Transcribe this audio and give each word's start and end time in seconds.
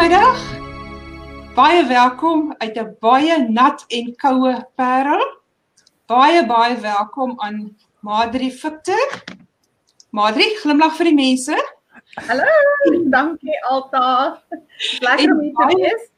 Goeiemiddag. 0.00 0.40
Baie 1.54 1.86
welkom 1.86 2.54
uit 2.58 2.76
'n 2.76 2.96
baie 3.00 3.48
nat 3.48 3.84
en 3.88 4.16
koue 4.16 4.68
Parel. 4.74 5.24
Baie 6.06 6.46
baie 6.46 6.76
welkom 6.80 7.40
aan 7.40 7.76
Madri 8.00 8.50
Victor. 8.52 9.24
Madri, 10.10 10.56
glimlag 10.62 10.96
vir 10.96 11.04
die 11.04 11.14
mense. 11.14 11.76
Hallo, 12.14 12.48
dankie 13.10 13.64
Alta. 13.64 14.42
Lekker 15.00 15.32
om 15.32 15.40
hier 15.40 15.52
te 15.52 15.76
wees. 15.76 16.08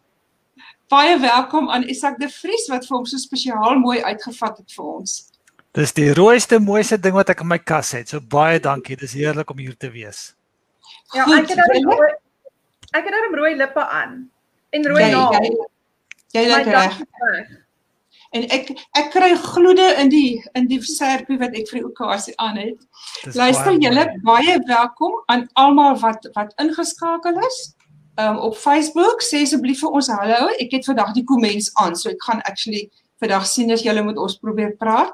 Baie 0.89 1.19
welkom 1.19 1.71
aan 1.71 1.83
Isak 1.83 2.21
de 2.21 2.29
Vries 2.29 2.69
wat 2.69 2.87
vir 2.87 2.97
hom 2.97 3.05
so 3.07 3.17
spesiaal 3.17 3.75
mooi 3.75 4.03
uitgevat 4.03 4.59
het 4.59 4.73
vir 4.73 4.85
ons. 4.85 5.27
Dis 5.73 5.93
die 5.93 6.15
rooiste 6.15 6.59
mooiste 6.59 7.01
ding 7.01 7.15
wat 7.15 7.29
ek 7.29 7.41
in 7.41 7.47
my 7.47 7.59
kas 7.59 7.91
het. 7.93 8.09
So 8.09 8.21
baie 8.21 8.61
dankie. 8.61 8.97
Dis 8.97 9.13
heerlik 9.13 9.51
om 9.51 9.59
hier 9.59 9.77
te 9.77 9.91
wees. 9.91 10.37
Ja, 11.15 11.27
ek 11.27 11.49
het 11.49 11.59
dan 11.59 11.91
rooi 11.91 12.22
ek 12.93 13.09
het 13.09 13.17
dan 13.17 13.35
rooi 13.39 13.57
lippe 13.57 13.85
aan 13.89 14.31
en 14.71 14.87
rooi 14.89 15.11
nael. 15.11 15.69
Jy 16.33 16.47
lyk 16.49 16.71
reg. 16.73 17.03
En 18.33 18.47
ek 18.57 18.71
ek 18.97 19.11
kry 19.13 19.35
gloede 19.37 19.85
in 20.01 20.09
die 20.13 20.41
in 20.57 20.69
die 20.71 20.81
serpie 20.87 21.37
wat 21.41 21.53
ek 21.59 21.69
vir 21.69 21.83
die 21.83 21.89
okasie 21.91 22.33
aan 22.41 22.57
het. 22.61 22.79
Luister 23.37 23.77
julle 23.77 24.07
baie 24.25 24.57
welkom 24.69 25.19
aan 25.33 25.45
almal 25.61 25.99
wat 26.01 26.29
wat 26.37 26.55
ingeskakel 26.63 27.37
is. 27.49 27.61
Um 28.21 28.41
op 28.49 28.57
Facebook 28.57 29.25
sê 29.25 29.43
asseblief 29.45 29.85
vir 29.85 29.99
ons 30.01 30.09
hallo. 30.13 30.49
Ek 30.61 30.73
het 30.79 30.89
vandag 30.89 31.13
die 31.17 31.27
kommens 31.29 31.71
aan, 31.81 31.97
so 31.97 32.09
ek 32.13 32.25
gaan 32.25 32.41
actually 32.49 32.89
vandag 33.21 33.45
sien 33.49 33.73
as 33.73 33.85
julle 33.85 34.05
met 34.05 34.17
ons 34.17 34.41
probeer 34.41 34.73
praat. 34.81 35.13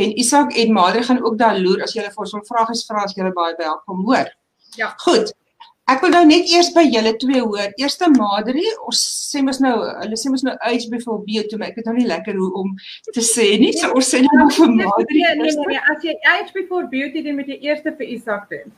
En 0.00 0.16
Isak 0.18 0.56
en 0.58 0.72
Madre 0.72 1.04
gaan 1.06 1.20
ook 1.22 1.38
daar 1.38 1.60
loer 1.60 1.84
as 1.84 1.92
julle 1.94 2.10
vir 2.10 2.24
ons 2.24 2.32
wil 2.34 2.48
vra 2.48 2.64
gesvra 2.72 3.04
as 3.04 3.14
julle 3.14 3.32
baie 3.36 3.54
welkom 3.60 4.02
hoor. 4.08 4.32
Ja. 4.80 4.94
Goed. 5.04 5.36
Ek 5.84 6.00
wil 6.00 6.14
nou 6.14 6.22
net 6.24 6.48
eers 6.48 6.70
by 6.72 6.86
julle 6.88 7.10
twee 7.20 7.40
hoor. 7.44 7.72
Eerste 7.76 8.08
Madri, 8.08 8.62
ons 8.88 9.00
sê 9.28 9.42
mos 9.44 9.58
nou, 9.60 9.74
hulle 10.00 10.16
sê 10.16 10.30
mos 10.32 10.44
nou 10.46 10.54
age 10.64 10.88
before 10.92 11.20
beauty, 11.26 11.58
maar 11.60 11.74
ek 11.74 11.76
weet 11.80 11.90
nou 11.90 11.96
nie 11.98 12.06
lekker 12.08 12.38
hoe 12.40 12.48
om 12.62 12.70
te 13.12 13.24
sê 13.24 13.50
nie. 13.60 13.74
So 13.76 13.90
ons 13.92 14.08
sê 14.14 14.22
nou 14.24 14.46
vir 14.56 14.72
Madri. 14.78 15.18
Nee, 15.18 15.34
nee, 15.42 15.52
nee, 15.52 15.66
nee, 15.74 15.82
as 15.92 16.06
jy 16.06 16.16
age 16.32 16.56
before 16.56 16.88
beauty 16.88 17.20
doen 17.26 17.36
met 17.42 17.52
jy 17.52 17.58
eerste 17.68 17.92
vir 17.98 18.14
Isak 18.16 18.48
doen. 18.52 18.72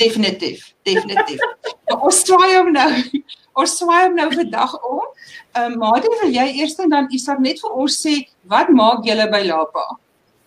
Definitief, 0.00 0.64
definitief. 0.88 1.44
ons 2.08 2.22
swaai 2.24 2.54
hom 2.54 2.72
nou. 2.72 2.88
Ons 3.60 3.76
swaai 3.76 4.06
hom 4.06 4.16
nou 4.16 4.30
vandag 4.32 4.80
om. 4.80 5.04
Ehm 5.52 5.76
um, 5.76 5.78
Madri, 5.84 6.16
wil 6.22 6.32
jy 6.40 6.50
eers 6.62 6.80
en 6.80 6.96
dan 6.96 7.12
Isak 7.12 7.44
net 7.44 7.60
vir 7.60 7.80
ons 7.84 8.00
sê 8.00 8.22
wat 8.48 8.72
maak 8.72 9.04
julle 9.04 9.28
by 9.32 9.44
Lapa? 9.44 9.84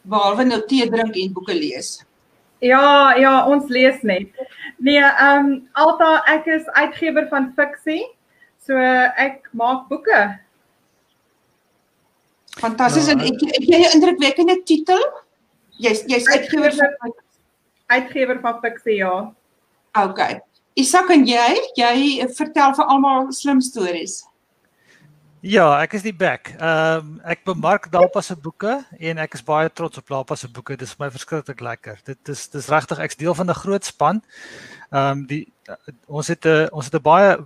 Behalwe 0.09 0.49
nou 0.49 0.63
tee 0.65 0.89
drink 0.89 1.21
en 1.21 1.33
boeke 1.37 1.53
lees. 1.53 1.99
Ja, 2.59 3.15
ja, 3.15 3.45
ons 3.47 3.69
lees 3.71 4.01
net. 4.03 4.35
Nee, 4.77 4.99
ehm 4.99 5.45
um, 5.45 5.69
Alta, 5.79 6.19
ek 6.27 6.47
is 6.47 6.67
uitgewer 6.75 7.27
van 7.31 7.53
fiksie. 7.55 8.03
So 8.59 8.75
ek 8.75 9.47
maak 9.55 9.87
boeke. 9.89 10.19
Fantasties 12.59 13.07
en 13.07 13.23
ek 13.23 13.43
ek 13.47 13.63
jy 13.63 13.79
'n 13.79 13.95
indrukwekkende 13.95 14.59
titel. 14.67 14.99
Jy's 15.79 16.03
jy's 16.11 16.27
uitgewer 16.27 16.75
van 16.75 17.15
uitgewer 17.89 18.39
van 18.39 18.59
fiksie, 18.61 18.99
ja. 18.99 19.31
OK. 19.97 20.19
Isak 20.75 21.09
en 21.09 21.25
jy, 21.25 21.55
jy 21.75 22.27
vertel 22.37 22.75
vir 22.75 22.85
almal 22.85 23.31
slim 23.31 23.61
stories. 23.61 24.28
Ja, 25.39 25.77
ek 25.79 25.93
is 25.95 26.03
die 26.03 26.15
back. 26.15 26.49
Ehm 26.59 26.97
um, 26.99 27.11
ek 27.23 27.45
bemark 27.47 27.85
Dalpa 27.91 28.19
se 28.21 28.35
boeke 28.35 28.81
en 28.99 29.21
ek 29.23 29.37
is 29.37 29.43
baie 29.47 29.69
trots 29.71 29.97
op 30.01 30.09
Dalpa 30.11 30.35
se 30.35 30.49
boeke. 30.51 30.75
Dit 30.75 30.89
is 30.89 30.95
vir 30.97 31.05
my 31.05 31.11
verskriklik 31.13 31.61
lekker. 31.63 32.01
Dit 32.03 32.27
is 32.27 32.49
dis 32.51 32.67
regtig 32.67 32.99
ek's 32.99 33.15
deel 33.15 33.33
van 33.33 33.47
'n 33.47 33.55
groot 33.55 33.85
span. 33.85 34.19
Ehm 34.91 35.11
um, 35.11 35.25
die 35.25 35.47
uh, 35.69 35.75
ons 36.07 36.27
het 36.27 36.43
'n 36.45 36.67
ons 36.75 36.85
het 36.85 36.95
'n 36.95 37.01
baie 37.01 37.37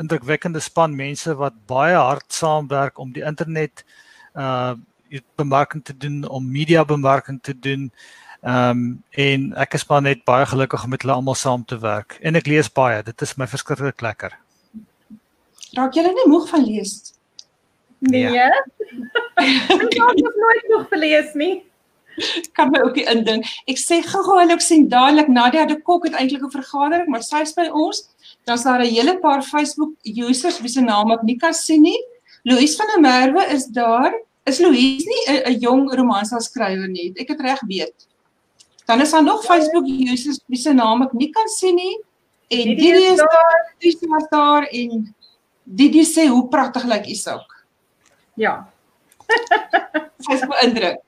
indrukwekkende 0.00 0.60
span 0.60 0.96
mense 0.96 1.34
wat 1.36 1.52
baie 1.66 1.94
hard 1.94 2.32
saamwerk 2.32 2.98
om 2.98 3.12
die 3.12 3.24
internet 3.24 3.84
uh 4.34 4.74
bemarking 5.36 5.84
te 5.84 5.96
doen, 5.96 6.28
om 6.28 6.50
media 6.50 6.84
bemarking 6.84 7.42
te 7.42 7.58
doen. 7.58 7.92
Ehm 8.42 8.70
um, 8.70 9.02
en 9.10 9.52
ek 9.56 9.74
is 9.74 9.86
maar 9.88 10.02
net 10.02 10.24
baie 10.24 10.46
gelukkig 10.46 10.84
om 10.84 10.90
met 10.90 11.02
hulle 11.02 11.14
almal 11.14 11.34
saam 11.34 11.64
te 11.64 11.78
werk. 11.78 12.18
En 12.22 12.34
ek 12.36 12.46
lees 12.46 12.72
baie. 12.72 13.02
Dit 13.02 13.22
is 13.22 13.36
my 13.36 13.46
verskriklik 13.46 14.00
lekker. 14.00 14.32
Raak 15.74 15.94
jy 15.94 16.02
nie 16.02 16.28
moeg 16.28 16.48
van 16.48 16.64
lees? 16.64 17.13
Nee. 18.10 18.32
Ja. 18.32 18.48
ek 19.34 19.68
het 19.68 19.96
nog 19.96 20.34
nooit 20.34 20.66
nog 20.68 20.88
gelees 20.88 21.32
nie. 21.34 21.64
Kan 22.52 22.70
my 22.70 22.80
ook 22.84 22.96
indink. 22.96 23.46
Ek 23.70 23.78
sê 23.80 24.00
gou-gou 24.04 24.38
hulle 24.38 24.58
sien 24.62 24.86
dadelik 24.88 25.30
Nadia 25.32 25.64
de 25.66 25.80
Kok 25.82 26.06
het 26.06 26.18
eintlik 26.18 26.44
'n 26.44 26.50
vergadering, 26.50 27.08
maar 27.08 27.22
sy's 27.22 27.54
by 27.56 27.66
ons. 27.72 28.04
Dan's 28.44 28.62
daar 28.62 28.80
'n 28.84 28.94
hele 28.94 29.18
paar 29.18 29.42
Facebook 29.42 29.94
users 30.02 30.60
wie 30.60 30.68
se 30.68 30.80
naam 30.80 31.10
ek 31.10 31.22
nie 31.22 31.36
kan 31.36 31.54
sien 31.54 31.82
nie. 31.82 32.00
Louise 32.44 32.76
van 32.76 32.86
der 32.92 33.00
Merwe 33.00 33.46
is 33.52 33.66
daar. 33.66 34.12
Is 34.44 34.58
Louise 34.58 35.06
nie 35.08 35.40
'n 35.46 35.58
jong 35.60 35.94
romanskrywer 35.94 36.88
nie? 36.88 37.12
Ek 37.16 37.28
het 37.28 37.40
reg 37.40 37.60
weet. 37.66 38.06
Dan 38.84 39.00
is 39.00 39.10
daar 39.10 39.22
nog 39.22 39.44
Facebook 39.44 39.86
users 39.86 40.40
wie 40.46 40.58
se 40.58 40.72
naam 40.72 41.02
ek 41.02 41.12
nie 41.12 41.30
kan 41.30 41.48
sien 41.48 41.74
nie. 41.74 41.98
En 42.48 42.76
Didi 42.76 43.04
is 43.12 43.16
daar, 43.16 43.74
Didi 43.78 44.06
is 44.16 44.28
daar 44.28 44.66
en 44.66 45.14
Didi 45.62 46.04
sê 46.04 46.28
hoe 46.28 46.48
pragtig 46.48 46.84
lyk 46.84 47.06
Isak. 47.06 47.53
Ja. 48.36 48.66
Sy's 50.24 50.46
beïndruk. 50.46 51.00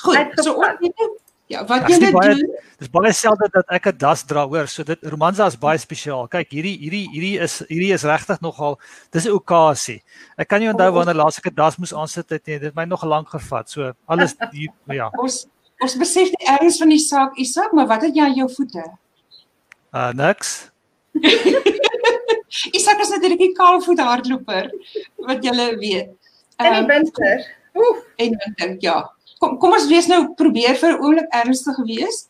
Goed, 0.00 0.38
so 0.44 0.54
ons 0.54 1.20
Ja, 1.50 1.64
wat 1.66 1.88
jy 1.90 1.96
net 1.98 2.14
doen. 2.14 2.42
Dis 2.78 2.90
baie 2.94 3.10
selde 3.16 3.48
dat 3.50 3.66
ek 3.74 3.88
'n 3.90 3.98
das 3.98 4.22
dra 4.22 4.46
hoor, 4.46 4.68
so 4.68 4.84
dit 4.84 4.98
Romanza 5.02 5.46
is 5.46 5.58
baie 5.58 5.78
spesiaal. 5.78 6.28
Kyk, 6.28 6.46
hierdie 6.50 6.78
hierdie 6.78 7.08
hierdie 7.10 7.38
is 7.42 7.58
hierdie 7.66 7.92
is 7.92 8.04
regtig 8.04 8.40
nogal 8.40 8.78
dis 9.10 9.26
'n 9.26 9.34
okasie. 9.34 10.02
Ek 10.38 10.48
kan 10.48 10.60
nie 10.60 10.70
onthou 10.70 10.92
wanneer 10.92 11.16
laas 11.16 11.38
ek 11.38 11.50
'n 11.50 11.54
das 11.54 11.76
moes 11.76 11.92
aansit 11.92 12.30
het 12.30 12.46
nie. 12.46 12.58
Dit 12.58 12.70
het 12.70 12.74
my 12.76 12.84
nog 12.84 13.02
lank 13.02 13.28
gevat. 13.28 13.68
So 13.68 13.92
alles 14.06 14.36
hier 14.52 14.70
ja. 14.86 15.10
Ons 15.18 15.48
ons 15.82 15.96
besef 15.96 16.30
die 16.30 16.46
erns 16.46 16.78
van 16.78 16.88
die 16.88 16.98
saak, 16.98 17.36
Isak, 17.36 17.72
maar 17.72 17.86
wat 17.86 18.02
het 18.02 18.14
jy 18.14 18.22
aan 18.22 18.34
jou 18.34 18.48
voete? 18.48 18.84
Uh 19.92 20.12
niks. 20.12 20.70
Isak 22.78 23.00
is 23.00 23.10
natuurlik 23.10 23.40
'n 23.40 23.54
kaalvoet 23.54 23.98
hardloper 23.98 24.70
wat 25.26 25.42
jy 25.42 25.76
weet. 25.78 26.19
En 26.66 26.76
die 26.78 26.86
winter. 26.86 27.46
Oef, 27.74 28.02
en 28.16 28.36
winter, 28.44 28.76
ja. 28.84 28.98
Kom 29.38 29.56
kom 29.58 29.72
ons 29.72 29.88
wees 29.88 30.08
nou 30.10 30.34
probeer 30.36 30.76
vir 30.76 30.92
'n 30.92 31.00
oomblik 31.04 31.30
ernstig 31.42 31.78
gewees. 31.80 32.26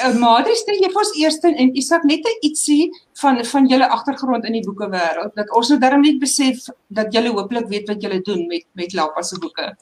Uh, 0.00 0.12
Madri 0.16 0.54
stel 0.56 0.78
jy 0.80 0.88
vir 0.88 1.00
ons 1.02 1.16
eers 1.20 1.38
en 1.44 1.74
Isak 1.76 2.04
net 2.08 2.24
'n 2.24 2.38
ietsie 2.48 2.90
van 3.20 3.44
van 3.44 3.66
julle 3.68 3.88
agtergrond 3.88 4.44
in 4.44 4.52
die 4.52 4.64
boeke 4.64 4.88
wêreld 4.88 5.34
dat 5.34 5.50
ons 5.52 5.68
nou 5.68 5.78
darm 5.78 6.00
net 6.00 6.20
besef 6.20 6.68
dat 6.88 7.12
julle 7.12 7.32
hooplik 7.32 7.68
weet 7.68 7.88
wat 7.88 8.02
julle 8.02 8.20
doen 8.22 8.46
met 8.48 8.64
met 8.74 8.94
Lapa 8.94 9.22
se 9.22 9.38
boeke. 9.38 9.76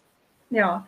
Ja. 0.48 0.86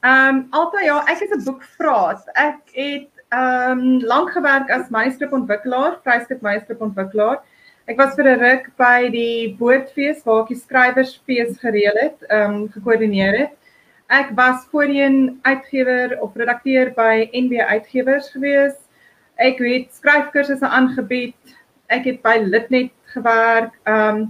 Ehm 0.00 0.36
um, 0.36 0.46
altyd 0.50 0.84
ja, 0.84 0.98
ek 1.06 1.20
is 1.20 1.30
'n 1.30 1.44
boekvraat. 1.44 2.28
Ek 2.34 2.60
het 2.72 3.08
ehm 3.28 3.78
um, 3.78 4.00
lank 4.04 4.30
gewerk 4.30 4.70
as 4.70 4.88
manuskripontwikkelaar, 4.90 6.00
vryskut 6.04 6.40
manuskripontwikkelaar. 6.40 7.40
Ek 7.88 7.96
was 7.96 8.14
vir 8.16 8.26
'n 8.28 8.40
ruk 8.40 8.64
by 8.76 9.08
die 9.08 9.56
Boordfees 9.56 10.18
waar 10.26 10.42
ek 10.42 10.50
die 10.52 10.60
skrywersfees 10.60 11.54
gereël 11.62 11.96
het, 11.96 12.18
ehm 12.28 12.56
um, 12.56 12.68
gekoördineer 12.74 13.38
het. 13.38 13.54
Ek 14.12 14.34
was 14.36 14.66
voorheen 14.68 15.40
uitgewer 15.48 16.18
of 16.20 16.36
redakteur 16.36 16.92
by 16.92 17.30
NB 17.32 17.64
Uitgewers 17.64 18.28
gewees. 18.34 18.76
Ek 19.40 19.64
het 19.64 19.88
skryfkursusse 19.96 20.68
aangebied. 20.68 21.56
Ek 21.88 22.04
het 22.04 22.20
by 22.20 22.36
Litnet 22.44 22.92
gewerk. 23.14 23.72
Ehm 23.88 24.20
um, 24.20 24.22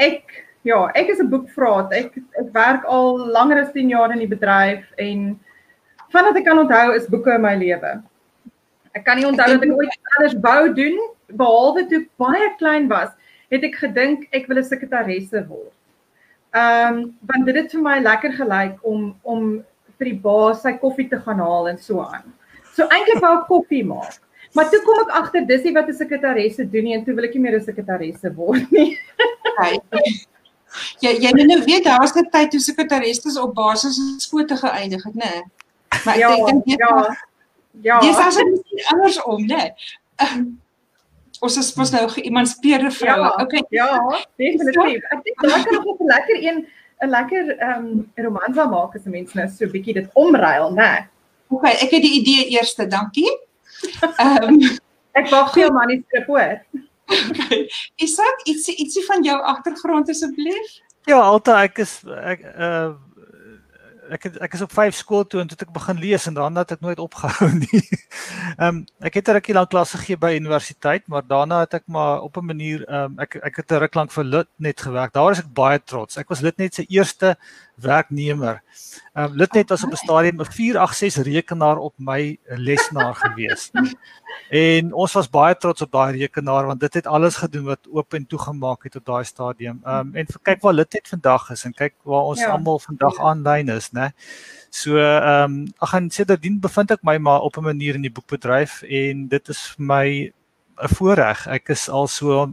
ek 0.00 0.40
ja, 0.64 0.88
ek 0.94 1.12
is 1.12 1.20
'n 1.20 1.28
boekvraat. 1.28 1.92
Ek 1.92 2.16
ek 2.40 2.52
werk 2.56 2.84
al 2.84 3.18
langer 3.36 3.66
as 3.66 3.72
10 3.76 3.92
jaar 3.92 4.12
in 4.16 4.24
die 4.24 4.32
bedryf 4.32 4.88
en 4.96 5.40
vandat 6.08 6.36
ek 6.36 6.44
kan 6.48 6.58
onthou 6.58 6.96
is 6.96 7.08
boeke 7.08 7.34
in 7.34 7.44
my 7.44 7.54
lewe. 7.54 8.00
Ek 8.96 9.04
kan 9.04 9.16
nie 9.16 9.28
onthou 9.28 9.48
dat 9.58 9.62
ek 9.62 9.76
ooit 9.76 9.98
anders 10.16 10.40
wou 10.40 10.72
doen 10.72 11.12
behalwe 11.36 11.86
toe 11.88 12.06
baie 12.20 12.48
klein 12.58 12.88
was, 12.88 13.10
het 13.52 13.64
ek 13.64 13.76
gedink 13.76 14.28
ek 14.32 14.48
wil 14.48 14.58
'n 14.58 14.64
sekretaresse 14.64 15.44
word. 15.48 15.72
Ehm 16.52 16.96
um, 16.96 17.18
want 17.28 17.46
dit 17.46 17.56
het 17.56 17.72
vir 17.72 17.82
my 17.82 17.98
lekker 18.00 18.32
gelyk 18.32 18.76
om 18.82 19.14
om 19.22 19.64
vir 19.98 20.10
die 20.10 20.20
baas 20.20 20.62
sy 20.62 20.72
koffie 20.80 21.08
te 21.08 21.20
gaan 21.20 21.40
haal 21.40 21.68
en 21.68 21.78
so 21.78 22.00
aan. 22.00 22.26
So 22.74 22.88
eintlik 22.88 23.20
wou 23.20 23.32
ek 23.38 23.48
koffie 23.48 23.84
maak. 23.84 24.20
Maar 24.52 24.68
toe 24.70 24.82
kom 24.84 25.00
ek 25.00 25.14
agter 25.20 25.46
dis 25.46 25.64
nie 25.64 25.72
wat 25.72 25.88
'n 25.88 25.96
sekretaresse 25.96 26.70
doen 26.70 26.84
nie 26.84 26.94
en 26.94 27.04
toe 27.04 27.14
wil 27.14 27.24
ek 27.24 27.34
nie 27.34 27.42
meer 27.42 27.56
'n 27.56 27.64
sekretaresse 27.64 28.34
word 28.34 28.70
nie. 28.70 28.98
Ja, 31.00 31.10
jy 31.10 31.30
nou 31.32 31.60
weet 31.64 31.84
daar 31.84 32.00
was 32.00 32.16
'n 32.16 32.30
tyd 32.30 32.50
toe 32.50 32.60
sekretaresse 32.60 33.40
op 33.40 33.54
basis 33.54 34.00
skote 34.18 34.56
geëindig 34.56 35.04
het, 35.04 35.14
né? 35.14 35.42
Maar 36.04 36.14
ek 36.14 36.20
ja, 36.20 36.44
dink 36.46 36.64
dit 36.64 36.78
ja. 36.78 37.16
Ja. 37.80 38.00
Dis 38.00 38.16
as 38.16 38.36
dit 38.36 38.86
andersom, 38.92 39.46
né? 39.46 39.74
Ons 41.42 41.56
is 41.58 41.72
mos 41.78 41.90
nou 41.94 42.04
geëmanspeerde 42.14 42.90
vroue. 42.94 43.30
Ja, 43.30 43.42
okay. 43.42 43.62
Ja, 43.74 43.88
definitief. 44.40 45.02
Ek 45.14 45.24
dink 45.26 45.42
daar 45.42 45.64
kan 45.66 45.80
nog 45.80 45.98
'n 45.98 46.10
lekker 46.14 46.38
een 46.42 46.66
'n 47.02 47.10
lekker 47.10 47.56
ehm 47.58 47.86
um, 47.86 48.12
romansa 48.14 48.66
maak 48.68 48.94
as 48.96 49.04
mense 49.04 49.36
nou 49.36 49.48
so 49.48 49.64
'n 49.64 49.70
bietjie 49.70 49.94
dit 49.94 50.08
omruil, 50.14 50.70
né? 50.72 50.90
Nee. 50.90 51.08
Okay, 51.48 51.72
ek 51.72 51.90
het 51.90 52.02
die 52.02 52.16
idee 52.20 52.48
eerste, 52.56 52.86
dankie. 52.86 53.30
Ehm 54.16 54.48
um, 54.48 54.60
ek 55.20 55.30
wag 55.30 55.52
vir 55.52 55.62
jou 55.62 55.72
manuskrip 55.72 56.26
hoor. 56.26 56.62
Okay. 57.12 57.68
Isak, 57.96 58.46
ietsie 58.48 58.76
ietsie 58.76 59.04
van 59.04 59.22
jou 59.22 59.38
agtergrond 59.42 60.08
asseblief? 60.08 60.78
Ja, 61.10 61.18
altyd 61.18 61.56
ek 61.70 61.78
is 61.78 61.98
ek 62.06 62.46
uh 62.54 62.94
ek 64.12 64.26
het, 64.28 64.36
ek 64.44 64.54
is 64.56 64.62
op 64.64 64.72
5 64.72 64.94
skool 64.94 65.24
toe 65.26 65.40
en 65.40 65.48
toe 65.48 65.56
het 65.56 65.66
ek 65.66 65.74
begin 65.74 65.98
lees 66.02 66.26
en 66.28 66.36
daarna 66.36 66.64
het 66.64 66.74
ek 66.76 66.84
nooit 66.84 67.00
opgehou 67.02 67.50
nie. 67.64 67.82
Ehm 68.58 68.68
um, 68.68 68.80
ek 69.00 69.18
het 69.18 69.28
'n 69.28 69.36
rukkie 69.38 69.54
lank 69.54 69.70
klas 69.70 69.94
gegee 69.96 70.16
by 70.16 70.32
universiteit, 70.36 71.08
maar 71.08 71.24
daarna 71.26 71.60
het 71.64 71.74
ek 71.80 71.86
maar 71.86 72.22
op 72.22 72.36
'n 72.36 72.46
manier 72.46 72.84
ehm 72.88 73.12
um, 73.12 73.18
ek 73.18 73.36
ek 73.42 73.56
het 73.56 73.72
'n 73.72 73.82
ruk 73.84 73.94
lank 73.94 74.12
vir 74.12 74.24
Litnet 74.24 74.80
gewerk. 74.80 75.12
Daar 75.12 75.32
is 75.32 75.38
ek 75.38 75.52
baie 75.54 75.78
trots. 75.78 76.16
Ek 76.16 76.28
was 76.28 76.40
Litnet 76.40 76.74
se 76.74 76.84
eerste 76.88 77.36
werknemer. 77.76 78.62
Ehm 79.14 79.30
um, 79.30 79.36
Litnet 79.36 79.68
was 79.68 79.84
op 79.84 79.92
'n 79.92 79.96
stadium 79.96 80.40
'n 80.40 80.44
486 80.44 81.24
rekenaar 81.24 81.78
op 81.78 81.94
my 81.98 82.38
lesenaar 82.46 83.14
gewees. 83.14 83.70
En 84.52 84.92
ons 84.92 85.12
was 85.16 85.28
baie 85.32 85.56
trots 85.56 85.82
op 85.82 85.92
daai 85.92 86.16
rekenaar 86.16 86.66
want 86.66 86.80
dit 86.80 86.94
het 86.94 87.06
alles 87.06 87.38
gedoen 87.40 87.64
wat 87.64 87.88
oop 87.88 88.14
en 88.14 88.26
toegemaak 88.26 88.84
het 88.84 88.96
op 88.96 89.04
daai 89.04 89.24
stadium. 89.24 89.80
Ehm 89.84 90.12
um, 90.12 90.14
en 90.14 90.26
kyk 90.42 90.60
waar 90.60 90.74
Litnet 90.76 91.08
vandag 91.08 91.50
is 91.50 91.64
en 91.64 91.72
kyk 91.72 91.94
waar 92.02 92.28
ons 92.32 92.40
ja. 92.40 92.50
almal 92.52 92.78
vandag 92.78 93.18
aanlyn 93.18 93.68
is, 93.68 93.90
né? 93.92 94.10
So 94.70 94.98
ehm 94.98 95.56
um, 95.56 95.72
ag 95.78 95.94
en 95.94 96.10
sedertdien 96.10 96.60
bevind 96.60 96.90
ek 96.90 97.02
my 97.02 97.16
maar 97.18 97.40
op 97.40 97.56
'n 97.56 97.64
manier 97.64 97.94
in 97.94 98.04
die 98.08 98.12
boekbedryf 98.12 98.82
en 98.82 99.28
dit 99.28 99.48
is 99.48 99.66
vir 99.76 99.84
my 99.86 100.06
'n 100.82 100.94
voorreg. 100.96 101.46
Ek 101.46 101.68
is 101.68 101.88
al 101.88 102.06
so 102.06 102.52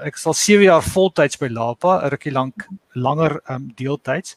ek 0.00 0.16
sal 0.16 0.34
7 0.34 0.64
jaar 0.64 0.82
voltyds 0.82 1.38
by 1.38 1.48
Lapa, 1.48 2.00
'n 2.02 2.08
rukkie 2.08 2.32
lank 2.32 2.68
langer 2.92 3.40
ehm 3.44 3.54
um, 3.54 3.72
deeltyds. 3.74 4.36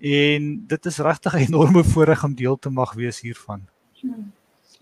En 0.00 0.64
dit 0.66 0.86
is 0.86 0.98
regtig 0.98 1.34
'n 1.34 1.44
enorme 1.48 1.84
voorreg 1.84 2.24
om 2.24 2.34
deel 2.34 2.58
te 2.58 2.70
mag 2.70 2.94
wees 2.94 3.20
hiervan. 3.20 3.68
Hmm. 4.00 4.32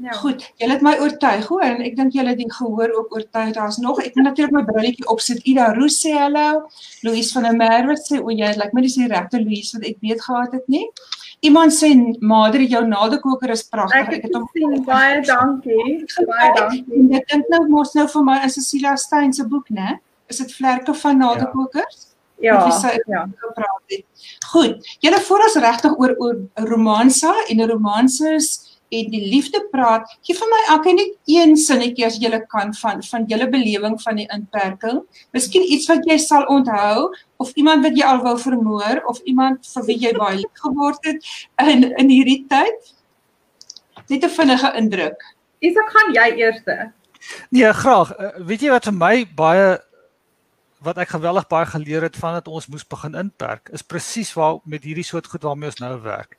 Ja. 0.00 0.12
Goed, 0.17 0.44
julle 0.56 0.73
het 0.73 0.82
my 0.85 0.94
oortuig 1.02 1.44
hoor 1.50 1.64
en 1.67 1.82
ek 1.85 1.97
dink 1.99 2.14
julle 2.17 2.32
het 2.32 2.38
die 2.41 2.49
gehoor 2.49 2.93
ook 2.97 3.11
oortuig. 3.19 3.50
Daar's 3.52 3.76
nog 3.85 3.99
ek 4.00 4.14
moet 4.17 4.31
natuurlik 4.31 4.55
my 4.56 4.62
brilletjie 4.64 5.05
opsit. 5.12 5.43
Ida 5.44 5.67
Roos 5.76 5.99
sê 6.00 6.14
hallo. 6.17 6.62
Louise 7.05 7.35
van 7.37 7.44
der 7.44 7.56
Merwe 7.58 7.99
sê 8.00 8.17
o, 8.17 8.32
jy 8.32 8.49
lyk 8.49 8.62
like 8.62 8.76
my 8.76 8.85
dis 8.87 8.97
die 8.97 9.08
regte 9.11 9.43
Louise 9.43 9.76
wat 9.76 9.85
ek 9.91 9.99
weet 10.00 10.23
gehad 10.25 10.55
het 10.56 10.70
nie. 10.73 10.87
Iemand 11.44 11.76
sê 11.76 11.91
Madre 12.32 12.64
jou 12.64 12.81
nadekoker 12.88 13.52
is 13.52 13.67
pragtig. 13.69 14.08
Ek 14.17 14.25
het 14.25 14.38
hom 14.38 14.47
sien 14.55 14.79
baie 14.88 15.20
dankie. 15.26 15.99
Baie 16.32 16.49
dankie. 16.56 17.05
Ek 17.20 17.29
dink 17.35 17.52
nou 17.52 17.67
mos 17.69 17.93
nou 17.99 18.06
vir 18.14 18.25
my 18.31 18.38
in 18.47 18.55
Cecilia 18.56 18.97
Stein 18.97 19.37
se 19.37 19.44
boek, 19.44 19.69
né? 19.69 19.99
Is 20.32 20.41
dit 20.41 20.56
vlerke 20.56 20.97
van 20.97 21.20
nadekokers? 21.20 22.06
Ja. 22.41 22.56
Ja. 22.73 23.29
ja. 23.29 23.29
Goed. 24.49 24.91
Julle 25.05 25.20
voor 25.20 25.44
ons 25.44 25.61
regtig 25.61 26.00
oor 26.00 26.17
oor 26.17 26.41
romansa 26.73 27.35
en 27.52 27.67
romanses 27.69 28.69
en 28.90 29.10
die 29.12 29.22
liefde 29.31 29.60
praat, 29.70 30.08
gee 30.26 30.34
vir 30.34 30.50
my 30.50 30.60
elke 30.75 30.92
net 30.96 31.12
een 31.31 31.56
sinnetjie 31.58 32.06
as 32.06 32.19
jy 32.22 32.31
kan 32.50 32.72
van 32.75 33.02
van 33.06 33.26
julle 33.31 33.48
belewing 33.50 33.96
van 34.02 34.19
die 34.19 34.28
inperking. 34.34 35.02
Miskien 35.37 35.66
iets 35.66 35.87
wat 35.90 36.06
jy 36.08 36.19
sal 36.19 36.46
onthou 36.50 37.10
of 37.38 37.52
iemand 37.54 37.87
wat 37.87 37.98
jy 37.98 38.06
al 38.06 38.22
wou 38.25 38.37
vermoor 38.38 39.02
of 39.10 39.20
iemand 39.31 39.66
vir 39.75 39.87
wie 39.87 39.98
jy 40.06 40.14
baie 40.19 40.40
lief 40.40 40.64
geword 40.64 41.06
het 41.06 41.31
in 41.66 41.90
in 41.90 42.10
hierdie 42.10 42.44
tyd. 42.50 42.94
Net 44.08 44.25
'n 44.25 44.37
vinnige 44.38 44.72
indruk. 44.76 45.20
Isak, 45.60 45.90
gaan 45.90 46.14
jy 46.14 46.28
eerste? 46.40 46.92
Nee, 47.50 47.72
graag. 47.72 48.10
Uh, 48.19 48.31
weet 48.46 48.62
jy 48.62 48.70
wat 48.70 48.84
vir 48.88 48.96
my 48.96 49.26
baie 49.37 49.78
wat 50.81 50.99
ek 51.03 51.12
geweldig 51.12 51.47
baie 51.50 51.67
geleer 51.69 52.03
het 52.09 52.17
van 52.17 52.38
dat 52.38 52.49
ons 52.49 52.67
moes 52.73 52.87
begin 52.88 53.15
inperk 53.15 53.69
is 53.77 53.85
presies 53.85 54.32
waar 54.37 54.61
met 54.65 54.85
hierdie 54.85 55.05
soort 55.05 55.29
goed 55.29 55.44
waarmee 55.44 55.69
ons 55.69 55.82
nou 55.82 55.93
werk. 56.05 56.38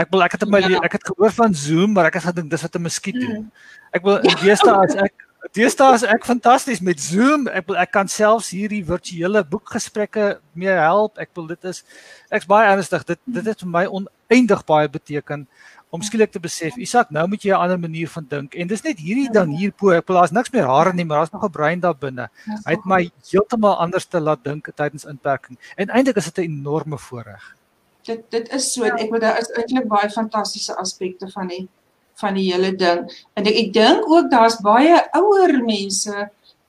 Ek 0.00 0.10
wil 0.10 0.24
ek 0.24 0.36
het 0.36 0.46
in 0.46 0.50
my 0.50 0.62
ja. 0.64 0.80
ek 0.86 0.96
het 0.98 1.06
gehoor 1.10 1.34
van 1.36 1.54
Zoom, 1.54 1.92
maar 1.92 2.08
ek 2.08 2.18
het 2.18 2.28
gedink 2.30 2.50
dis 2.50 2.64
wat 2.64 2.76
'n 2.76 2.82
muskiet 2.82 3.20
doen. 3.20 3.44
Mm. 3.44 3.50
Ek 3.92 4.02
wil 4.02 4.18
deesdae 4.42 4.74
as 4.74 4.96
ek 4.96 5.14
deesdae 5.52 5.94
is 5.94 6.02
ek 6.02 6.24
fantasties 6.24 6.80
met 6.80 7.00
Zoom. 7.00 7.46
Ek 7.48 7.66
wil 7.68 7.76
ek 7.76 7.92
kan 7.92 8.08
selfs 8.08 8.50
hierdie 8.50 8.84
virtuele 8.84 9.44
boekgesprekke 9.44 10.40
mee 10.52 10.72
help. 10.72 11.18
Ek 11.18 11.30
wil 11.34 11.46
dit 11.46 11.64
is 11.64 11.84
ek's 12.30 12.48
baie 12.48 12.70
ernstig. 12.72 13.04
Dit 13.04 13.20
dit 13.26 13.44
het 13.44 13.60
vir 13.60 13.68
my 13.68 13.84
oneindig 13.86 14.64
baie 14.64 14.88
beteken 14.88 15.46
om 15.94 16.02
skielik 16.02 16.32
te 16.34 16.42
besef, 16.42 16.76
Isak, 16.82 17.10
nou 17.14 17.26
moet 17.30 17.42
jy 17.46 17.54
'n 17.54 17.62
ander 17.62 17.78
manier 17.78 18.08
van 18.10 18.26
dink. 18.28 18.54
En 18.54 18.66
dis 18.66 18.82
net 18.82 18.98
hierdie 18.98 19.30
ding 19.30 19.56
hier 19.56 19.72
bo. 19.78 19.90
Ek 19.94 20.08
wil 20.08 20.16
daar's 20.16 20.34
niks 20.34 20.50
meer 20.50 20.66
hare 20.66 20.92
nie, 20.92 21.04
maar 21.04 21.22
daar's 21.22 21.32
nog 21.32 21.44
'n 21.44 21.50
brein 21.50 21.80
daar 21.80 21.98
binne. 21.98 22.28
Hy 22.66 22.72
het 22.72 22.84
my 22.84 23.10
heeltemal 23.30 23.78
anders 23.78 24.06
te 24.06 24.20
laat 24.20 24.44
dink 24.44 24.68
tydens 24.74 25.04
inperking. 25.04 25.58
En 25.76 25.88
eintlik 25.88 26.16
is 26.16 26.32
dit 26.32 26.38
'n 26.38 26.50
enorme 26.50 26.98
voorreg 26.98 27.54
dit 28.04 28.24
dit 28.30 28.52
is 28.52 28.72
so 28.72 28.84
ja. 28.84 28.96
ek 29.00 29.10
moet 29.10 29.24
daar 29.24 29.40
is 29.40 29.50
eintlik 29.56 29.88
baie 29.88 30.10
fantastiese 30.10 30.76
aspekte 30.80 31.28
van 31.32 31.48
die 31.52 31.64
van 32.22 32.36
die 32.38 32.44
hele 32.52 32.70
ding. 32.78 33.00
En 33.34 33.46
ek, 33.50 33.56
ek 33.58 33.72
dink 33.74 34.04
ook 34.06 34.28
daar's 34.30 34.60
baie 34.62 35.00
ouer 35.18 35.56
mense 35.66 36.28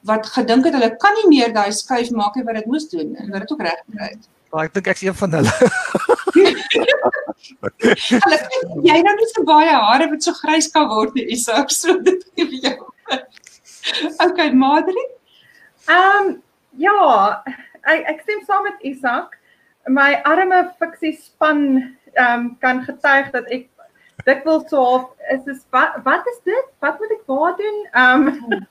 wat 0.10 0.26
gedink 0.34 0.66
het 0.66 0.74
hulle 0.78 0.90
kan 1.02 1.14
nie 1.20 1.28
meer 1.36 1.54
daai 1.54 1.70
skuif 1.74 2.10
maak 2.14 2.40
wat 2.40 2.58
dit 2.58 2.72
moes 2.72 2.88
doen 2.90 3.14
en 3.14 3.30
wat 3.30 3.46
dit 3.46 3.54
ook 3.54 3.62
reg 3.68 3.84
kry. 3.94 4.10
Maar 4.54 4.70
ek 4.70 4.74
dink 4.78 4.90
ek's 4.94 5.04
een 5.06 5.18
van 5.22 5.38
hulle. 5.38 5.54
hulle 7.84 8.40
jy 8.88 8.98
nou 9.06 9.16
nie 9.20 9.30
so 9.32 9.46
baie 9.48 9.72
hare 9.72 10.10
wat 10.12 10.28
so 10.28 10.34
grys 10.42 10.68
kan 10.74 10.90
word 10.92 11.16
nie, 11.18 11.28
Isak, 11.36 11.72
so 11.72 11.98
dit 12.00 12.26
vir 12.40 12.58
jou. 12.66 12.78
okay, 14.26 14.52
Madri? 14.52 15.08
Ehm 15.88 16.20
um, 16.20 16.36
ja, 16.82 17.44
ek 17.86 18.10
ek 18.16 18.24
stem 18.26 18.42
saam 18.48 18.66
met 18.68 18.82
Isak 18.94 19.38
my 19.88 20.16
arme 20.26 20.64
fiksie 20.82 21.14
span 21.18 21.62
ehm 22.16 22.34
um, 22.34 22.58
kan 22.62 22.82
getuig 22.86 23.32
dat 23.32 23.50
ek 23.52 23.70
dikwels 24.26 24.70
so 24.70 24.82
half 24.82 25.10
is 25.34 25.44
dis 25.46 25.64
wat 25.76 25.98
wat 26.04 26.28
is 26.32 26.40
dit? 26.44 26.68
Wat 26.82 27.00
moet 27.00 27.16
ek 27.18 27.26
waar 27.30 27.56
doen? 27.60 27.80
Ehm 27.94 28.28
um, 28.28 28.68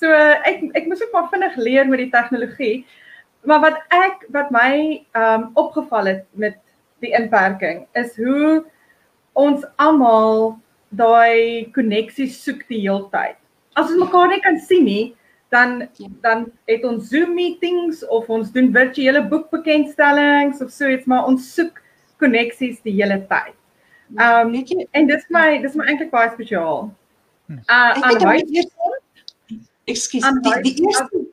so 0.00 0.10
ek 0.50 0.62
ek 0.74 0.86
moes 0.88 1.02
ook 1.02 1.12
maar 1.12 1.28
vinnig 1.32 1.56
leer 1.56 1.88
met 1.88 2.04
die 2.04 2.12
tegnologie. 2.12 2.76
Maar 3.44 3.60
wat 3.60 3.80
ek 3.92 4.24
wat 4.36 4.52
my 4.54 4.72
ehm 5.12 5.42
um, 5.42 5.50
opgeval 5.54 6.12
het 6.12 6.24
met 6.32 6.60
die 7.04 7.14
inperking 7.16 7.84
is 8.00 8.14
hoe 8.20 8.62
ons 9.38 9.64
almal 9.82 10.54
daai 10.94 11.70
koneksies 11.74 12.38
soek 12.44 12.62
die 12.70 12.84
hele 12.84 13.08
tyd. 13.12 13.36
As 13.74 13.90
ons 13.90 14.00
mekaar 14.00 14.30
nie 14.30 14.40
kan 14.44 14.58
sien 14.62 14.86
nie, 14.86 15.04
dan 15.54 15.88
dan 16.22 16.46
het 16.70 16.84
ons 16.84 17.10
Zoom 17.10 17.34
meetings 17.34 18.02
of 18.08 18.30
ons 18.30 18.52
doen 18.54 18.72
virtuele 18.74 19.22
boekbekendstellings 19.30 20.62
of 20.62 20.72
so 20.74 20.90
iets 20.90 21.06
maar 21.10 21.28
ons 21.30 21.46
soek 21.54 21.82
koneksies 22.22 22.80
die 22.86 22.96
hele 23.00 23.20
tyd. 23.30 23.54
Ehm 24.18 24.54
um, 24.54 24.86
en 24.92 25.06
dis 25.10 25.28
my 25.34 25.46
dis 25.62 25.76
my 25.78 25.86
eintlik 25.90 26.10
baie 26.14 26.32
spesiaal. 26.34 26.90
Uh 27.50 27.92
aan 28.08 28.26
huis 28.32 28.70
Ekskuus, 29.84 30.24
die, 30.42 30.60
die 30.64 30.86
eerste 30.86 31.24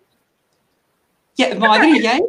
Ja, 1.39 1.55
maar 1.57 1.85
jy? 2.07 2.19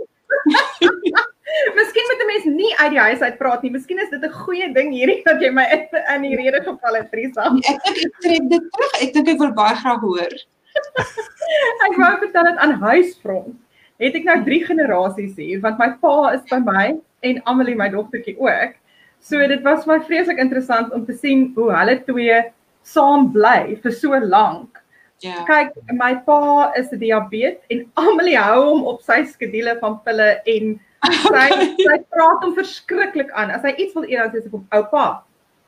Miskien 1.76 2.08
moet 2.08 2.22
'n 2.22 2.30
mens 2.32 2.44
nie 2.44 2.72
uit 2.76 2.90
die 2.90 3.00
huis 3.00 3.20
uit 3.20 3.38
praat 3.38 3.62
nie. 3.62 3.70
Miskien 3.70 3.98
is 3.98 4.10
dit 4.10 4.24
'n 4.24 4.38
goeie 4.44 4.72
ding 4.72 4.92
hierdie 4.92 5.20
dat 5.24 5.40
jy 5.40 5.50
my 5.50 5.66
in, 5.74 5.84
in 6.14 6.22
die 6.22 6.36
rede 6.36 6.62
geval 6.64 6.94
het, 6.94 7.10
Trisa. 7.10 7.50
Ek 7.50 7.84
dink 7.84 8.00
ek 8.06 8.18
trek 8.20 8.48
dit 8.48 8.72
terug. 8.72 8.94
Ek 9.02 9.12
dink 9.12 9.28
ek 9.28 9.38
wil 9.38 9.52
baie 9.52 9.76
graag 9.76 10.00
hoor 10.00 10.34
ek 11.86 11.96
wou 12.00 12.12
vertel 12.22 12.48
dit 12.50 12.60
aan 12.64 12.78
huisfront. 12.80 13.56
Het 14.02 14.16
ek 14.18 14.28
nou 14.28 14.38
drie 14.46 14.62
generasies 14.66 15.34
hier 15.38 15.60
want 15.64 15.80
my 15.80 15.90
pa 16.02 16.32
is 16.36 16.44
by 16.50 16.60
my 16.64 16.86
en 17.22 17.42
Amelie 17.50 17.76
my 17.78 17.88
dogtertjie 17.92 18.38
ook. 18.40 18.78
So 19.22 19.38
dit 19.46 19.62
was 19.62 19.86
my 19.86 20.00
vreeslik 20.02 20.40
interessant 20.42 20.92
om 20.92 21.04
te 21.06 21.14
sien 21.14 21.50
hoe 21.56 21.70
hulle 21.70 21.98
twee 22.06 22.40
saam 22.82 23.28
bly 23.34 23.76
vir 23.82 23.94
so 23.94 24.18
lank. 24.18 24.80
Ja. 25.22 25.30
Yeah. 25.30 25.42
Kyk, 25.46 25.76
my 25.94 26.16
pa 26.26 26.72
is 26.78 26.90
'n 26.90 26.98
diabetes 26.98 27.62
en 27.70 27.84
Amelie 27.94 28.38
hou 28.38 28.62
hom 28.70 28.82
op 28.90 29.02
sy 29.02 29.22
skedule 29.24 29.76
van 29.78 30.00
pille 30.02 30.40
en 30.56 30.80
sy 31.10 31.46
sy 31.86 31.98
praat 32.14 32.42
hom 32.44 32.56
verskriklik 32.56 33.30
aan. 33.34 33.52
As 33.54 33.64
hy 33.66 33.74
iets 33.76 33.94
wil 33.96 34.08
eet 34.08 34.20
dan 34.20 34.34
sê 34.34 34.42
sy 34.44 34.52
kom 34.52 34.66
oupa. 34.74 35.06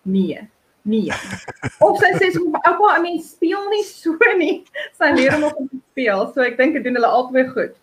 Nee. 0.05 0.45
Nee. 0.85 1.15
Of 1.85 2.01
sy 2.03 2.13
sê 2.21 2.33
so 2.35 2.45
oupa, 2.51 2.91
I 2.93 3.01
mean 3.03 3.23
speel 3.25 3.65
nie 3.73 3.85
so 3.89 4.19
nie. 4.39 4.61
Sy 4.99 5.15
leer 5.17 5.39
hom 5.39 5.49
om 5.51 5.71
te 5.71 5.81
speel. 5.81 6.29
So 6.35 6.45
ek 6.45 6.61
dink 6.61 6.79
dit 6.79 6.87
doen 6.87 7.01
hulle 7.01 7.15
albei 7.21 7.47
goed. 7.51 7.75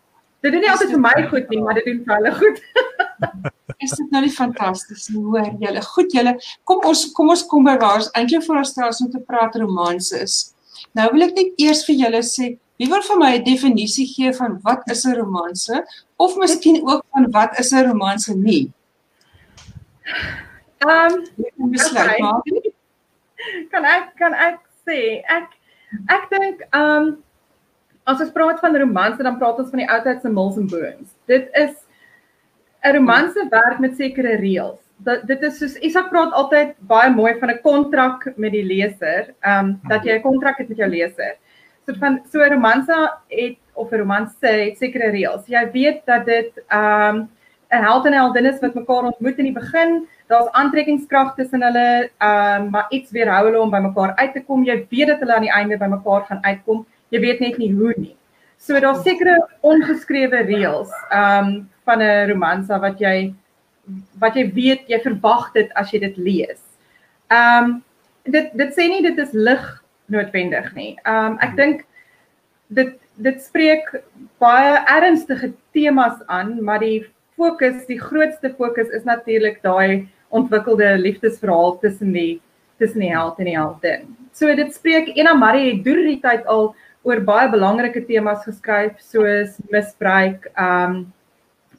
Dit 0.41 0.55
doen 0.55 0.63
nie 0.63 0.71
altyd 0.73 0.95
vir 0.95 1.01
my 1.01 1.15
goed 1.29 1.51
nie, 1.53 1.59
maar 1.61 1.77
dit 1.77 1.85
doen 1.85 1.99
vir 2.05 2.15
hulle 2.17 2.31
goed. 2.39 2.61
Is 3.85 3.93
dit 3.97 4.13
nou 4.13 4.21
nie 4.23 4.33
fantasties 4.33 5.07
nie? 5.09 5.21
Hoor 5.25 5.51
julle, 5.61 5.81
goed 5.93 6.13
julle. 6.13 6.33
Kom 6.69 6.81
ons 6.89 7.03
kom 7.17 7.29
ons 7.33 7.43
kom 7.49 7.65
by 7.65 7.75
waar 7.81 8.01
ons 8.01 8.09
eintlik 8.17 8.45
voor 8.45 8.61
ons 8.61 8.73
stel 8.73 8.93
om 9.05 9.11
te 9.13 9.21
praat 9.25 9.57
romanse 9.61 10.21
is. 10.21 10.39
Nou 10.97 11.07
wil 11.13 11.27
ek 11.27 11.37
net 11.37 11.61
eers 11.61 11.83
vir 11.87 11.97
julle 12.03 12.21
sê, 12.25 12.55
wie 12.81 12.89
wil 12.89 13.03
vir 13.05 13.17
my 13.21 13.31
'n 13.37 13.43
definisie 13.45 14.07
gee 14.09 14.33
van 14.33 14.59
wat 14.65 14.89
is 14.89 15.05
'n 15.05 15.17
romanse 15.21 15.85
of 16.17 16.37
miskien 16.37 16.81
ook 16.81 17.05
van 17.13 17.31
wat 17.31 17.59
is 17.59 17.71
'n 17.71 17.87
romanse 17.87 18.35
nie? 18.35 18.71
Ehm, 20.77 21.13
um, 21.57 21.69
besluit 21.71 22.19
maar 22.19 22.41
kan 23.73 23.85
ek 23.85 24.15
kan 24.17 24.33
ek 24.33 24.59
sê 24.87 25.21
ek 25.37 25.49
ek 26.09 26.29
dink 26.31 26.63
um 26.73 27.17
as 28.09 28.21
ons 28.21 28.33
praat 28.33 28.59
van 28.59 28.77
romanse 28.83 29.23
dan 29.23 29.37
praat 29.37 29.59
ons 29.61 29.69
van 29.69 29.83
die 29.83 29.89
oudheid 29.89 30.21
se 30.21 30.29
mills 30.29 30.57
and 30.57 30.71
bones. 30.71 31.13
Dit 31.27 31.49
is 31.53 31.75
'n 32.83 32.95
romanse 32.97 33.45
werk 33.49 33.79
met 33.79 33.95
sekere 33.95 34.37
reëls. 34.41 34.79
Dat 34.97 35.27
dit 35.27 35.43
is 35.43 35.57
soos 35.57 35.77
Isak 35.81 36.09
praat 36.09 36.33
altyd 36.33 36.73
baie 36.79 37.13
mooi 37.13 37.37
van 37.39 37.49
'n 37.51 37.61
kontrak 37.61 38.33
met 38.37 38.51
die 38.51 38.65
leser, 38.65 39.33
um 39.45 39.79
dat 39.87 40.03
jy 40.03 40.17
'n 40.17 40.21
kontrak 40.21 40.57
het 40.57 40.69
met 40.69 40.77
jou 40.77 40.89
leser. 40.89 41.37
So 41.91 41.97
van 41.99 42.21
so 42.31 42.39
'n 42.39 42.51
romanse 42.51 43.11
het 43.27 43.57
of 43.73 43.91
'n 43.91 43.97
romanse 43.97 44.47
het 44.47 44.77
sekere 44.77 45.09
reëls. 45.11 45.47
Jy 45.47 45.71
weet 45.71 46.05
dat 46.05 46.25
dit 46.25 46.51
ehm 46.67 47.15
um, 47.15 47.29
'n 47.71 47.83
held 47.83 48.05
en 48.05 48.11
'n 48.11 48.15
heldin 48.15 48.45
is 48.45 48.59
wat 48.59 48.73
mekaar 48.73 49.03
ontmoet 49.03 49.37
in 49.37 49.43
die 49.43 49.53
begin. 49.53 50.07
Daar's 50.27 50.51
aantrekkingskrag 50.51 51.35
tussen 51.35 51.61
hulle, 51.61 52.09
ehm 52.17 52.61
um, 52.61 52.69
maar 52.69 52.85
iets 52.89 53.11
weerhou 53.11 53.45
hulle 53.45 53.61
om 53.61 53.69
by 53.69 53.79
mekaar 53.79 54.15
uit 54.15 54.33
te 54.33 54.43
kom. 54.43 54.63
Jy 54.63 54.87
weet 54.89 55.07
dat 55.07 55.19
hulle 55.19 55.35
aan 55.35 55.41
die 55.41 55.51
einde 55.51 55.77
by 55.77 55.85
mekaar 55.85 56.21
gaan 56.21 56.43
uitkom. 56.43 56.85
Jy 57.09 57.19
weet 57.19 57.39
net 57.39 57.57
nie 57.57 57.73
hoe 57.73 57.93
nie. 57.97 58.15
So 58.57 58.79
daar's 58.79 59.03
sekere 59.03 59.47
ongeskrewe 59.61 60.41
reëls 60.45 60.91
ehm 61.09 61.45
um, 61.45 61.69
van 61.83 62.01
'n 62.01 62.29
romansa 62.29 62.79
wat 62.79 62.99
jy 62.99 63.33
wat 64.19 64.35
jy 64.35 64.53
weet 64.53 64.87
jy 64.87 64.99
verwag 64.99 65.51
dit 65.53 65.73
as 65.73 65.91
jy 65.91 65.99
dit 65.99 66.17
lees. 66.17 66.61
Ehm 67.27 67.63
um, 67.63 67.83
dit 68.23 68.51
dit 68.53 68.73
sê 68.73 68.87
nie 68.87 69.01
dit 69.01 69.17
is 69.17 69.31
lig 69.33 69.80
noodwendig 70.11 70.73
nie. 70.77 70.91
Ehm 71.05 71.33
um, 71.33 71.39
ek 71.43 71.55
dink 71.59 71.85
dit 72.75 72.97
dit 73.21 73.41
spreek 73.43 73.89
baie 74.41 74.77
ernstige 74.89 75.51
temas 75.75 76.21
aan, 76.27 76.55
maar 76.63 76.79
die 76.81 77.03
fokus, 77.37 77.83
die 77.89 77.99
grootste 77.99 78.53
fokus 78.57 78.89
is 78.95 79.03
natuurlik 79.05 79.59
daai 79.65 80.07
ontwikkelde 80.31 80.95
liefdesverhaal 81.01 81.77
tussen 81.83 82.13
die 82.15 82.41
tussen 82.81 83.03
die 83.03 83.11
held 83.13 83.37
en 83.39 83.49
die 83.49 83.57
heldin. 83.57 84.07
So 84.33 84.49
dit 84.57 84.71
spreek 84.73 85.11
Ena 85.13 85.35
Marie 85.37 85.67
het 85.67 85.83
deur 85.85 86.01
die 86.07 86.21
tyd 86.23 86.47
al 86.49 86.71
oor 87.05 87.21
baie 87.25 87.49
belangrike 87.51 88.01
temas 88.07 88.45
geskryf 88.47 88.97
soos 89.01 89.59
misbruik, 89.73 90.47
ehm 90.55 90.95
um, 90.95 91.03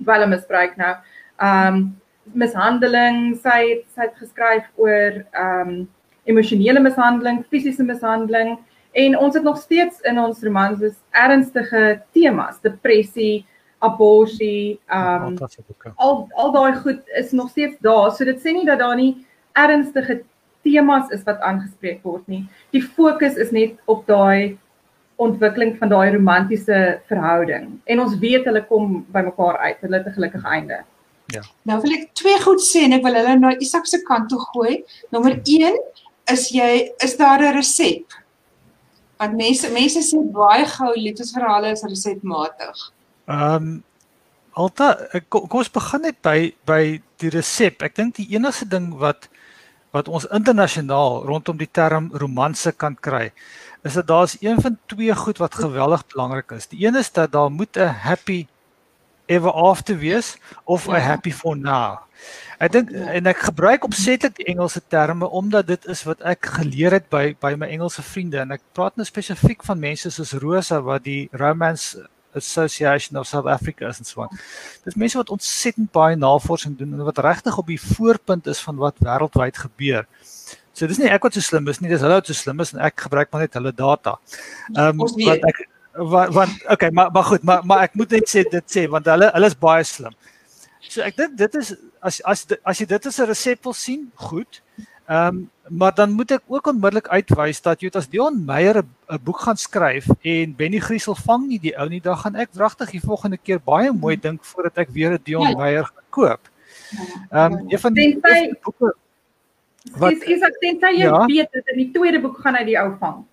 wel 0.06 0.28
misbruik 0.28 0.76
nou. 0.76 0.94
Ehm 1.40 1.74
um, 1.74 1.82
mishandeling, 2.38 3.34
sy 3.42 3.58
het 3.72 3.82
sy 3.94 4.06
het 4.06 4.20
geskryf 4.20 4.68
oor 4.78 5.22
ehm 5.32 5.74
um, 5.74 5.82
emosionele 6.24 6.80
mishandeling, 6.80 7.44
fisiese 7.50 7.84
mishandeling 7.84 8.58
en 8.92 9.18
ons 9.18 9.34
het 9.34 9.42
nog 9.42 9.58
steeds 9.58 10.00
in 10.08 10.18
ons 10.20 10.42
romans 10.42 10.80
is 10.80 10.98
ernstige 11.10 12.02
temas, 12.12 12.60
depressie, 12.60 13.46
abortus, 13.82 14.78
um 14.92 15.38
al 15.96 16.28
al 16.38 16.52
daai 16.52 16.74
goed 16.82 17.00
is 17.18 17.32
nog 17.32 17.50
steeds 17.50 17.76
daar. 17.80 18.12
So 18.12 18.24
dit 18.24 18.38
sê 18.38 18.52
nie 18.54 18.66
dat 18.66 18.78
daar 18.78 18.96
nie 18.96 19.26
ernstige 19.52 20.22
temas 20.62 21.10
is 21.10 21.24
wat 21.26 21.40
aangespreek 21.40 22.02
word 22.06 22.26
nie. 22.30 22.44
Die 22.70 22.82
fokus 22.82 23.36
is 23.36 23.50
net 23.50 23.74
op 23.90 24.06
daai 24.06 24.58
ontwikkeling 25.22 25.76
van 25.78 25.90
daai 25.92 26.14
romantiese 26.14 27.00
verhouding. 27.10 27.68
En 27.84 28.00
ons 28.00 28.14
weet 28.22 28.46
hulle 28.48 28.62
kom 28.70 29.02
by 29.14 29.24
mekaar 29.26 29.58
uit. 29.58 29.82
Hulle 29.82 29.98
het 29.98 30.06
'n 30.06 30.18
gelukkige 30.18 30.48
einde. 30.48 30.84
Ja. 31.26 31.42
Nou 31.62 31.80
wil 31.80 31.92
ek 31.92 32.14
twee 32.14 32.38
goed 32.42 32.60
sê 32.60 32.84
en 32.84 32.92
ek 32.92 33.02
wil 33.02 33.14
hulle 33.14 33.38
na 33.38 33.54
Isak 33.58 33.86
se 33.86 34.02
kant 34.02 34.28
toe 34.28 34.40
gooi. 34.52 34.84
Nommer 35.10 35.40
1 35.44 35.76
is 36.30 36.48
jy 36.50 36.92
is 36.98 37.16
daar 37.16 37.40
'n 37.40 37.54
resep? 37.54 38.12
Want 39.18 39.36
mense 39.36 39.70
mense 39.70 40.00
sê 40.00 40.18
baie 40.32 40.66
gou 40.66 40.92
liefdesverhale 40.94 41.70
is 41.70 41.82
resepmatig. 41.82 42.92
Ehm 43.26 43.54
um, 43.54 43.84
Alta, 44.52 45.08
kom, 45.28 45.46
kom 45.48 45.62
ons 45.62 45.70
begin 45.70 46.02
net 46.02 46.18
by 46.20 46.52
by 46.66 47.00
die 47.16 47.30
resep. 47.30 47.82
Ek 47.82 47.94
dink 47.94 48.16
die 48.16 48.28
enigste 48.36 48.68
ding 48.68 48.92
wat 49.00 49.28
wat 49.92 50.08
ons 50.08 50.24
internasionaal 50.32 51.24
rondom 51.28 51.58
die 51.60 51.68
term 51.68 52.08
romanse 52.16 52.72
kan 52.72 52.94
kry, 52.96 53.30
is 53.84 53.94
dat 53.94 54.06
daar's 54.08 54.38
een 54.40 54.60
van 54.60 54.78
twee 54.88 55.14
goed 55.14 55.38
wat 55.38 55.54
geweldig 55.54 56.06
belangrik 56.06 56.50
is. 56.56 56.66
Die 56.66 56.86
een 56.86 56.96
is 56.96 57.12
dat 57.12 57.32
daar 57.32 57.50
moet 57.50 57.76
'n 57.76 57.92
happy 58.08 58.46
ever 59.26 59.52
after 59.52 59.98
wees 59.98 60.36
of 60.64 60.88
'n 60.88 60.92
ja. 60.92 60.98
happy 60.98 61.32
for 61.32 61.56
now. 61.56 61.98
Ek 62.62 62.70
dink 62.70 62.92
en 62.94 63.26
ek 63.26 63.40
gebruik 63.48 63.82
opsetlik 63.88 64.36
die 64.38 64.46
Engelse 64.52 64.80
terme 64.92 65.26
omdat 65.34 65.66
dit 65.66 65.86
is 65.90 66.04
wat 66.06 66.20
ek 66.22 66.46
geleer 66.60 66.94
het 66.94 67.08
by 67.10 67.32
by 67.42 67.56
my 67.58 67.66
Engelse 67.74 68.04
vriende 68.06 68.38
en 68.38 68.54
ek 68.54 68.62
praat 68.76 68.94
nou 68.96 69.06
spesifiek 69.08 69.64
van 69.66 69.80
mense 69.82 70.12
soos 70.14 70.36
Rosa 70.44 70.78
wat 70.86 71.02
die 71.08 71.24
Romance 71.34 71.98
Association 72.38 73.18
of 73.18 73.26
South 73.26 73.50
Africa 73.50 73.88
is 73.88 73.98
en 73.98 74.08
so 74.08 74.22
aan. 74.22 74.38
Dis 74.86 74.94
mense 74.94 75.18
wat 75.18 75.34
ontsettend 75.34 75.90
baie 75.92 76.16
navorsing 76.16 76.78
doen 76.78 76.94
en 76.94 77.04
wat 77.08 77.18
regtig 77.26 77.58
op 77.58 77.66
die 77.66 77.80
voorpunt 77.82 78.46
is 78.46 78.62
van 78.62 78.78
wat 78.80 79.02
wêreldwyd 79.04 79.58
gebeur. 79.66 80.06
So 80.72 80.86
dis 80.86 81.02
nie 81.02 81.10
ek 81.12 81.26
wat 81.26 81.36
so 81.36 81.44
slim 81.44 81.66
is 81.68 81.82
nie, 81.82 81.90
dis 81.90 82.00
hulle 82.04 82.20
wat 82.20 82.30
so 82.30 82.36
slim 82.36 82.62
is 82.64 82.72
en 82.72 82.80
ek 82.86 83.08
gebruik 83.08 83.32
maar 83.32 83.44
net 83.44 83.58
hulle 83.58 83.74
data. 83.76 84.16
Ehm 84.72 85.02
um, 85.02 85.06
wat 85.26 85.50
ek 85.50 85.64
wat 86.14 86.32
wat 86.32 86.54
okay, 86.72 86.90
maar 86.90 87.10
maar 87.12 87.24
goed, 87.24 87.42
maar 87.42 87.66
maar 87.66 87.82
ek 87.90 87.98
moet 88.00 88.14
net 88.16 88.30
sê 88.30 88.46
dit 88.48 88.76
sê 88.76 88.86
want 88.88 89.10
hulle 89.10 89.28
hulle 89.34 89.50
is 89.50 89.58
baie 89.66 89.84
slim. 89.84 90.14
So 90.88 91.02
ek 91.02 91.16
dink 91.16 91.36
dit 91.38 91.54
is 91.60 91.74
as 92.02 92.20
as 92.26 92.46
as 92.64 92.80
jy 92.80 92.86
dit 92.86 93.06
as 93.06 93.18
'n 93.20 93.26
resep 93.30 93.64
wil 93.64 93.74
sien, 93.74 94.10
goed. 94.14 94.62
Ehm 95.08 95.28
um, 95.28 95.50
maar 95.68 95.94
dan 95.94 96.10
moet 96.10 96.30
ek 96.30 96.42
ook 96.46 96.66
onmiddellik 96.66 97.08
uitwys 97.08 97.62
dat 97.62 97.80
jy 97.80 97.88
as 97.94 98.08
Dion 98.08 98.44
Meyer 98.44 98.82
'n 98.82 99.18
boek 99.22 99.40
gaan 99.46 99.56
skryf 99.56 100.06
en 100.22 100.56
Benny 100.56 100.78
Griesel 100.78 101.14
vang 101.14 101.46
nie 101.48 101.58
die 101.58 101.76
ou 101.78 101.88
nie, 101.88 102.00
dan 102.00 102.16
gaan 102.16 102.34
ek 102.34 102.50
wragtig 102.54 102.90
die 102.90 103.00
volgende 103.00 103.38
keer 103.38 103.60
baie 103.60 103.92
mooi 103.92 104.16
dink 104.16 104.44
voordat 104.44 104.78
ek 104.78 104.90
weer 104.90 105.12
'n 105.12 105.22
Dion 105.24 105.48
ja. 105.48 105.56
Meyer 105.56 105.90
koop. 106.10 106.40
Ehm 107.30 107.52
um, 107.52 107.70
een 107.70 107.78
van 107.78 107.94
die 107.94 108.18
boeke 108.62 108.94
wat 109.98 110.12
is 110.12 110.22
is 110.22 110.42
ek 110.42 110.60
dink 110.60 110.82
jy 110.82 111.02
ja? 111.02 111.26
weet 111.26 111.52
dat 111.52 111.66
in 111.74 111.78
die 111.78 111.90
tweede 111.90 112.20
boek 112.20 112.38
gaan 112.38 112.54
hy 112.54 112.64
die 112.64 112.78
ou 112.78 112.94
vang. 112.98 113.24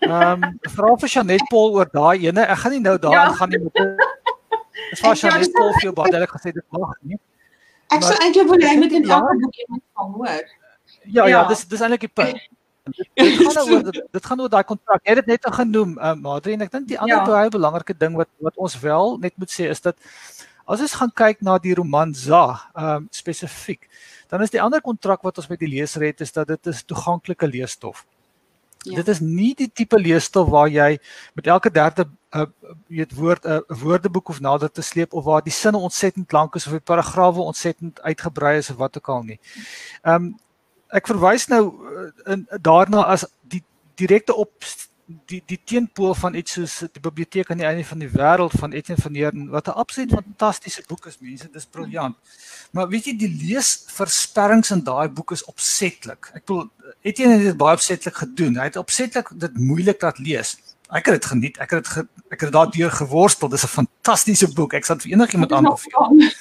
Ehm 0.00 0.44
um, 0.44 0.58
vra 0.76 0.96
vir 1.00 1.08
Janet 1.08 1.46
Paul 1.50 1.74
oor 1.78 1.88
daai 1.92 2.26
ene. 2.28 2.44
Ek 2.44 2.58
gaan 2.58 2.72
nie 2.72 2.84
nou 2.84 2.98
daaraan 2.98 3.32
ja. 3.32 3.38
gaan 3.38 3.50
nie 3.50 3.62
met 3.64 3.74
Dis 4.90 5.00
was 5.00 5.20
ja 5.20 5.36
net 5.38 5.54
vol 5.54 5.72
veel 5.80 5.94
baie 5.96 6.12
hulle 6.12 6.28
gesê 6.30 6.52
dit 6.52 6.66
mag 6.74 6.92
nie. 7.02 7.18
Ek 7.94 8.02
sou 8.02 8.16
eintlik 8.18 8.50
wil 8.50 8.66
hy 8.66 8.74
met 8.80 8.92
'n 8.92 9.10
elke 9.10 9.38
boek 9.42 9.56
iemand 9.62 9.82
van 9.94 10.12
hoor. 10.18 10.44
Ja 11.18 11.26
ja, 11.26 11.44
dis 11.48 11.64
dis 11.68 11.80
eintlik 11.80 12.06
die 12.08 12.14
punt. 12.20 12.38
Dit 13.14 13.40
gaan 13.40 13.54
nou 13.54 13.70
oor 13.72 13.92
dit 14.12 14.26
gaan 14.28 14.40
oor 14.40 14.50
daai 14.52 14.64
kontrak. 14.68 15.00
Jy 15.04 15.14
het 15.14 15.24
dit 15.24 15.26
net 15.32 15.46
genoem, 15.56 15.94
uh, 15.96 16.12
Madri 16.20 16.52
en 16.52 16.60
ek 16.66 16.72
dink 16.72 16.88
die 16.88 16.98
ander 17.00 17.16
ja. 17.16 17.24
baie 17.24 17.48
belangrike 17.48 17.94
ding 17.96 18.12
wat 18.18 18.28
wat 18.44 18.58
ons 18.60 18.76
wel 18.82 19.16
net 19.22 19.32
moet 19.40 19.48
sê 19.48 19.70
is 19.72 19.80
dat 19.80 19.96
as 20.68 20.82
ons 20.84 20.96
gaan 21.00 21.12
kyk 21.12 21.40
na 21.40 21.56
die 21.58 21.72
roman 21.74 22.12
Za, 22.14 22.44
ehm 22.76 22.90
um, 22.96 23.06
spesifiek, 23.10 23.88
dan 24.28 24.44
is 24.44 24.52
die 24.52 24.60
ander 24.60 24.84
kontrak 24.84 25.24
wat 25.24 25.40
ons 25.40 25.48
met 25.48 25.60
die 25.64 25.68
leser 25.68 26.04
het 26.04 26.20
is 26.20 26.32
dat 26.32 26.48
dit 26.48 26.66
is 26.66 26.84
toeganklike 26.84 27.48
leesstof. 27.48 28.04
Ja. 28.84 28.94
Dit 29.00 29.08
is 29.08 29.20
nie 29.20 29.54
die 29.56 29.70
tipe 29.72 29.96
leesstof 29.96 30.48
waar 30.52 30.68
jy 30.68 30.98
met 31.32 31.46
elke 31.48 31.70
derde 31.72 32.04
uh, 32.36 32.44
weet 32.92 33.14
woord 33.16 33.44
'n 33.44 33.62
uh, 33.64 33.78
woordeboek 33.80 34.28
of 34.28 34.40
nader 34.40 34.70
te 34.70 34.82
sleep 34.82 35.12
of 35.12 35.24
waar 35.24 35.42
die 35.42 35.52
sinne 35.52 35.78
ontsettend 35.78 36.32
lank 36.32 36.54
is 36.54 36.66
of 36.66 36.72
die 36.72 36.80
paragrawe 36.80 37.40
ontsettend 37.40 38.00
uitgebrei 38.02 38.56
is 38.58 38.70
of 38.70 38.76
wat 38.76 38.96
ook 38.96 39.08
al 39.08 39.22
nie. 39.22 39.40
Ehm 40.02 40.14
um, 40.14 40.34
ek 40.88 41.06
verwys 41.06 41.46
nou 41.48 41.62
uh, 41.64 42.32
in 42.32 42.46
daarna 42.60 43.06
as 43.10 43.24
die 43.40 43.64
direkte 43.94 44.34
op 44.34 44.52
die 45.06 45.42
die 45.46 45.60
teenpool 45.64 46.14
van 46.16 46.34
iets 46.34 46.56
soos 46.56 46.78
die 46.92 47.02
biblioteek 47.02 47.50
aan 47.50 47.60
die 47.60 47.66
einde 47.68 47.84
van 47.84 48.00
die 48.00 48.08
wêreld 48.08 48.54
van 48.60 48.72
Etienne 48.72 49.02
van 49.02 49.14
Heerden 49.14 49.48
wat 49.52 49.68
'n 49.68 49.76
absoluut 49.82 50.12
fantastiese 50.12 50.82
boek 50.86 51.06
is 51.06 51.18
mense 51.20 51.48
dis 51.52 51.66
briljant. 51.66 52.16
Maar 52.70 52.88
weet 52.88 53.04
jy 53.04 53.16
die 53.16 53.34
leesversperrings 53.48 54.70
in 54.70 54.84
daai 54.84 55.08
boek 55.08 55.32
is 55.32 55.44
opsetlik. 55.44 56.30
Ek 56.34 56.44
bedoel 56.46 56.70
Etienne 57.02 57.34
het 57.34 57.44
dit 57.44 57.56
baie 57.56 57.74
opsetlik 57.74 58.14
gedoen. 58.14 58.56
Hy 58.56 58.64
het 58.64 58.76
opsetlik 58.76 59.28
dit 59.34 59.58
moeilik 59.58 60.02
laat 60.02 60.18
lees. 60.18 60.56
Ek 60.88 61.06
het 61.06 61.20
dit 61.20 61.24
geniet. 61.24 61.58
Ek 61.58 61.70
het 61.70 61.84
dit 61.84 61.92
ge, 61.92 62.06
ek 62.30 62.40
het 62.40 62.52
daardeur 62.52 62.90
geworstel. 62.90 63.48
Dis 63.48 63.64
'n 63.64 63.84
fantastiese 63.84 64.52
boek. 64.52 64.74
Ek 64.74 64.84
sal 64.84 64.98
vir 64.98 65.12
enigiemand 65.12 65.52
aanbeveel. 65.52 66.32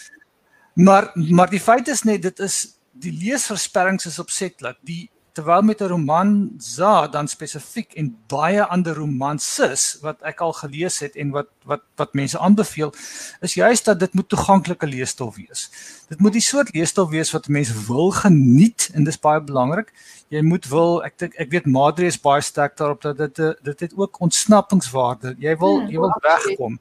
Maar 0.74 1.12
maar 1.14 1.50
die 1.50 1.60
feit 1.60 1.88
is 1.88 2.04
net 2.04 2.22
dit 2.22 2.40
is 2.40 2.78
die 2.92 3.12
leesversperrings 3.12 4.06
is 4.06 4.20
opsetlik. 4.20 4.78
Die 4.82 5.10
terwyl 5.34 5.62
met 5.62 5.82
'n 5.82 5.88
roman 5.88 6.54
za 6.58 7.08
dan 7.08 7.28
spesifiek 7.28 7.94
en 7.94 8.18
baie 8.28 8.64
ander 8.64 8.96
romanses 8.96 9.98
wat 10.02 10.22
ek 10.22 10.42
al 10.42 10.54
gelees 10.54 11.00
het 11.00 11.16
en 11.16 11.30
wat 11.30 11.48
wat 11.66 11.82
wat 11.96 12.14
mense 12.14 12.40
aanbeveel 12.40 12.94
is 13.42 13.54
juist 13.54 13.86
dat 13.86 14.00
dit 14.00 14.14
moet 14.14 14.30
toeganklike 14.30 14.88
leesstof 14.88 15.36
wees. 15.36 15.72
Dit 16.08 16.20
moet 16.20 16.34
die 16.34 16.42
soort 16.42 16.74
leesstof 16.74 17.10
wees 17.10 17.32
wat 17.32 17.48
mense 17.48 17.74
wil 17.88 18.12
geniet 18.12 18.90
en 18.94 19.04
dis 19.04 19.20
baie 19.20 19.42
belangrik 19.42 19.94
jy 20.34 20.42
moet 20.46 20.66
wil 20.72 21.02
ek 21.06 21.18
dink 21.22 21.36
ek 21.42 21.52
weet 21.54 21.68
Madre 21.70 22.08
is 22.10 22.18
baie 22.22 22.42
sterk 22.44 22.76
daarop 22.80 23.04
dat 23.06 23.20
dit 23.22 23.42
dit 23.66 23.84
het 23.86 23.94
ook 23.98 24.20
ontsnappingswaarde. 24.26 25.36
Jy 25.42 25.56
wil 25.62 25.82
ja, 25.84 25.90
jy 25.94 26.02
wil 26.02 26.14
wegkom. 26.26 26.80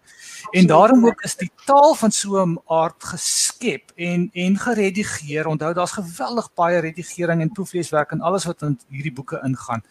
En 0.58 0.68
daarom 0.70 1.04
ook 1.06 1.24
is 1.26 1.36
die 1.40 1.50
taal 1.66 1.94
van 1.98 2.12
so 2.12 2.40
'n 2.44 2.58
aard 2.66 3.04
geskep 3.12 3.92
en 3.96 4.30
en 4.32 4.56
geredigeer. 4.58 5.46
Onthou 5.46 5.72
daar's 5.74 5.98
geweldig 5.98 6.48
baie 6.54 6.78
redigering 6.80 7.40
en 7.40 7.52
proefleeswerk 7.52 8.12
en 8.12 8.20
alles 8.20 8.41
wat 8.44 8.62
in 8.62 8.78
hierdie 8.88 9.14
boeke 9.14 9.40
ingaan. 9.44 9.82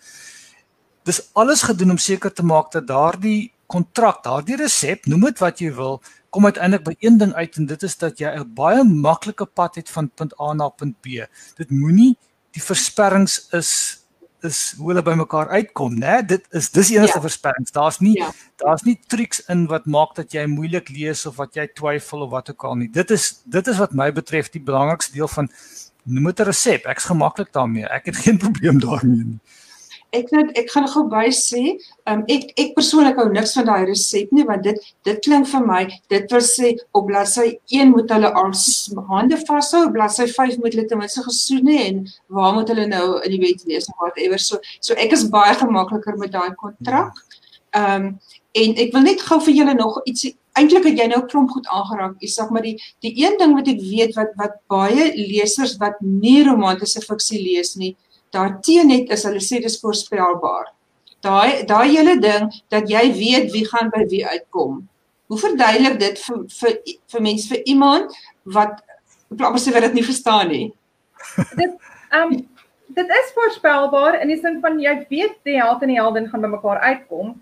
Dis 1.04 1.22
alles 1.34 1.64
gedoen 1.66 1.96
om 1.96 1.98
seker 1.98 2.34
te 2.34 2.46
maak 2.46 2.72
dat 2.72 2.88
daardie 2.88 3.52
kontrak, 3.72 4.24
daardie 4.24 4.60
resep, 4.60 5.06
noem 5.06 5.30
dit 5.30 5.40
wat 5.42 5.62
jy 5.64 5.72
wil, 5.74 6.02
kom 6.32 6.48
uiteindelik 6.48 6.84
by 6.86 6.96
een 7.00 7.18
ding 7.20 7.34
uit 7.34 7.58
en 7.60 7.66
dit 7.70 7.84
is 7.84 7.98
dat 7.98 8.20
jy 8.20 8.32
'n 8.40 8.54
baie 8.56 8.84
maklike 8.84 9.46
pad 9.46 9.76
het 9.76 9.90
van 9.90 10.10
punt 10.10 10.34
A 10.40 10.54
na 10.54 10.70
punt 10.70 10.96
B. 11.02 11.28
Dit 11.58 11.70
moenie 11.72 12.18
die 12.52 12.64
versperrings 12.64 13.48
is 13.52 14.02
is 14.42 14.74
hoe 14.78 14.88
hulle 14.90 15.04
bymekaar 15.06 15.52
uitkom, 15.54 16.00
né? 16.02 16.22
Dit 16.26 16.48
is 16.50 16.72
dis 16.74 16.90
enigste 16.96 17.20
ja. 17.20 17.22
versperrings. 17.22 17.72
Daar's 17.72 18.00
nie 18.00 18.18
ja. 18.18 18.32
daar's 18.56 18.82
nie 18.82 18.98
triks 19.08 19.44
in 19.54 19.68
wat 19.70 19.86
maak 19.86 20.16
dat 20.18 20.34
jy 20.34 20.46
moeilik 20.50 20.90
lees 20.90 21.26
of 21.30 21.38
wat 21.38 21.56
jy 21.56 21.68
twyfel 21.68 22.26
of 22.26 22.32
wat 22.32 22.50
ook 22.50 22.64
al 22.64 22.76
nie. 22.76 22.90
Dit 22.90 23.12
is 23.12 23.42
dit 23.46 23.68
is 23.68 23.78
wat 23.78 23.94
my 23.94 24.12
betref 24.12 24.50
die 24.50 24.64
belangrikste 24.64 25.14
deel 25.14 25.28
van 25.28 25.52
dit 26.04 26.40
'n 26.40 26.44
resep. 26.44 26.86
Ek's 26.86 27.06
gemaklik 27.06 27.54
daarmee. 27.54 27.86
Ek 27.86 28.06
het 28.06 28.18
geen 28.26 28.38
probleem 28.38 28.80
daarmee 28.80 29.24
nie. 29.24 29.40
ek 30.12 30.32
net 30.36 30.52
ek 30.60 30.72
gaan 30.74 30.88
gou 30.92 31.04
by 31.12 31.28
sê, 31.36 31.62
um, 32.10 32.24
ek 32.32 32.52
ek 32.60 32.74
persoonlik 32.76 33.20
hou 33.20 33.28
niks 33.32 33.54
van 33.58 33.68
daai 33.70 33.86
resep 33.88 34.32
nie 34.36 34.44
want 34.48 34.66
dit 34.68 34.90
dit 35.08 35.22
klink 35.26 35.48
vir 35.52 35.64
my 35.68 35.82
dit 36.12 36.36
wil 36.36 36.44
sê 36.48 36.74
op 36.98 37.08
bladsy 37.08 37.48
1 37.72 37.94
moet 37.94 38.12
hulle 38.12 38.32
al 38.42 38.52
hande 39.12 39.40
vashou, 39.48 39.86
bladsy 39.96 40.28
5 40.28 40.60
moet 40.64 40.76
hulle 40.76 40.88
ten 40.90 41.00
minste 41.00 41.24
gesoen 41.28 41.72
hê 41.72 41.80
en 41.88 42.04
waar 42.28 42.54
moet 42.58 42.74
hulle 42.74 42.90
nou 42.92 43.06
in 43.22 43.36
die 43.36 43.42
wet 43.46 43.64
lees 43.70 43.88
of 43.88 44.04
whatever. 44.04 44.40
So 44.40 44.60
so 44.80 44.98
ek 45.00 45.16
is 45.16 45.28
baie 45.32 45.56
gemakliker 45.56 46.20
met 46.20 46.36
daai 46.36 46.52
kontrak. 46.60 47.24
Ehm 47.72 48.12
um, 48.12 48.14
en 48.52 48.74
ek 48.84 48.90
wil 48.92 49.06
net 49.08 49.22
gou 49.24 49.40
vir 49.40 49.56
julle 49.56 49.74
nog 49.80 50.02
iets 50.04 50.28
eintlik 50.60 50.88
het 50.90 51.00
jy 51.00 51.08
nou 51.12 51.22
klomp 51.32 51.52
goed 51.54 51.68
aangeraak. 51.72 52.20
Sê 52.28 52.46
maar 52.50 52.66
die 52.66 52.78
die 53.04 53.14
een 53.24 53.38
ding 53.40 53.56
wat 53.58 53.70
ek 53.72 53.82
weet 53.82 54.16
wat 54.20 54.36
wat 54.40 54.60
baie 54.72 55.12
lesers 55.16 55.78
wat 55.82 56.00
nie 56.02 56.42
romantiese 56.48 57.04
fiksie 57.06 57.42
lees 57.42 57.76
nie, 57.80 57.96
daarteen 58.36 58.92
net 58.92 59.12
is 59.16 59.26
hulle 59.28 59.42
sê 59.44 59.62
dis 59.64 59.80
voorspelbaar. 59.82 60.72
Daai 61.22 61.66
daai 61.70 61.90
hele 61.92 62.18
ding 62.20 62.50
dat 62.74 62.90
jy 62.90 63.04
weet 63.18 63.52
wie 63.56 63.66
gaan 63.68 63.92
by 63.94 64.06
wie 64.10 64.26
uitkom. 64.26 64.82
Hoe 65.32 65.40
verduidelik 65.40 66.00
dit 66.00 66.24
vir 66.26 66.46
vir 66.60 66.78
vir 67.14 67.28
mense 67.28 67.52
vir 67.52 67.62
iemand 67.66 68.16
wat 68.44 68.82
amper 69.32 69.62
sê 69.62 69.74
wat 69.76 69.88
dit 69.88 70.00
nie 70.00 70.08
verstaan 70.08 70.50
nie. 70.52 70.66
dit 71.60 71.78
ehm 72.12 72.34
um, 72.34 72.48
dit 72.92 73.12
is 73.16 73.30
voorspelbaar 73.36 74.18
in 74.22 74.28
die 74.28 74.40
sin 74.40 74.60
van 74.64 74.80
jy 74.80 74.94
weet 75.10 75.38
die 75.48 75.56
held 75.62 75.84
en 75.84 75.94
die 75.94 76.00
heldin 76.00 76.28
gaan 76.28 76.44
by 76.44 76.50
mekaar 76.52 76.82
uitkom. 76.84 77.36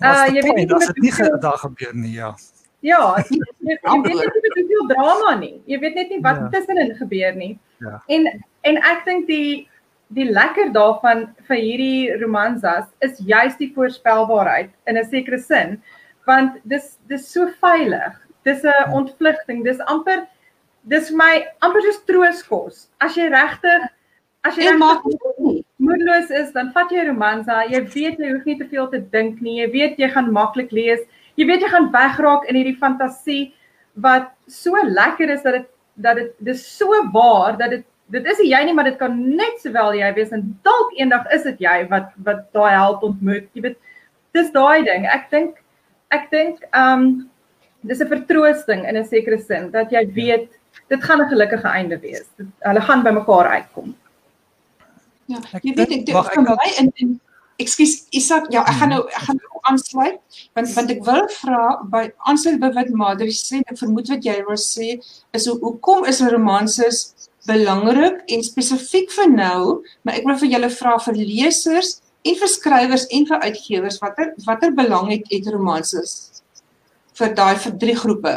Uh 0.00 0.26
jy 0.32 0.42
weet 0.42 0.56
nie 0.56 0.66
wat 0.70 0.86
dit 0.88 1.02
nie 1.04 1.40
daar 1.40 1.58
gebeur 1.60 1.94
nie, 1.94 2.14
ja. 2.16 2.34
Ja, 2.80 3.00
jy, 3.28 3.36
jy, 3.68 3.74
jy 3.76 3.98
weet 4.06 4.36
net 4.40 4.54
nie 4.56 4.62
hoeveel 4.68 4.86
drama 4.94 5.34
nie. 5.36 5.56
Jy 5.68 5.78
weet 5.82 5.98
net 5.98 6.14
nie 6.14 6.20
wat 6.24 6.38
ja. 6.40 6.48
tussenin 6.54 6.94
gebeur 6.96 7.36
nie. 7.36 7.52
Ja. 7.84 8.00
En 8.08 8.28
en 8.68 8.80
ek 8.92 9.04
dink 9.08 9.28
die 9.28 9.68
die 10.16 10.26
lekker 10.26 10.72
daarvan 10.74 11.28
vir 11.46 11.60
hierdie 11.60 12.16
romansas 12.22 12.88
is 13.04 13.20
juist 13.22 13.60
die 13.62 13.70
voorspelbaarheid 13.76 14.72
in 14.90 14.98
'n 14.98 15.04
sekere 15.04 15.38
sin 15.38 15.78
want 16.26 16.56
dis 16.64 16.96
dis 17.08 17.28
so 17.32 17.48
veilig. 17.60 18.16
Dis 18.44 18.64
'n 18.64 18.72
hmm. 18.72 18.94
ontvlugting. 19.02 19.64
Dis 19.64 19.80
amper 19.80 20.26
dis 20.88 21.08
vir 21.08 21.16
my 21.16 21.32
amper 21.60 21.82
soos 21.82 22.04
trooskos. 22.08 22.88
As 23.00 23.16
jy 23.16 23.28
regtig 23.28 23.88
as 24.42 24.56
jy 24.56 24.72
regtig 24.72 25.64
moedeloos 25.90 26.30
is, 26.42 26.52
dan 26.56 26.72
vat 26.74 26.90
jy 26.90 27.02
'n 27.04 27.10
romansa. 27.12 27.64
Jy 27.68 27.80
weet 27.94 28.18
jy 28.18 28.32
hoef 28.32 28.44
nie 28.46 28.58
te 28.58 28.68
veel 28.68 28.88
te 28.88 29.00
dink 29.00 29.40
nie. 29.40 29.60
Jy 29.60 29.70
weet 29.72 29.98
jy 29.98 30.08
gaan 30.08 30.32
maklik 30.32 30.72
lees. 30.72 31.00
Jy 31.36 31.46
weet 31.46 31.62
jy 31.62 31.68
gaan 31.68 31.90
wegraak 31.92 32.48
in 32.48 32.56
hierdie 32.56 32.78
fantasie 32.78 33.52
wat 33.94 34.30
so 34.46 34.76
lekker 34.82 35.30
is 35.30 35.42
dat 35.42 35.52
dit 35.58 35.68
dat 36.00 36.16
dit 36.16 36.32
dis 36.38 36.62
so 36.78 36.88
waar 37.12 37.56
dat 37.58 37.70
dit 37.70 37.84
dit 38.10 38.26
is 38.26 38.42
jy 38.42 38.60
nie 38.64 38.74
maar 38.74 38.88
dit 38.88 38.98
kan 38.98 39.16
net 39.36 39.60
sowel 39.62 39.94
jy 39.94 40.12
wees 40.16 40.32
en 40.34 40.46
dalk 40.66 40.94
eendag 40.98 41.26
is 41.34 41.44
dit 41.48 41.66
jy 41.66 41.76
wat 41.90 42.12
wat 42.26 42.46
daai 42.56 42.72
held 42.74 43.04
ontmoet 43.06 43.48
jy 43.54 43.64
weet 43.66 43.78
dis 44.36 44.50
daai 44.54 44.82
ding 44.86 45.06
ek 45.06 45.28
dink 45.34 45.60
ek 46.14 46.30
dink 46.30 46.64
um 46.76 47.06
dis 47.82 48.00
'n 48.00 48.10
vertroosting 48.14 48.86
in 48.86 48.96
'n 48.96 49.04
sekere 49.04 49.38
sin 49.38 49.70
dat 49.70 49.92
jy 49.92 50.04
weet 50.14 50.48
dit 50.88 51.02
gaan 51.02 51.22
'n 51.22 51.30
gelukkige 51.30 51.68
einde 51.68 51.98
wees 52.00 52.26
dit, 52.36 52.46
hulle 52.60 52.80
gaan 52.80 53.02
by 53.02 53.10
mekaar 53.10 53.46
uitkom 53.58 53.94
ja 55.30 55.42
jy 55.62 55.74
weet 55.78 55.96
ek 55.98 56.06
dink 56.10 56.32
vir 56.34 56.46
my 56.48 56.70
in 56.82 56.92
in 57.04 57.16
ekskuus 57.60 57.96
Isak 58.16 58.50
ja 58.54 58.64
ek 58.68 58.80
gaan 58.80 58.94
nou 58.94 59.00
ek 59.08 59.24
gaan 59.28 59.40
nou 59.40 59.64
aansluit 59.70 60.20
want 60.58 60.74
want 60.76 60.94
ek 60.96 61.02
wil 61.08 61.24
vra 61.38 61.64
by 61.94 62.04
aansluit 62.30 62.60
by 62.62 62.72
wat 62.76 62.92
Madri 63.02 63.34
sê 63.36 63.62
ek 63.66 63.80
vermoed 63.82 64.12
wat 64.12 64.28
jy 64.28 64.38
wil 64.48 64.60
sê 64.60 64.92
is 65.36 65.48
hoe 65.50 65.58
hoekom 65.64 66.06
is 66.12 66.22
romanses 66.34 67.02
belangrik 67.48 68.22
en 68.28 68.44
spesifiek 68.44 69.10
vir 69.14 69.28
nou, 69.32 69.80
maar 70.04 70.18
ek 70.20 70.26
wil 70.28 70.38
vir 70.42 70.52
julle 70.54 70.70
vra 70.76 70.96
vir 71.06 71.20
lesers 71.20 71.98
en 72.26 72.36
vir 72.36 72.50
skrywers 72.52 73.06
en 73.16 73.26
vir 73.28 73.44
uitgewers 73.46 74.00
watter 74.02 74.32
watter 74.46 74.74
belang 74.76 75.08
het 75.12 75.28
het 75.32 75.48
romanses 75.54 76.42
vir 77.20 77.34
daai 77.36 77.56
vir 77.64 77.78
drie 77.84 77.96
groepe? 78.02 78.34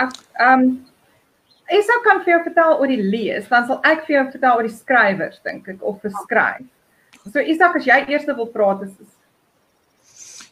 Ek 0.00 0.18
ehm 0.40 0.68
ek 0.74 0.93
sou 1.68 1.98
kan 2.04 2.22
vir 2.24 2.34
jou 2.34 2.42
vertel 2.44 2.78
oor 2.78 2.88
die 2.88 3.02
lees, 3.02 3.48
dan 3.48 3.66
sal 3.66 3.80
ek 3.84 4.06
vir 4.06 4.16
jou 4.16 4.24
vertel 4.30 4.56
oor 4.56 4.68
die 4.68 4.76
skrywers 4.76 5.40
dink 5.44 5.68
ek 5.68 5.82
of 5.82 6.00
vir 6.02 6.10
skryf. 6.22 6.64
So 7.32 7.40
Isak 7.40 7.76
as 7.76 7.86
jy 7.86 8.04
eers 8.08 8.26
wil 8.26 8.46
praat 8.46 8.82
is, 8.82 8.92
is 9.00 9.12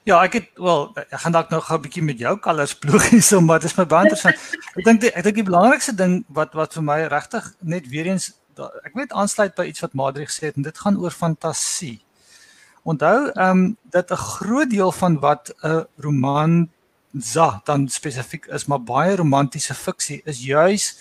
Ja, 0.03 0.16
ek 0.27 0.33
het 0.35 0.48
wel 0.59 0.88
ek 0.98 1.20
gaan 1.22 1.35
dalk 1.35 1.51
nou 1.51 1.61
gou 1.62 1.77
'n 1.79 1.83
bietjie 1.83 2.03
met 2.03 2.18
jou 2.18 2.37
kalers 2.37 2.75
ploeg 2.75 3.05
hierso, 3.11 3.40
maar 3.40 3.61
dit 3.61 3.70
is 3.70 3.77
my 3.79 3.85
baie 3.87 4.09
interessant. 4.09 4.35
ek 4.79 4.85
dink 4.85 5.05
ek 5.05 5.22
dink 5.22 5.37
die 5.37 5.46
belangrikste 5.46 5.94
ding 5.94 6.25
wat 6.29 6.55
wat 6.59 6.75
vir 6.75 6.83
my 6.83 7.07
regtig 7.07 7.55
net 7.62 7.87
weer 7.87 8.07
eens 8.07 8.33
ek 8.59 8.94
weet 8.98 9.12
aansluit 9.12 9.55
by 9.55 9.64
iets 9.70 9.81
wat 9.81 9.94
Madri 9.94 10.27
gesê 10.27 10.51
het 10.51 10.57
en 10.57 10.66
dit 10.66 10.79
gaan 10.79 10.98
oor 10.98 11.11
fantasie. 11.11 12.03
Onthou 12.83 13.31
ehm 13.31 13.51
um, 13.51 13.77
dat 13.90 14.11
'n 14.11 14.16
groot 14.16 14.70
deel 14.70 14.92
van 14.92 15.20
wat 15.20 15.55
'n 15.62 15.87
roman 15.98 16.68
za 17.12 17.61
dan 17.64 17.88
spesifiek 17.88 18.46
is, 18.46 18.64
maar 18.64 18.83
baie 18.83 19.16
romantiese 19.16 19.75
fiksie 19.75 20.20
is 20.25 20.44
juis 20.44 20.96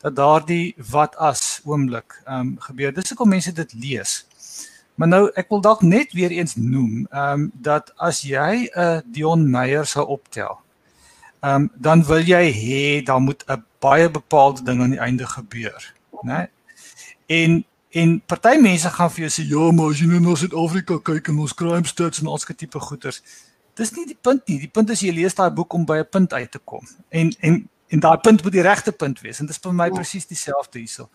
dat 0.00 0.16
daardie 0.16 0.74
wat 0.90 1.16
as 1.16 1.60
oomblik 1.64 2.20
ehm 2.24 2.40
um, 2.40 2.56
gebeur. 2.58 2.92
Dis 2.92 3.08
hoekom 3.08 3.28
mense 3.28 3.52
dit 3.52 3.72
lees. 3.72 4.26
Maar 4.94 5.08
nou 5.08 5.22
ek 5.34 5.48
wil 5.48 5.60
dalk 5.60 5.82
net 5.82 6.12
weer 6.12 6.30
eens 6.30 6.56
noem, 6.56 7.06
ehm 7.10 7.32
um, 7.32 7.50
dat 7.54 7.92
as 7.96 8.20
jy 8.20 8.68
'n 8.68 8.80
uh, 8.80 8.98
Dion 9.04 9.50
Meyer 9.50 9.86
sou 9.86 10.06
optel, 10.06 10.60
ehm 11.40 11.54
um, 11.54 11.70
dan 11.74 12.04
wil 12.04 12.22
jy 12.22 12.44
hê 12.52 13.02
daar 13.04 13.20
moet 13.20 13.44
'n 13.48 13.64
baie 13.78 14.10
bepaalde 14.10 14.62
ding 14.62 14.82
aan 14.82 14.90
die 14.90 15.00
einde 15.00 15.26
gebeur, 15.26 15.94
né? 16.22 16.48
En 17.26 17.64
en 17.90 18.20
party 18.26 18.56
mense 18.58 18.90
gaan 18.90 19.10
vir 19.10 19.20
jou 19.28 19.32
sê 19.32 19.48
ja, 19.48 19.72
maar 19.72 19.90
as 19.90 20.00
jy 20.00 20.06
nou 20.06 20.20
na 20.20 20.34
Suid-Afrika 20.34 20.98
kyk 20.98 21.28
en 21.28 21.38
ons 21.38 21.54
crime 21.54 21.86
stats 21.86 22.20
en 22.20 22.26
al 22.26 22.38
sulke 22.38 22.54
tipe 22.54 22.80
goeters, 22.80 23.22
dis 23.74 23.92
nie 23.96 24.06
die 24.06 24.18
punt 24.20 24.46
nie. 24.48 24.58
Die 24.58 24.70
punt 24.70 24.90
is 24.90 25.00
jy 25.00 25.12
lees 25.12 25.34
daai 25.34 25.50
boek 25.50 25.72
om 25.72 25.84
by 25.84 25.98
'n 25.98 26.08
punt 26.10 26.32
uit 26.32 26.50
te 26.50 26.58
kom. 26.58 26.86
En 27.08 27.32
en 27.40 27.68
en 27.88 28.00
daai 28.00 28.18
punt 28.18 28.42
moet 28.42 28.52
die 28.52 28.62
regte 28.62 28.92
punt 28.92 29.20
wees 29.20 29.38
en 29.40 29.46
dit 29.46 29.54
is 29.54 29.62
vir 29.62 29.74
my 29.74 29.86
ja. 29.86 29.94
presies 29.94 30.26
dieselfde 30.26 30.78
hierso. 30.78 31.08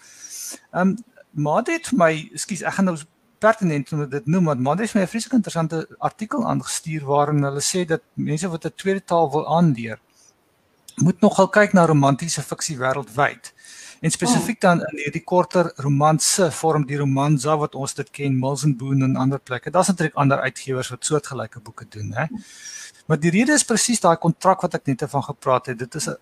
Ehm 0.72 0.90
um, 0.90 0.98
maar 1.32 1.64
dit 1.64 1.88
vir 1.88 1.98
my, 1.98 2.30
ekskuus, 2.34 2.62
ek 2.66 2.74
gaan 2.74 2.86
nou 2.86 2.98
pertinent 3.40 3.92
om 3.94 4.10
dit 4.10 4.26
noem 4.26 4.46
want 4.46 4.60
Monday 4.60 4.86
het 4.86 4.96
my 4.96 5.02
'n 5.02 5.08
vreeslik 5.08 5.34
interessante 5.34 5.88
artikel 6.00 6.48
aangestuur 6.48 7.06
waarin 7.06 7.44
hulle 7.44 7.62
sê 7.62 7.86
dat 7.86 8.02
mense 8.14 8.50
wat 8.50 8.66
'n 8.66 8.74
tweede 8.76 9.04
taal 9.04 9.32
wil 9.32 9.48
aanleer 9.48 10.00
moet 10.96 11.22
nogal 11.22 11.48
kyk 11.48 11.74
na 11.74 11.86
romantiese 11.86 12.42
fiksie 12.44 12.78
wêreldwyd. 12.78 13.54
En 14.00 14.12
spesifiek 14.12 14.62
dan 14.62 14.80
in 14.80 15.02
hierdie 15.04 15.24
korter 15.24 15.72
romanse 15.76 16.52
vorm 16.52 16.86
die 16.88 16.98
romansa 16.98 17.58
wat 17.60 17.76
ons 17.76 17.94
dit 17.98 18.10
ken 18.16 18.38
Mills 18.40 18.64
and 18.64 18.78
Boon 18.78 19.04
en 19.04 19.16
ander 19.20 19.40
plekke. 19.40 19.72
Daar's 19.72 19.92
natuurlik 19.92 20.16
ander 20.16 20.40
uitgewers 20.40 20.90
wat 20.90 21.06
soortgelyke 21.06 21.60
boeke 21.60 21.86
doen, 21.90 22.14
hè. 22.16 22.26
Maar 23.06 23.20
die 23.20 23.32
rede 23.34 23.58
is 23.58 23.66
presies 23.68 24.00
daai 24.00 24.16
kontrak 24.18 24.62
wat 24.62 24.78
ek 24.78 24.86
net 24.86 25.04
van 25.10 25.24
gepraat 25.24 25.66
het. 25.66 25.80
Dit 25.80 25.96
is 25.96 26.08
'n 26.08 26.18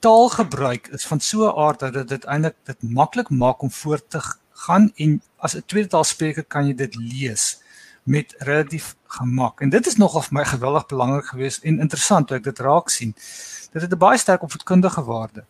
taalgebruik 0.00 0.88
is 0.88 1.06
van 1.06 1.20
so 1.20 1.46
'n 1.46 1.58
aard 1.58 1.80
dat 1.80 2.08
dit 2.08 2.24
eintlik 2.24 2.56
dit 2.64 2.82
maklik 2.82 3.30
maak 3.30 3.62
om 3.62 3.70
voort 3.70 4.10
te 4.10 4.20
gaan 4.52 4.92
en 4.96 5.22
as 5.36 5.54
'n 5.54 5.62
tweede 5.66 5.88
taalspreker 5.88 6.44
kan 6.44 6.66
jy 6.66 6.74
dit 6.74 6.94
lees 6.94 7.60
met 8.02 8.34
relatief 8.38 8.96
gemak. 9.06 9.60
En 9.60 9.70
dit 9.70 9.86
is 9.86 9.96
nogal 9.96 10.22
vir 10.22 10.34
my 10.34 10.44
geweldig 10.44 10.86
belangrik 10.86 11.24
geweest 11.24 11.62
en 11.62 11.78
interessant 11.78 12.28
hoe 12.28 12.38
ek 12.38 12.44
dit 12.44 12.58
raak 12.58 12.88
sien. 12.88 13.14
Dit 13.72 13.82
het 13.82 13.92
'n 13.92 13.98
baie 13.98 14.18
sterk 14.18 14.42
opvoedkundige 14.42 15.04
waarde. 15.04 15.44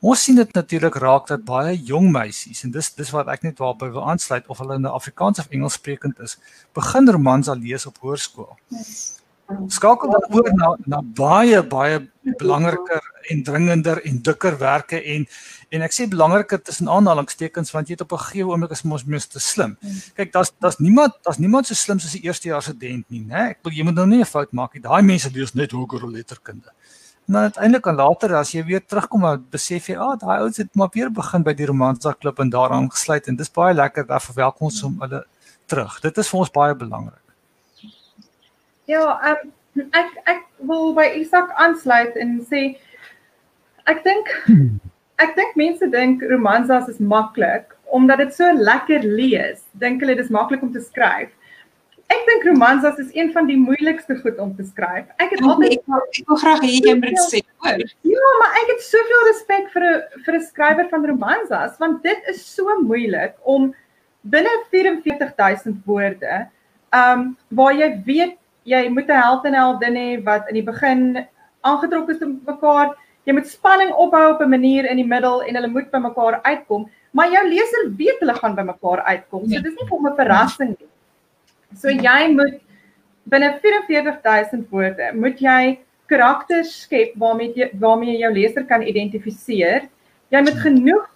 Ons 0.00 0.22
sien 0.24 0.36
dit 0.38 0.52
natuurlik 0.56 0.94
raak 0.96 1.26
dat 1.28 1.42
baie 1.44 1.74
jong 1.76 2.06
meisies 2.12 2.62
en 2.64 2.70
dis 2.72 2.86
dis 2.96 3.10
wat 3.12 3.28
ek 3.28 3.42
net 3.44 3.58
waarby 3.60 3.90
wil 3.92 4.06
aansluit 4.08 4.46
of 4.48 4.60
hulle 4.62 4.78
in 4.80 4.86
Afrikaans 4.88 5.42
of 5.42 5.50
Engels 5.52 5.76
sprekend 5.76 6.22
is, 6.24 6.38
begin 6.72 7.10
romans 7.12 7.50
al 7.52 7.60
lees 7.60 7.84
op 7.86 7.98
hoërskool. 8.00 8.48
Skakel 9.68 10.12
dan 10.14 10.24
oor 10.32 10.48
na 10.56 10.70
na 10.88 11.00
baie 11.02 11.60
baie 11.74 11.98
belangriker 12.40 13.04
en 13.34 13.42
dringender 13.44 14.00
en 14.08 14.22
dikker 14.28 14.56
werke 14.62 15.02
en 15.16 15.26
en 15.68 15.84
ek 15.84 15.92
sê 15.92 16.06
belangriker 16.08 16.62
tussen 16.64 16.88
aanhalingstekens 16.88 17.74
want 17.74 17.90
jy 17.90 17.98
het 17.98 18.06
op 18.06 18.14
'n 18.16 18.24
gegeewe 18.24 18.54
oomblik 18.54 18.72
is 18.72 18.82
mos 18.82 19.04
meeste 19.04 19.40
slim. 19.40 19.76
Kyk, 20.16 20.32
daar's 20.32 20.52
daar's 20.60 20.78
niemand 20.78 21.12
daar's 21.24 21.38
niemand 21.38 21.66
so 21.66 21.74
slim 21.74 21.98
soos 21.98 22.14
'n 22.14 22.24
eerstejaars 22.24 22.72
student 22.72 23.04
nie, 23.10 23.20
né? 23.20 23.50
Ek 23.50 23.58
wil 23.62 23.72
jy 23.72 23.84
moet 23.84 23.94
nou 23.94 24.06
nie 24.06 24.20
'n 24.20 24.24
fout 24.24 24.52
maak 24.52 24.74
nie. 24.74 24.82
Daai 24.82 25.02
mense 25.02 25.30
lees 25.30 25.52
net 25.54 25.72
hoër 25.72 26.08
letterkunde. 26.08 26.72
En 27.26 27.36
dan 27.36 27.42
uiteindelik 27.42 27.86
en 27.86 27.94
later 27.94 28.34
as 28.34 28.52
jy 28.52 28.64
weer 28.64 28.82
terugkom 28.86 29.24
en 29.24 29.46
besef 29.50 29.86
jy, 29.86 29.96
"Ag, 29.96 30.12
ah, 30.12 30.18
daai 30.18 30.40
ouens 30.40 30.56
het 30.56 30.74
maar 30.74 30.88
weer 30.92 31.10
begin 31.12 31.42
by 31.42 31.54
die 31.54 31.66
romansa 31.66 32.12
klub 32.12 32.38
en 32.38 32.50
daaraan 32.50 32.90
gesluit 32.90 33.26
en 33.28 33.36
dis 33.36 33.50
baie 33.50 33.74
lekker 33.74 34.06
dat 34.06 34.22
verwelkom 34.22 34.66
ons 34.66 34.80
hom 34.80 35.00
hulle 35.00 35.24
terug." 35.66 36.00
Dit 36.00 36.18
is 36.18 36.28
vir 36.28 36.38
ons 36.38 36.50
baie 36.50 36.74
belangrik. 36.74 37.22
Ja, 38.84 39.20
um, 39.30 39.52
ek 39.92 40.10
ek 40.26 40.46
wil 40.66 40.94
by 40.94 41.06
Isak 41.20 41.52
aansluit 41.54 42.16
en 42.16 42.40
sê 42.50 42.76
ek 43.86 44.02
dink 44.04 44.26
ek 45.24 45.36
dink 45.36 45.56
mense 45.56 45.90
dink 45.90 46.22
romansas 46.22 46.88
is 46.88 46.98
maklik 46.98 47.76
omdat 47.90 48.18
dit 48.22 48.34
so 48.34 48.52
lekker 48.54 49.02
lees. 49.02 49.64
Dink 49.72 50.00
hulle 50.00 50.14
dis 50.14 50.30
maklik 50.30 50.62
om 50.62 50.72
te 50.72 50.82
skryf. 50.82 51.30
Ek 52.10 52.24
dink 52.26 52.46
romansas 52.48 52.98
is 52.98 53.10
een 53.14 53.28
van 53.34 53.46
die 53.46 53.56
moeilikste 53.58 54.16
goed 54.18 54.38
om 54.42 54.50
te 54.56 54.64
skryf. 54.66 55.06
Ek 55.22 55.30
het 55.30 55.42
altyd 55.46 55.76
ek 55.76 55.84
wil, 55.86 56.00
ek 56.02 56.32
wil 56.32 56.40
graag 56.42 56.64
hê 56.64 56.72
jy 56.82 56.94
moet 56.98 57.20
sê 57.30 57.42
hoor. 57.62 57.84
Ja, 58.10 58.30
maar 58.40 58.56
ek 58.62 58.72
het 58.72 58.82
soveel 58.86 59.22
respek 59.28 59.68
vir 59.74 59.86
'n 59.90 60.24
vir 60.24 60.34
'n 60.38 60.46
skrywer 60.48 60.88
van 60.90 61.06
romansas 61.06 61.78
want 61.78 62.02
dit 62.02 62.30
is 62.32 62.42
so 62.56 62.66
moeilik 62.82 63.36
om 63.44 63.70
binne 64.22 64.54
44000 64.74 65.78
woorde, 65.86 66.48
ehm 66.90 67.20
um, 67.20 67.36
waar 67.48 67.74
jy 67.74 67.90
weet 68.04 68.36
jy 68.64 68.88
moet 68.88 69.08
'n 69.08 69.22
held 69.22 69.46
en 69.46 69.54
heldin 69.54 69.96
hê 70.02 70.24
wat 70.24 70.48
in 70.48 70.54
die 70.54 70.66
begin 70.72 71.26
aangetrok 71.62 72.10
is 72.10 72.18
te 72.18 72.26
mekaar. 72.26 72.96
Jy 73.24 73.32
moet 73.32 73.46
spanning 73.46 73.92
opbou 73.92 74.34
op 74.34 74.40
'n 74.40 74.50
manier 74.50 74.84
in 74.90 74.96
die 74.96 75.06
middel 75.06 75.42
en 75.42 75.54
hulle 75.54 75.68
moet 75.68 75.90
by 75.90 75.98
mekaar 75.98 76.40
uitkom, 76.42 76.90
maar 77.12 77.30
jou 77.30 77.48
leser 77.48 77.90
weet 77.96 78.18
hulle 78.20 78.34
gaan 78.34 78.54
by 78.54 78.62
mekaar 78.62 79.00
uitkom. 79.06 79.48
So 79.48 79.60
dis 79.60 79.74
nie 79.78 79.88
vir 79.88 80.10
'n 80.10 80.16
verrassing 80.16 80.78
nie. 80.78 80.89
So 81.78 81.92
jy 81.92 82.32
moet 82.34 82.58
binne 83.30 83.52
44000 83.62 84.66
woorde 84.70 85.12
moet 85.14 85.38
jy 85.38 85.78
karakters 86.10 86.72
skep 86.84 87.14
waarmee 87.22 87.54
jy 87.54 87.70
waarmee 87.78 88.14
jy 88.14 88.24
jou 88.24 88.32
leser 88.34 88.66
kan 88.66 88.82
identifiseer. 88.82 89.86
Jy 90.30 90.42
moet 90.46 90.58
genoeg 90.64 91.06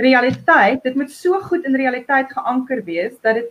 realiteit, 0.00 0.82
dit 0.84 0.94
moet 0.96 1.10
so 1.12 1.40
goed 1.48 1.64
in 1.68 1.76
realiteit 1.76 2.30
geanker 2.32 2.82
wees 2.84 3.16
dat 3.24 3.40
dit 3.40 3.50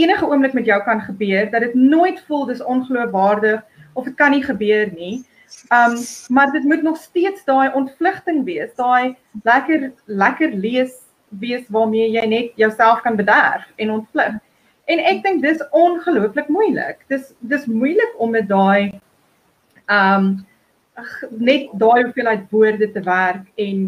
enige 0.00 0.28
oomblik 0.28 0.54
met 0.56 0.68
jou 0.68 0.78
kan 0.84 1.00
gebeur, 1.04 1.50
dat 1.52 1.60
dit 1.66 1.74
nooit 1.74 2.20
voel 2.28 2.46
dis 2.48 2.62
ongeloofwaardig 2.62 3.60
of 3.94 4.04
dit 4.04 4.16
kan 4.16 4.32
nie 4.32 4.44
gebeur 4.44 4.92
nie. 4.94 5.20
Um 5.74 5.96
maar 6.28 6.52
dit 6.52 6.64
moet 6.64 6.82
nog 6.82 6.96
steeds 6.96 7.44
daai 7.44 7.72
ontvlugting 7.74 8.44
wees, 8.44 8.72
daai 8.76 9.16
lekker 9.44 9.90
lekker 10.06 10.52
lees 10.52 11.00
wees 11.40 11.66
waarmee 11.68 12.10
jy 12.10 12.26
net 12.26 12.56
jouself 12.56 13.02
kan 13.02 13.16
bederf 13.16 13.66
en 13.76 13.90
ontvlug. 13.98 14.38
En 14.90 15.02
ek 15.12 15.22
dink 15.22 15.42
dis 15.44 15.62
ongelooflik 15.70 16.48
moeilik. 16.48 17.02
Dis 17.12 17.32
dis 17.38 17.66
moeilik 17.70 18.14
om 18.18 18.32
met 18.34 18.48
daai 18.50 19.00
um 19.90 20.30
net 21.30 21.70
daai 21.80 22.02
hoeveelheid 22.04 22.48
woorde 22.50 22.88
te 22.92 23.02
werk 23.06 23.46
en 23.54 23.84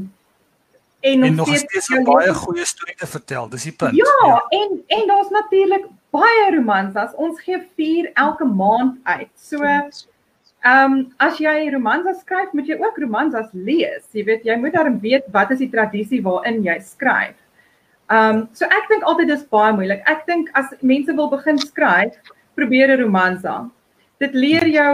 en, 1.02 1.22
en 1.26 1.34
nog 1.34 1.50
steeds 1.56 1.88
'n 1.90 2.04
baie 2.06 2.34
goeie 2.34 2.64
storie 2.64 2.94
te 2.94 3.06
vertel. 3.06 3.48
Dis 3.48 3.62
die 3.62 3.72
punt. 3.72 3.96
Ja, 3.96 4.14
ja. 4.26 4.38
en 4.48 4.82
en 4.86 5.06
daar's 5.06 5.30
natuurlik 5.30 5.86
baie 6.10 6.54
romanses. 6.54 7.14
Ons 7.14 7.40
gee 7.40 7.58
4 7.76 8.10
elke 8.14 8.44
maand 8.44 8.98
uit. 9.02 9.32
So 9.36 9.64
ehm 9.64 10.92
um, 10.92 11.12
as 11.16 11.38
jy 11.38 11.70
romanses 11.72 12.20
skryf, 12.20 12.52
moet 12.52 12.66
jy 12.66 12.76
ook 12.78 12.98
romanses 13.02 13.48
lees. 13.52 14.04
Jy 14.12 14.24
weet, 14.24 14.44
jy 14.44 14.56
moet 14.56 14.72
daarom 14.72 15.00
weet 15.00 15.24
wat 15.34 15.50
is 15.50 15.58
die 15.58 15.70
tradisie 15.70 16.22
waarin 16.22 16.62
jy 16.62 16.78
skryf. 16.80 17.41
Ehm 18.12 18.36
um, 18.36 18.40
so 18.52 18.68
ek 18.68 18.90
dink 18.90 19.04
altyd 19.08 19.30
dis 19.32 19.44
baie 19.54 19.72
moeilik. 19.72 20.02
Ek 20.10 20.26
dink 20.28 20.50
as 20.58 20.74
mense 20.82 21.12
wil 21.16 21.30
begin 21.32 21.58
skryf, 21.58 22.18
probeer 22.58 22.92
'n 22.92 23.00
romansa. 23.00 23.70
Dit 24.20 24.34
leer 24.34 24.66
jou 24.68 24.90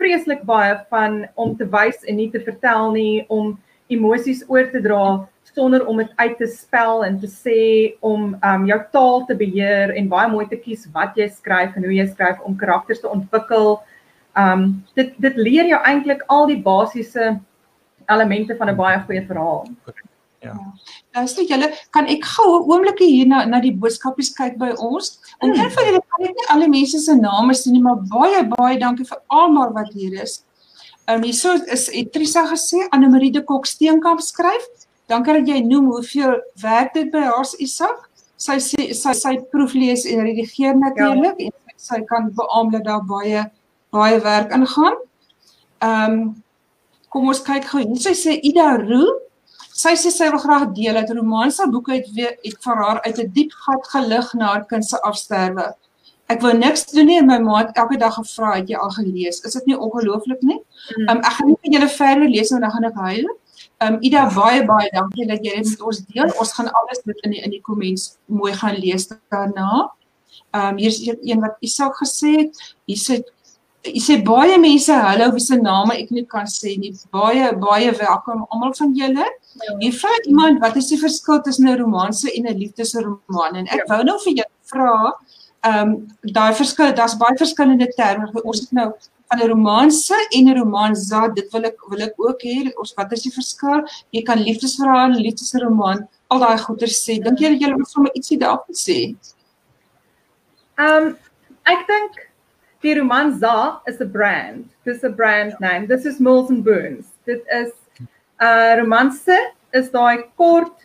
vreeslik 0.00 0.42
baie 0.42 0.74
van 0.90 1.28
om 1.36 1.54
te 1.56 1.64
wys 1.64 2.02
en 2.08 2.16
nie 2.16 2.30
te 2.30 2.40
vertel 2.40 2.92
nie, 2.92 3.24
om 3.28 3.54
emosies 3.88 4.42
oor 4.48 4.66
te 4.72 4.82
dra 4.82 5.28
sonder 5.56 5.86
om 5.86 5.96
dit 6.02 6.10
uit 6.16 6.38
te 6.38 6.46
spel 6.46 7.04
en 7.04 7.20
te 7.20 7.28
sê 7.30 7.60
om 8.04 8.34
um 8.34 8.66
jou 8.68 8.80
taal 8.92 9.24
te 9.28 9.36
beheer 9.38 9.94
en 9.96 10.08
baie 10.08 10.28
mooi 10.28 10.46
te 10.50 10.58
kies 10.60 10.88
wat 10.92 11.16
jy 11.16 11.28
skryf 11.32 11.76
en 11.76 11.86
hoe 11.86 11.94
jy 11.96 12.06
skryf 12.10 12.42
om 12.44 12.58
karakters 12.60 13.00
te 13.00 13.08
ontwikkel. 13.08 13.78
Um 14.36 14.66
dit 14.98 15.14
dit 15.22 15.36
leer 15.36 15.70
jou 15.70 15.80
eintlik 15.92 16.26
al 16.28 16.50
die 16.50 16.60
basiese 16.62 17.38
elemente 18.10 18.56
van 18.56 18.68
'n 18.70 18.76
baie 18.76 19.00
goeie 19.06 19.24
verhaal. 19.26 19.64
Ja. 20.44 20.54
Luister 21.14 21.44
julle, 21.48 21.70
kan 21.90 22.06
ek 22.06 22.24
gou 22.24 22.58
'n 22.58 22.70
oomblik 22.70 22.98
hier 22.98 23.26
na 23.26 23.44
na 23.44 23.60
die 23.60 23.72
boodskapies 23.72 24.32
kyk 24.36 24.58
by 24.58 24.72
ons? 24.76 25.18
En 25.40 25.50
hmm. 25.50 25.70
vir 25.70 25.84
julle 25.88 26.02
kan 26.02 26.26
ek 26.28 26.34
nie 26.36 26.48
al 26.50 26.60
die 26.60 26.68
mense 26.68 26.98
se 27.00 27.14
name 27.14 27.54
sien 27.54 27.72
nie, 27.72 27.82
maar 27.82 27.96
baie 27.96 28.42
baie 28.44 28.78
dankie 28.78 29.06
vir 29.06 29.18
almal 29.28 29.72
wat 29.72 29.92
hier 29.92 30.22
is. 30.22 30.42
Ehm 31.06 31.16
um, 31.16 31.22
hierso 31.22 31.54
is 31.72 31.88
Etrisa 31.88 32.46
gesê 32.46 32.88
Anne 32.90 33.08
Marie 33.08 33.32
de 33.32 33.42
Kok 33.42 33.66
Steenkamp 33.66 34.20
skryf. 34.20 34.64
Dankie 35.08 35.32
dat 35.32 35.48
jy 35.48 35.60
noem 35.62 35.90
hoeveel 35.94 36.40
werk 36.62 36.94
dit 36.94 37.10
by 37.10 37.20
haar 37.30 37.46
Isak. 37.58 38.10
Sy 38.36 38.58
sê 38.60 38.92
sy 38.92 39.12
sy 39.14 39.36
proeflees 39.50 40.04
en 40.04 40.20
redigeer 40.20 40.76
natuurlik 40.76 41.38
ja. 41.38 41.46
en 41.46 41.76
sy 41.76 42.02
kan 42.04 42.32
beamoen 42.34 42.72
dat 42.72 42.84
daar 42.84 43.04
baie 43.06 43.44
baie 43.90 44.20
werk 44.20 44.52
ingaan. 44.52 44.98
Ehm 45.80 46.12
um, 46.12 46.42
kom 47.08 47.28
ons 47.28 47.40
kyk 47.40 47.64
gou. 47.64 47.94
Sy 47.96 48.12
sê 48.12 48.40
Ida 48.42 48.76
Roo 48.76 49.25
Sy 49.76 49.92
sê 50.00 50.10
sy 50.12 50.28
wil 50.32 50.40
graag 50.40 50.70
deel 50.76 50.96
dat 50.96 51.10
romanse 51.12 51.66
boeke 51.72 51.92
het 51.98 52.06
weer 52.16 52.36
het 52.44 52.56
vir 52.64 52.78
haar 52.82 53.00
uit 53.04 53.18
'n 53.18 53.32
diep 53.32 53.52
gat 53.64 53.88
gelig 53.92 54.28
na 54.34 54.46
haar 54.52 54.64
kind 54.70 54.84
se 54.84 54.96
afsterwe. 55.02 55.66
Ek 56.28 56.40
wou 56.40 56.52
niks 56.52 56.86
doen 56.86 57.06
nie 57.06 57.18
en 57.18 57.26
my 57.26 57.38
ma 57.38 57.58
het 57.58 57.76
elke 57.76 57.98
dag 57.98 58.14
gevra 58.14 58.54
het 58.56 58.68
jy 58.68 58.76
al 58.76 58.90
gelees. 58.90 59.40
Is 59.44 59.52
dit 59.52 59.66
nie 59.66 59.78
ongelooflik 59.78 60.42
nie? 60.42 60.60
Mm. 60.96 61.08
Um, 61.08 61.18
ek 61.18 61.32
gaan 61.36 61.46
nie 61.46 61.58
vir 61.62 61.72
julle 61.72 61.88
verder 61.88 62.28
lees 62.28 62.50
want 62.50 62.62
dan 62.62 62.70
gaan 62.70 62.88
ek 62.88 62.94
huil. 62.94 63.28
Um 63.86 63.98
Ida 64.00 64.24
baie 64.34 64.64
baie 64.64 64.88
dankie 64.92 65.26
dat 65.28 65.44
jy 65.44 65.60
dit 65.60 65.70
met 65.70 65.82
ons 65.82 66.00
deel. 66.06 66.32
Ons 66.40 66.52
gaan 66.52 66.72
alles 66.72 67.02
dit 67.04 67.24
in 67.28 67.30
die 67.30 67.42
in 67.44 67.50
die 67.50 67.60
komments 67.60 68.16
mooi 68.26 68.52
gaan 68.52 68.74
lees 68.80 69.08
daarna. 69.12 69.90
Um 70.56 70.76
hier 70.78 70.88
is 70.88 71.02
een 71.04 71.40
wat 71.40 71.56
Isak 71.60 72.00
gesê 72.00 72.36
het. 72.40 72.62
Hier 72.86 72.96
sê 72.96 73.22
Jy 73.86 74.00
sê 74.02 74.14
baie 74.24 74.56
mense 74.58 74.90
hallo 74.90 75.28
wie 75.30 75.40
se 75.44 75.56
name 75.60 75.94
ek 75.94 76.10
nie 76.10 76.24
kan 76.26 76.48
sê 76.50 76.72
nie. 76.80 76.94
Baie 77.14 77.52
baie 77.54 77.92
welkom 77.94 78.46
almal 78.50 78.72
van 78.74 78.94
julle. 78.96 79.26
Jy 79.80 79.92
vra 79.92 80.12
iemand 80.26 80.60
wat 80.60 80.76
is 80.76 80.88
die 80.88 81.00
verskil 81.00 81.40
tussen 81.40 81.68
'n 81.68 81.78
romanse 81.78 82.32
en 82.32 82.46
'n 82.46 82.58
liefdesroman? 82.58 83.56
En 83.56 83.66
ek 83.66 83.82
ja. 83.82 83.86
wou 83.88 84.04
nou 84.04 84.18
vir 84.24 84.32
jou 84.32 84.50
vra 84.72 85.14
ehm 85.66 85.90
um, 85.90 86.06
daai 86.22 86.54
verskil 86.54 86.94
daar's 86.94 87.16
baie 87.18 87.36
verskillende 87.38 87.88
terme 87.96 88.42
ons 88.42 88.60
het 88.60 88.72
nou 88.72 88.92
van 89.28 89.40
'n 89.40 89.48
romanse 89.48 90.16
en 90.30 90.48
'n 90.48 90.58
romansa 90.58 91.28
dit 91.28 91.52
wil 91.52 91.64
ek 91.64 91.76
wil 91.90 92.02
ek 92.02 92.14
ook 92.16 92.40
hê 92.42 92.72
ons 92.76 92.94
wat 92.96 93.12
is 93.12 93.22
die 93.22 93.32
verskil? 93.32 93.82
Jy 94.10 94.22
kan 94.22 94.38
liefdesverhaal 94.38 95.10
en 95.10 95.22
liefdesroman 95.26 96.08
al 96.28 96.38
daai 96.38 96.58
goeie 96.58 96.88
sê. 96.88 97.22
Dink 97.22 97.38
jy 97.38 97.48
dat 97.50 97.60
jy 97.60 97.72
moet 97.72 97.88
sommer 97.88 98.12
ietsie 98.14 98.38
daarop 98.38 98.66
sê? 98.70 99.16
Ehm 100.78 101.06
um, 101.06 101.16
ek 101.64 101.86
dink 101.86 102.12
die 102.82 102.94
romansa 102.94 103.80
is 103.86 104.00
'n 104.00 104.10
brand. 104.10 104.66
Dis 104.84 105.02
'n 105.02 105.14
brand 105.14 105.60
name. 105.60 105.86
This 105.86 106.04
is 106.04 106.18
Mills 106.18 106.50
and 106.50 106.64
Boons. 106.64 107.06
Dit 107.24 107.42
is 107.50 107.72
Uh 108.36 108.76
romanse 108.80 109.36
is 109.72 109.88
daai 109.90 110.28
kort 110.36 110.84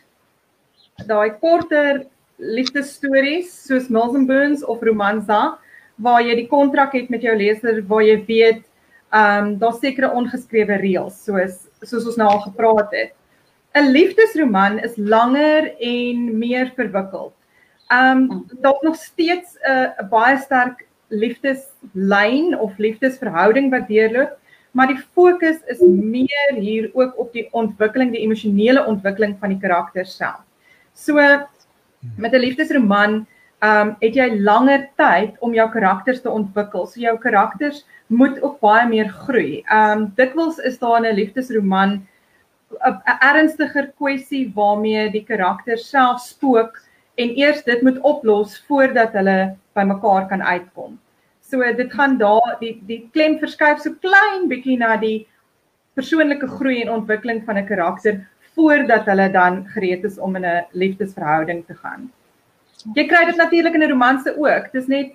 daai 1.06 1.30
korter 1.40 2.04
liefdesstories 2.38 3.52
soos 3.66 3.90
Mills 3.90 4.14
and 4.14 4.26
Boons 4.26 4.62
of 4.64 4.82
Romanza 4.82 5.58
waar 6.00 6.22
jy 6.24 6.34
die 6.38 6.48
kontrak 6.48 6.94
het 6.96 7.10
met 7.12 7.22
jou 7.22 7.34
leser 7.36 7.82
waar 7.90 8.02
jy 8.02 8.16
weet 8.28 8.62
um 9.12 9.58
daar's 9.60 9.82
sekere 9.84 10.08
ongeskrewe 10.16 10.80
reëls 10.80 11.18
soos 11.26 11.58
soos 11.84 12.06
ons 12.06 12.16
nou 12.16 12.30
al 12.30 12.40
gepraat 12.46 12.96
het. 12.96 13.12
'n 13.76 13.92
Liefdesroman 13.92 14.78
is 14.78 14.96
langer 14.96 15.72
en 15.80 16.38
meer 16.38 16.72
verwikkeld. 16.76 17.34
Um 17.92 18.46
daar's 18.64 18.82
nog 18.82 18.96
steeds 18.96 19.58
'n 19.60 19.70
uh, 19.70 20.08
baie 20.08 20.38
sterk 20.38 20.86
liefdeslyn 21.08 22.58
of 22.58 22.78
liefdesverhouding 22.78 23.70
wat 23.70 23.88
deurloop, 23.88 24.38
maar 24.72 24.88
die 24.88 25.00
fokus 25.14 25.60
is 25.72 25.80
meer 25.84 26.54
hier 26.56 26.90
ook 26.92 27.18
op 27.20 27.32
die 27.32 27.48
ontwikkeling, 27.52 28.12
die 28.12 28.24
emosionele 28.24 28.84
ontwikkeling 28.88 29.36
van 29.40 29.52
die 29.52 29.60
karakter 29.60 30.06
self. 30.08 30.42
So 30.94 31.20
met 32.16 32.32
'n 32.32 32.40
liefdesroman, 32.40 33.26
ehm 33.62 33.88
um, 33.88 33.96
het 34.00 34.14
jy 34.14 34.28
langer 34.40 34.88
tyd 34.96 35.36
om 35.40 35.54
jou 35.54 35.68
karakters 35.70 36.20
te 36.20 36.30
ontwikkel. 36.30 36.86
So 36.86 37.00
jou 37.00 37.18
karakters 37.18 37.84
moet 38.06 38.42
ook 38.42 38.60
baie 38.60 38.88
meer 38.88 39.08
groei. 39.08 39.62
Ehm 39.66 39.98
um, 39.98 40.12
dikwels 40.16 40.58
is 40.58 40.78
daar 40.78 40.96
in 40.96 41.12
'n 41.12 41.14
liefdesroman 41.14 42.06
'n 42.80 43.18
ernstiger 43.20 43.92
kwessie 43.96 44.52
waarmee 44.54 45.10
die 45.10 45.24
karakter 45.24 45.78
self 45.78 46.20
spook 46.20 46.80
en 47.14 47.36
eers 47.38 47.62
dit 47.64 47.82
moet 47.82 48.00
oplos 48.00 48.64
voordat 48.68 49.12
hulle 49.12 49.56
by 49.74 49.84
mekaar 49.84 50.28
kan 50.28 50.42
uitkom. 50.42 50.98
So 51.52 51.60
dit 51.76 51.92
gaan 51.92 52.16
daar 52.16 52.54
die 52.62 52.78
die 52.88 53.02
klem 53.12 53.34
verskuif 53.40 53.82
so 53.84 53.92
klein 54.00 54.46
bietjie 54.48 54.78
na 54.80 54.94
die 54.96 55.26
persoonlike 55.98 56.48
groei 56.48 56.78
en 56.80 56.92
ontwikkeling 56.94 57.42
van 57.44 57.58
'n 57.60 57.68
karakter 57.68 58.22
voordat 58.56 59.04
hulle 59.10 59.28
dan 59.32 59.66
gereed 59.74 60.04
is 60.04 60.18
om 60.18 60.36
in 60.36 60.46
'n 60.46 60.64
liefdesverhouding 60.72 61.66
te 61.66 61.74
gaan. 61.74 62.10
Jy 62.94 63.04
kry 63.08 63.24
dit 63.26 63.36
natuurlik 63.36 63.74
in 63.74 63.82
'n 63.82 63.90
romanse 63.90 64.34
ook. 64.38 64.72
Dis 64.72 64.86
net 64.86 65.12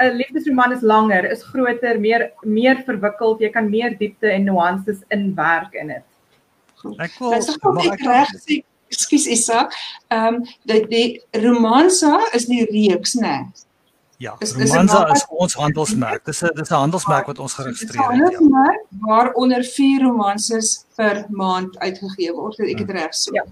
'n 0.00 0.16
liefdesroman 0.16 0.72
is 0.72 0.80
langer, 0.80 1.30
is 1.30 1.42
groter, 1.42 2.00
meer 2.00 2.32
meer 2.42 2.82
verwikkeld. 2.86 3.40
Jy 3.40 3.50
kan 3.50 3.70
meer 3.70 3.98
diepte 3.98 4.30
en 4.30 4.44
nuances 4.44 5.04
inwerk 5.08 5.74
in 5.74 5.86
dit. 5.88 6.04
Ek 6.98 7.12
wil 7.18 7.92
ek 7.92 8.00
reg 8.00 8.32
sê, 8.40 8.64
ekskuus 8.88 9.26
Isa. 9.26 9.68
Ehm 10.08 10.34
um, 10.34 10.44
die 10.64 10.86
die 10.86 11.22
romansa 11.32 12.20
is 12.32 12.46
die 12.46 12.64
reeks, 12.64 13.14
né? 13.14 13.20
Nee? 13.20 13.73
Ja, 14.24 14.34
is, 14.38 14.54
Romanza 14.54 15.04
is, 15.12 15.20
is 15.20 15.26
ons 15.28 15.54
handelsmerk. 15.60 16.24
Dis 16.24 16.40
'n 16.42 16.54
dis 16.56 16.70
'n 16.70 16.74
handelsmerk 16.74 17.26
wat 17.26 17.38
ons 17.38 17.54
geregistreer 17.54 18.02
het. 18.02 18.10
'n 18.10 18.20
Handelsmerk 18.20 18.80
ja. 18.90 18.96
waaronder 19.06 19.64
4 19.64 20.02
romanses 20.02 20.86
per 20.96 21.24
maand 21.28 21.78
uitgegee 21.78 22.32
word. 22.32 22.58
Ek 22.58 22.78
het 22.78 22.90
hmm. 22.90 22.98
reg 22.98 23.14
so. 23.14 23.34
Ja. 23.34 23.44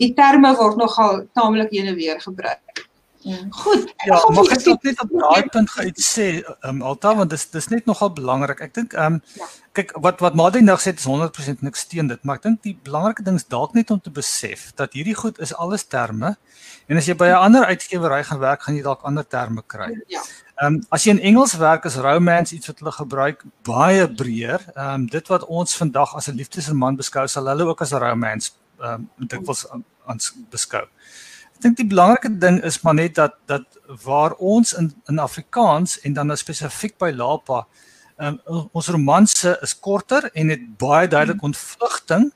Die 0.00 0.14
terme 0.14 0.54
word 0.56 0.76
nogal 0.76 1.26
taamlik 1.32 1.70
heen 1.70 1.86
en 1.92 1.94
weer 1.94 2.20
gebruik. 2.20 2.87
Goed. 3.50 3.94
Ja, 4.06 4.18
mag 4.30 4.50
ek 4.54 4.66
ook 4.68 4.82
net 4.86 5.00
op 5.02 5.10
daai 5.10 5.48
punt 5.50 5.70
gou 5.70 5.84
iets 5.86 6.06
sê, 6.14 6.26
um, 6.68 6.82
Alta, 6.86 7.14
want 7.18 7.30
dis 7.30 7.48
dis 7.50 7.66
net 7.68 7.88
nogal 7.90 8.12
belangrik. 8.14 8.60
Ek 8.62 8.74
dink 8.74 8.94
ehm 8.94 9.18
um, 9.18 9.22
ja. 9.34 9.48
kyk 9.78 9.92
wat 10.04 10.22
wat 10.22 10.38
Madie 10.38 10.62
nou 10.62 10.76
het 10.78 11.02
is 11.02 11.06
100% 11.06 11.64
niks 11.66 11.82
steun 11.86 12.10
dit, 12.10 12.22
maar 12.22 12.38
ek 12.38 12.46
dink 12.46 12.62
die 12.62 12.76
belangrike 12.86 13.26
ding 13.26 13.38
is 13.40 13.46
dalk 13.50 13.74
net 13.74 13.90
om 13.90 14.00
te 14.00 14.12
besef 14.14 14.70
dat 14.78 14.94
hierdie 14.94 15.16
goed 15.18 15.38
is 15.42 15.54
alles 15.54 15.86
terme. 15.90 16.36
En 16.86 16.96
as 16.96 17.10
jy 17.10 17.16
by 17.18 17.32
'n 17.32 17.42
ander 17.48 17.66
uitgewery 17.66 18.22
gaan 18.24 18.38
werk, 18.38 18.62
gaan 18.62 18.76
jy 18.76 18.82
dalk 18.82 19.02
ander 19.02 19.26
terme 19.26 19.62
kry. 19.66 19.90
Ja. 20.06 20.22
Ehm 20.62 20.74
um, 20.74 20.82
as 20.90 21.04
jy 21.04 21.16
in 21.16 21.20
Engels 21.20 21.56
werk 21.58 21.84
is 21.84 21.96
romance 21.96 22.54
iets 22.54 22.66
wat 22.66 22.78
hulle 22.78 22.92
gebruik 22.92 23.44
baie 23.62 24.06
breër. 24.06 24.62
Ehm 24.74 24.94
um, 24.94 25.06
dit 25.06 25.28
wat 25.28 25.44
ons 25.46 25.76
vandag 25.76 26.14
as 26.14 26.28
'n 26.28 26.38
liefdesroman 26.38 26.96
beskou, 26.96 27.26
sal 27.26 27.46
hulle 27.46 27.66
ook 27.66 27.82
as 27.82 27.92
'n 27.92 27.98
romance 27.98 28.52
ehm 28.78 28.94
um, 28.94 29.26
dikwels 29.26 29.66
aan 30.06 30.18
beskou. 30.50 30.86
Ek 31.58 31.64
dink 31.64 31.76
die 31.80 31.88
belangrike 31.90 32.30
ding 32.38 32.60
is 32.62 32.76
maar 32.86 32.94
net 32.94 33.16
dat 33.18 33.32
dat 33.50 33.64
waar 34.04 34.36
ons 34.38 34.76
in 34.78 34.92
in 35.10 35.18
Afrikaans 35.18 35.96
en 36.06 36.12
dan 36.14 36.36
spesifiek 36.38 36.94
by 37.02 37.10
Lapa, 37.10 37.64
um, 38.22 38.38
ons 38.72 38.90
romanse 38.94 39.56
is 39.62 39.74
korter 39.74 40.30
en 40.34 40.54
het 40.54 40.62
baie 40.78 41.08
duidelik 41.08 41.40
hmm. 41.40 41.50
ontvlugting 41.50 42.30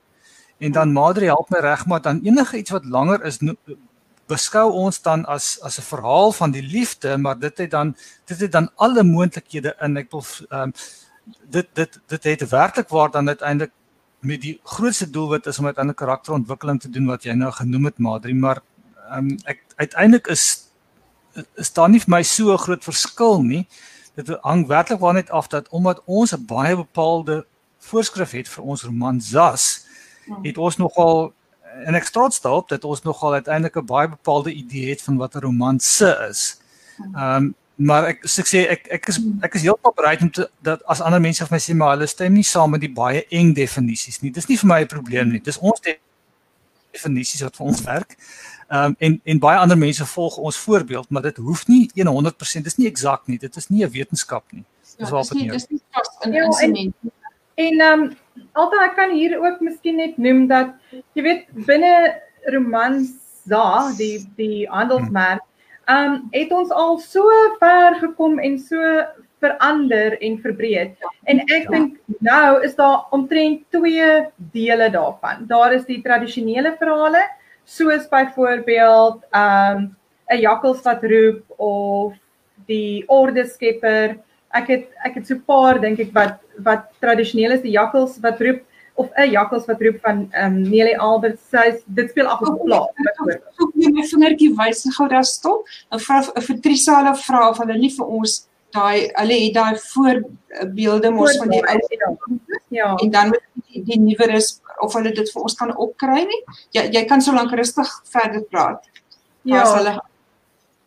en 0.59 0.73
dan 0.73 0.93
Madri 0.93 1.31
help 1.31 1.55
my 1.55 1.61
reg 1.63 1.87
maar 1.87 2.03
dan 2.03 2.19
enige 2.27 2.59
iets 2.59 2.75
wat 2.75 2.85
langer 2.85 3.23
is 3.25 3.39
beskou 4.27 4.65
ons 4.73 4.99
dan 5.03 5.23
as 5.27 5.61
as 5.63 5.79
'n 5.79 5.87
verhaal 5.87 6.33
van 6.33 6.51
die 6.51 6.63
liefde, 6.63 7.17
maar 7.17 7.39
dit 7.39 7.59
het 7.59 7.71
dan 7.71 7.95
dit 8.27 8.41
het 8.41 8.53
dan 8.53 8.71
alle 8.77 9.03
moontlikhede 9.03 9.77
in. 9.81 9.97
Ek 9.97 10.11
wil 10.11 10.25
um, 10.51 10.73
dit 11.51 11.69
dit 11.75 12.01
dit 12.07 12.25
het 12.25 12.49
werklik 12.51 12.89
waar 12.89 13.11
dan 13.11 13.29
uiteindelik 13.29 13.73
met 14.21 14.41
die 14.41 14.61
grootste 14.65 15.11
doelwit 15.11 15.47
is 15.47 15.59
om 15.59 15.67
uit 15.67 15.79
'n 15.79 15.95
karakterontwikkeling 15.95 16.81
te 16.81 16.91
doen 16.91 17.07
wat 17.07 17.23
jy 17.25 17.33
nou 17.33 17.53
genoem 17.53 17.85
het 17.85 17.99
Madri, 17.99 18.35
maar 18.35 18.63
ehm 19.11 19.31
um, 19.31 19.39
ek 19.45 19.65
uiteindelik 19.77 20.27
is 20.27 20.69
is 21.55 21.73
daar 21.73 21.89
nie 21.89 22.01
vir 22.01 22.11
my 22.11 22.23
so 22.23 22.53
'n 22.53 22.59
groot 22.59 22.85
verskil 22.85 23.43
nie. 23.43 23.67
Dit 24.15 24.29
hang 24.43 24.67
werklik 24.67 25.01
waar 25.01 25.15
net 25.15 25.31
af 25.31 25.49
dat 25.49 25.69
omdat 25.69 26.03
ons 26.05 26.33
'n 26.33 26.47
baie 26.47 26.77
bepaalde 26.77 27.47
voorskrif 27.79 28.31
het 28.31 28.49
vir 28.49 28.65
ons 28.65 28.83
roman 28.83 29.21
Zas, 29.21 29.87
hmm. 30.27 30.45
het 30.45 30.59
ons 30.59 30.77
nogal 30.77 31.33
en 31.87 31.95
ek 31.95 32.11
trots 32.13 32.41
daarop 32.41 32.69
dat 32.69 32.85
ons 32.85 33.03
nogal 33.03 33.33
uiteindelik 33.33 33.77
'n 33.77 33.87
baie 33.87 34.09
bepaalde 34.09 34.53
idee 34.53 34.91
het 34.91 35.03
van 35.03 35.17
wat 35.17 35.35
'n 35.35 35.41
roman 35.41 35.81
se 35.81 36.27
is. 36.31 36.61
Hmm. 36.97 37.15
Ehm 37.15 37.37
um, 37.37 37.55
maar 37.77 38.05
ek 38.05 38.25
ek 38.39 38.47
sê 38.47 38.69
ek 38.69 38.87
ek 38.87 39.09
is 39.09 39.17
hmm. 39.17 39.39
ek 39.41 39.55
is 39.55 39.63
heeltemal 39.63 39.95
bereid 39.97 40.21
om 40.23 40.31
te 40.31 40.51
dat 40.61 40.85
as 40.85 41.01
ander 41.01 41.21
mense 41.21 41.47
vir 41.47 41.55
my 41.55 41.61
sê 41.61 41.75
maar 41.75 41.97
hulle 41.97 42.07
stem 42.07 42.33
nie 42.33 42.45
saam 42.45 42.71
met 42.71 42.81
die 42.81 42.93
baie 42.93 43.25
eng 43.29 43.55
definisies 43.55 44.21
nie. 44.21 44.31
Dis 44.31 44.47
nie 44.47 44.59
vir 44.59 44.69
my 44.69 44.81
'n 44.81 44.87
probleem 44.87 45.29
nie. 45.29 45.41
Dis 45.41 45.59
ons 45.59 45.81
definisies 46.93 47.43
wat 47.43 47.57
vir 47.57 47.67
ons 47.67 47.83
werk. 47.87 48.17
Ehm 48.69 48.93
um, 48.93 48.97
en 48.99 49.21
en 49.25 49.39
baie 49.39 49.59
ander 49.59 49.79
mense 49.79 50.07
volg 50.07 50.37
ons 50.37 50.59
voorbeeld, 50.67 51.11
maar 51.11 51.23
dit 51.23 51.37
hoef 51.37 51.67
nie 51.67 51.91
100% 51.95 52.69
dis 52.69 52.77
nie 52.77 52.89
eksakt 52.89 53.27
nie. 53.29 53.39
Dit 53.39 53.57
is 53.57 53.69
nie 53.69 53.85
'n 53.85 53.91
wetenskap 53.91 54.45
nie. 54.53 54.65
Dis 54.83 55.09
ja, 55.09 55.11
wat 55.11 55.29
dit 55.29 55.43
is. 55.43 55.53
Dis 55.53 55.69
nie 55.69 55.83
vas 55.91 56.11
in 56.21 56.33
ja, 56.33 56.45
insement. 56.45 56.95
En 57.55 57.81
ehm 57.81 58.01
um, 58.01 58.17
altyd 58.53 58.81
ek 58.81 58.95
kan 58.97 59.11
hier 59.11 59.39
ook 59.41 59.61
miskien 59.61 59.97
net 59.97 60.17
noem 60.17 60.47
dat 60.47 60.75
jy 61.15 61.23
weet 61.23 61.47
binne 61.67 62.21
romans 62.45 63.09
za 63.45 63.93
die 63.97 64.29
die 64.37 64.69
handelsmerk 64.69 65.43
ehm 65.85 66.13
um, 66.13 66.29
het 66.31 66.53
ons 66.53 66.71
al 66.71 66.99
so 66.99 67.23
ver 67.59 67.99
gekom 68.01 68.39
en 68.39 68.59
so 68.59 68.79
verander 69.43 70.17
en 70.23 70.39
verbreed. 70.43 70.95
En 71.31 71.43
ek 71.49 71.67
ja. 71.67 71.71
dink 71.75 71.99
nou 72.23 72.63
is 72.67 72.75
daar 72.79 73.09
omtrent 73.11 73.65
twee 73.75 74.09
dele 74.55 74.91
daarvan. 74.95 75.47
Daar 75.51 75.75
is 75.75 75.87
die 75.89 76.01
tradisionele 76.05 76.77
verhale 76.79 77.25
soos 77.65 78.09
byvoorbeeld 78.11 79.23
um 79.35 79.97
'n 80.33 80.41
jakkals 80.41 80.83
wat 80.83 81.03
roep 81.03 81.43
of 81.61 82.15
die 82.67 83.05
orde 83.09 83.47
skepper. 83.47 84.19
Ek 84.51 84.69
het 84.69 84.87
ek 85.05 85.15
het 85.15 85.27
so 85.27 85.35
'n 85.35 85.45
paar 85.47 85.81
dink 85.81 85.99
ek 85.99 86.13
wat 86.15 86.39
wat 86.59 86.85
tradisioneel 87.01 87.53
is 87.53 87.63
die 87.63 87.79
jakkals 87.79 88.19
wat 88.21 88.41
roep 88.41 88.63
of 88.95 89.11
'n 89.17 89.31
jakkals 89.31 89.67
wat 89.67 89.81
roep 89.81 89.99
van 90.01 90.29
um 90.45 90.63
Nelie 90.63 90.99
Albert 90.99 91.39
sê 91.39 91.83
dit 91.87 92.11
speel 92.11 92.27
af 92.27 92.41
op 92.41 92.65
plaas. 92.65 92.89
Ek 93.09 93.75
moet 93.75 93.95
my 93.95 94.07
vingertjie 94.07 94.55
wys 94.57 94.87
gou 94.97 95.09
daar 95.09 95.25
stop. 95.25 95.67
En 95.91 96.01
vra 96.01 96.23
vir 96.23 96.61
Trisa 96.61 97.03
hulle 97.03 97.17
vra 97.17 97.49
of 97.51 97.59
hulle 97.59 97.79
nie 97.79 97.95
vir 97.97 98.07
ons 98.07 98.49
daai 98.75 99.11
hulle 99.19 99.39
het 99.45 99.55
daai 99.55 99.77
voorbeelde 99.85 101.11
mos 101.11 101.37
van 101.41 101.53
die 101.53 101.63
ou 101.63 101.79
ja. 102.69 102.95
En 102.95 103.11
dan 103.11 103.29
met 103.29 103.45
die, 103.55 103.83
die 103.85 104.01
nuwer 104.01 104.31
is 104.35 104.61
of 104.81 104.95
hulle 104.99 105.13
dit 105.13 105.29
vir 105.35 105.43
ons 105.43 105.59
kan 105.59 105.75
opkry 105.77 106.25
nie. 106.29 106.41
Jy 106.77 106.89
jy 106.97 107.05
kan 107.11 107.21
so 107.21 107.35
lank 107.37 107.53
rustig 107.59 107.91
verder 108.13 108.45
praat. 108.51 108.89
Ja. 109.43 109.67
Hulle 109.77 109.99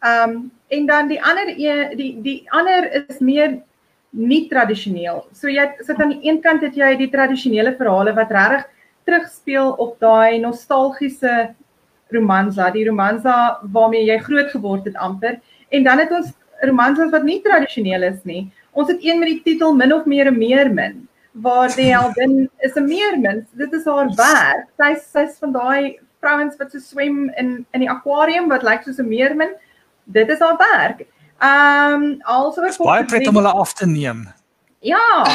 ehm 0.05 0.29
um, 0.29 0.51
en 0.67 0.85
dan 0.85 1.07
die 1.07 1.21
ander 1.21 1.49
een 1.53 1.97
die 1.97 2.11
die 2.21 2.39
ander 2.51 2.89
is 3.05 3.19
meer 3.19 3.59
nie 4.09 4.47
tradisioneel. 4.49 5.25
So 5.33 5.51
jy 5.51 5.67
sit 5.85 5.99
aan 6.01 6.15
die 6.15 6.29
een 6.29 6.41
kant 6.41 6.63
het 6.65 6.75
jy 6.75 6.95
die 6.97 7.11
tradisionele 7.11 7.75
verhale 7.77 8.15
wat 8.15 8.31
regtig 8.31 8.65
terugspeel 9.05 9.75
op 9.77 9.99
daai 10.01 10.39
nostalgiese 10.41 11.53
romansa 12.13 12.71
die 12.73 12.85
romansa 12.87 13.59
waarmee 13.73 14.05
jy 14.07 14.17
groot 14.23 14.49
geword 14.53 14.85
het 14.89 14.95
amper. 14.95 15.39
En 15.69 15.83
dan 15.83 15.99
het 15.99 16.11
ons 16.11 16.33
romanses 16.65 17.11
wat 17.11 17.23
nie 17.23 17.41
tradisioneel 17.41 18.03
is 18.03 18.23
nie. 18.23 18.51
Ons 18.71 18.91
het 18.91 19.03
een 19.03 19.19
met 19.19 19.31
die 19.31 19.41
titel 19.43 19.75
min 19.75 19.93
of 19.93 20.05
meer 20.05 20.31
'n 20.31 20.37
meermin 20.37 21.07
waar 21.31 21.75
die 21.75 21.91
heldin 21.91 22.49
is 22.59 22.75
'n 22.75 22.87
meermin. 22.87 23.47
Dit 23.51 23.73
is 23.73 23.85
haar 23.85 24.09
werk. 24.15 24.67
Sy 24.77 24.95
sy's 24.95 25.37
van 25.39 25.51
daai 25.51 25.99
vrouens 26.19 26.55
wat 26.57 26.71
so 26.71 26.79
swem 26.79 27.29
in 27.37 27.65
in 27.73 27.79
die 27.79 27.89
akwarium 27.89 28.47
wat 28.47 28.63
lyk 28.63 28.83
soos 28.83 28.99
'n 28.99 29.07
meermin. 29.07 29.55
Dit 30.03 30.29
is 30.29 30.39
haar 30.39 30.57
werk. 30.57 31.05
Ehm 31.39 32.03
um, 32.03 32.21
also 32.21 32.61
baie 32.83 33.05
pret 33.05 33.27
om 33.27 33.35
hulle 33.35 33.51
af 33.51 33.73
te 33.73 33.85
neem. 33.85 34.27
Ja. 34.79 35.25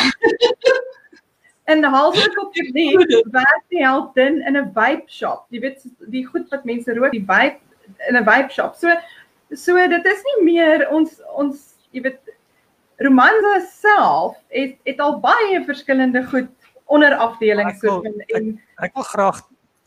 En 1.65 1.85
halfweg 1.85 2.39
op 2.39 2.55
die 2.55 3.23
werk 3.31 3.65
die 3.69 3.85
heldin 3.85 4.41
in 4.47 4.57
'n 4.57 4.71
vape 4.75 5.07
shop. 5.07 5.45
Jy 5.51 5.61
weet 5.61 5.85
die 6.11 6.27
goed 6.27 6.49
wat 6.51 6.65
mense 6.65 6.95
rook, 6.95 7.13
die 7.13 7.25
vape 7.27 7.59
in 8.09 8.17
'n 8.17 8.25
vape 8.25 8.53
shop. 8.53 8.75
So 8.75 8.89
So 9.57 9.77
dit 9.89 10.07
is 10.07 10.23
nie 10.29 10.45
meer 10.45 10.87
ons 10.91 11.17
ons 11.35 11.63
jy 11.91 12.05
weet 12.05 12.21
romanse 13.03 13.55
self 13.81 14.37
het 14.55 14.77
het 14.87 15.01
al 15.01 15.19
baie 15.23 15.63
verskillende 15.67 16.23
goed 16.31 16.51
onderafdelings 16.91 17.81
so 17.81 18.03
en 18.05 18.21
ek, 18.29 18.53
ek 18.91 18.95
wil 18.95 19.09
graag 19.09 19.41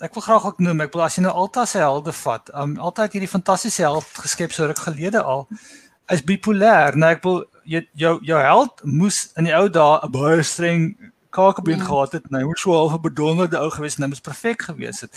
ek 0.04 0.18
wil 0.18 0.26
graag 0.26 0.46
ook 0.50 0.60
noem 0.60 0.84
ek 0.84 0.94
wil 0.96 1.06
as 1.06 1.16
jy 1.18 1.24
nou 1.24 1.34
Alta 1.44 1.66
se 1.70 1.80
helde 1.80 2.12
vat 2.24 2.52
um 2.60 2.76
Alta 2.80 3.08
het 3.08 3.16
hierdie 3.16 3.32
fantastiese 3.32 3.86
held 3.86 4.08
geskep 4.26 4.56
so 4.56 4.68
ruk 4.68 4.82
gelede 4.84 5.24
al 5.24 5.48
is 6.12 6.26
bipolêr 6.26 6.98
nou 7.00 7.14
ek 7.16 7.24
wil 7.24 7.44
jy 7.64 7.86
jou 7.96 8.18
jou 8.26 8.40
held 8.44 8.84
moes 8.84 9.26
in 9.40 9.48
die 9.48 9.56
ou 9.56 9.70
dae 9.72 10.00
'n 10.04 10.12
baie 10.12 10.44
streng 10.44 11.14
kakebeen 11.34 11.78
ja. 11.78 11.84
gehad 11.84 12.12
het. 12.12 12.30
Nou 12.30 12.46
moes 12.46 12.62
so 12.62 12.74
half 12.74 12.94
'n 12.94 13.02
bedonderde 13.02 13.58
ou 13.58 13.70
gewees 13.70 13.96
en 13.96 14.04
hy 14.04 14.08
moes 14.08 14.22
perfek 14.22 14.62
gewees 14.62 15.02
het. 15.02 15.14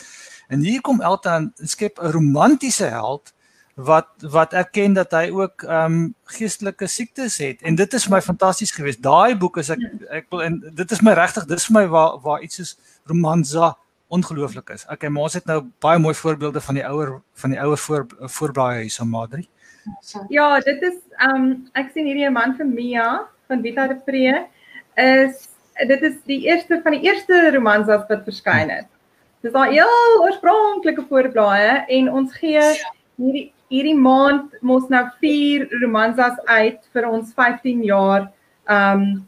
En 0.48 0.60
hier 0.60 0.80
kom 0.80 1.00
Alta 1.00 1.36
en 1.36 1.52
skep 1.54 1.98
'n 1.98 2.10
romantiese 2.10 2.84
held 2.84 3.32
wat 3.76 4.08
wat 4.32 4.52
erken 4.52 4.94
dat 4.96 5.10
hy 5.12 5.28
ook 5.30 5.62
ehm 5.62 5.92
um, 5.92 6.14
geestelike 6.24 6.86
siektes 6.88 7.36
het 7.38 7.62
en 7.62 7.74
dit 7.76 7.92
is 7.92 8.04
vir 8.08 8.14
my 8.14 8.20
fantasties 8.24 8.72
geweest. 8.72 9.02
Daai 9.04 9.36
boek 9.36 9.58
is 9.60 9.68
ek 9.70 9.82
ek 10.08 10.30
wil 10.32 10.42
en 10.42 10.54
dit 10.72 10.92
is 10.92 11.02
my 11.04 11.12
regtig 11.12 11.44
dis 11.44 11.66
vir 11.68 11.74
my 11.74 11.82
waar 11.92 12.16
waar 12.24 12.40
iets 12.40 12.56
soos 12.56 12.78
romansa 13.04 13.74
ongelooflik 14.08 14.70
is. 14.70 14.86
Okay, 14.88 15.10
maar 15.10 15.28
ons 15.28 15.36
het 15.36 15.44
nou 15.44 15.58
baie 15.84 15.98
mooi 15.98 16.14
voorbeelde 16.14 16.60
van 16.60 16.74
die 16.74 16.86
ouer 16.88 17.20
van 17.34 17.52
die 17.52 17.60
ouer 17.60 17.78
voor 17.78 18.06
voorblaai 18.38 18.80
hier 18.80 18.90
so 18.90 19.04
Madri. 19.04 19.44
Ja, 20.32 20.60
dit 20.60 20.82
is 20.82 20.96
ehm 21.18 21.34
um, 21.34 21.50
ek 21.74 21.92
sien 21.92 22.08
hierdie 22.08 22.30
man 22.30 22.56
van 22.56 22.72
Mia 22.74 23.26
van 23.46 23.60
Vita 23.60 23.86
de 23.92 23.98
Pre 24.06 24.46
is 25.04 25.48
dit 25.84 26.02
is 26.02 26.16
die 26.24 26.40
eerste 26.48 26.80
van 26.82 26.96
die 26.96 27.04
eerste 27.04 27.50
romansas 27.52 28.08
wat 28.08 28.24
verskyn 28.24 28.72
het. 28.72 28.88
Dis 29.44 29.52
daai 29.52 29.76
heel 29.76 30.22
oorspronklike 30.24 31.04
voorblaaie 31.10 31.84
en 31.98 32.08
ons 32.08 32.32
gee 32.40 32.64
hierdie 33.20 33.50
hierdie 33.72 33.96
maand 33.98 34.52
mos 34.62 34.88
nou 34.92 35.04
vier 35.22 35.66
romansas 35.82 36.38
uit 36.46 36.78
vir 36.92 37.08
ons 37.08 37.32
15 37.34 37.82
jaar 37.86 38.28
um 38.70 39.26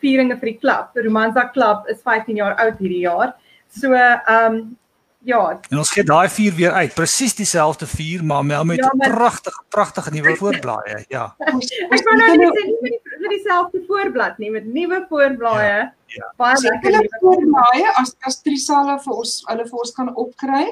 vieringe 0.00 0.36
vir 0.38 0.52
die 0.52 0.58
klub. 0.62 0.92
Die 0.94 1.06
Romansa 1.06 1.48
klub 1.54 1.88
is 1.90 2.02
15 2.06 2.38
jaar 2.38 2.54
oud 2.62 2.78
hierdie 2.78 3.06
jaar. 3.06 3.34
So 3.70 3.94
um 3.94 4.60
ja. 5.28 5.40
En 5.68 5.80
ons 5.82 5.90
gee 5.92 6.04
daai 6.06 6.30
vier 6.32 6.54
weer 6.56 6.72
uit. 6.72 6.94
Presies 6.96 7.34
dieselfde 7.36 7.86
vier 7.86 8.22
maar 8.24 8.44
met 8.46 8.64
'n 8.64 8.74
ja, 8.80 8.90
pragtige 9.10 9.62
pragtige 9.68 10.10
nuwe 10.10 10.36
voorblaaie. 10.36 11.04
Ja. 11.08 11.34
Ek 11.38 12.04
wou 12.04 12.16
nou 12.16 12.36
net 12.36 12.56
sê 12.56 12.64
nie 12.64 12.78
met 12.80 13.00
die, 13.18 13.28
dieselfde 13.28 13.82
voorblad 13.86 14.38
nie, 14.38 14.50
met 14.50 14.64
nuwe 14.64 15.06
voorblaaie. 15.08 15.76
Ja. 15.76 15.92
ja. 16.06 16.32
Baie 16.36 16.56
lekker 16.62 17.18
voorblaaie 17.20 17.92
as 17.96 18.16
as 18.20 18.40
Trisale 18.42 18.98
vir 19.04 19.14
ons 19.14 19.42
hulle 19.46 19.66
vir 19.68 19.78
ons 19.78 19.92
kan 19.92 20.14
opkry 20.14 20.66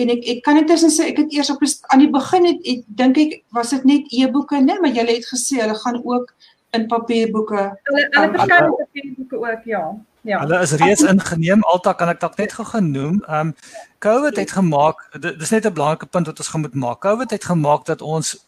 en 0.00 0.12
ek 0.14 0.28
ek 0.34 0.44
kan 0.44 0.56
net 0.56 0.68
tussen 0.70 0.92
sê 0.92 1.10
ek 1.10 1.18
het 1.24 1.32
eers 1.32 1.50
op 1.50 1.64
aan 1.92 2.04
die 2.04 2.10
begin 2.10 2.48
het 2.48 2.70
ek 2.74 2.86
dink 3.00 3.18
ek 3.18 3.34
was 3.56 3.74
dit 3.74 3.84
net 3.84 4.14
e-boeke 4.20 4.60
net 4.60 4.80
maar 4.80 4.94
jy 4.94 5.04
het 5.10 5.28
gesê 5.28 5.60
hulle 5.60 5.76
gaan 5.84 6.00
ook 6.04 6.32
in 6.72 6.88
papierboeke 6.88 7.66
hulle 7.88 8.06
hulle 8.16 8.32
verskyn 8.38 8.70
op 8.70 8.80
papierboeke 8.86 9.44
ook 9.44 9.68
ja 9.74 9.84
Ja. 10.22 10.38
Hulle 10.38 10.60
is 10.62 10.70
reeds 10.78 11.02
ingeneem. 11.02 11.64
Alta 11.66 11.92
kan 11.98 12.06
ek 12.12 12.20
dalk 12.22 12.36
net 12.38 12.52
gou 12.54 12.62
genoem. 12.62 13.16
Ehm 13.26 13.48
um, 13.48 13.54
COVID 13.98 14.36
het 14.38 14.52
gemaak 14.54 15.00
dis 15.18 15.50
net 15.50 15.66
'n 15.66 15.74
belangrike 15.74 16.06
punt 16.06 16.26
wat 16.26 16.38
ons 16.38 16.48
gaan 16.48 16.60
moet 16.60 16.74
maak. 16.74 17.00
COVID 17.02 17.30
het 17.30 17.44
gemaak 17.44 17.84
dat 17.86 18.02
ons 18.02 18.46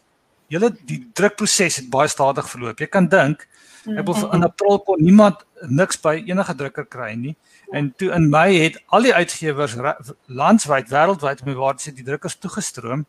hele 0.49 0.71
die 0.87 1.01
drukproses 1.13 1.77
het 1.77 1.91
baie 1.91 2.09
stadig 2.09 2.47
verloop. 2.51 2.79
Jy 2.79 2.87
kan 2.87 3.09
dink 3.09 3.49
ek 3.85 4.07
wil 4.07 4.31
in 4.33 4.47
April 4.47 4.79
kon 4.79 5.03
niemand 5.03 5.43
niks 5.69 6.01
by 6.01 6.17
enige 6.27 6.55
drukker 6.55 6.87
kry 6.87 7.13
nie. 7.15 7.37
En 7.73 7.93
toe 7.97 8.11
in 8.13 8.29
Mei 8.31 8.59
het 8.59 8.81
al 8.87 9.09
die 9.09 9.15
uitgewers 9.15 9.77
landwyd 10.27 10.91
wêreldwyd 10.91 11.45
met 11.45 11.57
waar 11.57 11.77
dit 11.77 11.97
die 11.97 12.05
drukkers 12.05 12.39
toegestroom. 12.39 13.07